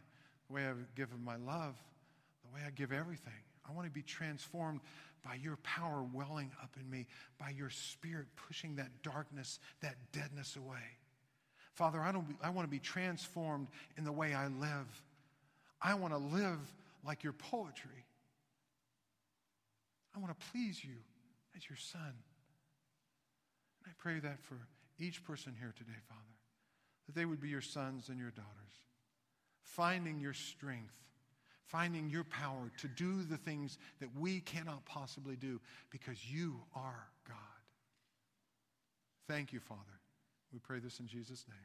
the 0.48 0.54
way 0.54 0.66
I 0.66 0.74
give 0.96 1.12
of 1.12 1.22
my 1.22 1.36
love, 1.36 1.76
the 2.44 2.54
way 2.54 2.62
I 2.66 2.72
give 2.72 2.92
everything. 2.92 3.34
I 3.68 3.72
want 3.74 3.88
to 3.88 3.92
be 3.92 4.02
transformed 4.02 4.82
by 5.24 5.36
your 5.36 5.58
power 5.58 6.04
welling 6.14 6.52
up 6.62 6.76
in 6.80 6.90
me, 6.90 7.08
by 7.40 7.52
your 7.52 7.70
spirit 7.70 8.28
pushing 8.48 8.76
that 8.78 9.04
darkness, 9.04 9.60
that 9.82 9.96
deadness 10.12 10.56
away. 10.56 10.98
Father, 11.74 12.00
I, 12.00 12.12
don't, 12.12 12.36
I 12.44 12.50
want 12.50 12.68
to 12.68 12.72
be 12.72 12.80
transformed 12.80 13.68
in 13.98 14.04
the 14.04 14.12
way 14.12 14.34
I 14.34 14.48
live. 14.48 15.04
I 15.82 15.94
want 15.94 16.14
to 16.14 16.18
live 16.20 16.60
like 17.06 17.24
your 17.24 17.34
poetry. 17.34 18.06
I 20.16 20.20
want 20.20 20.38
to 20.38 20.46
please 20.52 20.84
you 20.84 20.96
as 21.56 21.68
your 21.70 21.78
son. 21.78 22.02
And 23.84 23.88
I 23.88 23.92
pray 23.98 24.20
that 24.20 24.44
for 24.44 24.58
each 25.00 25.24
person 25.24 25.56
here 25.60 25.74
today, 25.78 25.98
Father, 26.08 26.22
that 27.08 27.16
they 27.16 27.26
would 27.26 27.42
be 27.42 27.50
your 27.50 27.62
sons 27.62 28.10
and 28.10 28.20
your 28.20 28.32
daughters, 28.32 28.74
finding 29.64 30.20
your 30.20 30.34
strength, 30.34 30.94
finding 31.72 32.10
your 32.10 32.26
power 32.26 32.70
to 32.78 32.88
do 32.90 33.24
the 33.24 33.38
things 33.38 33.78
that 34.00 34.10
we 34.20 34.42
cannot 34.42 34.84
possibly 34.86 35.36
do 35.36 35.60
because 35.90 36.18
you 36.30 36.60
are 36.76 37.08
God. 37.28 37.38
Thank 39.28 39.54
you, 39.54 39.60
Father. 39.60 39.82
We 40.52 40.60
pray 40.60 40.80
this 40.80 41.00
in 41.00 41.08
Jesus' 41.08 41.46
name. 41.48 41.58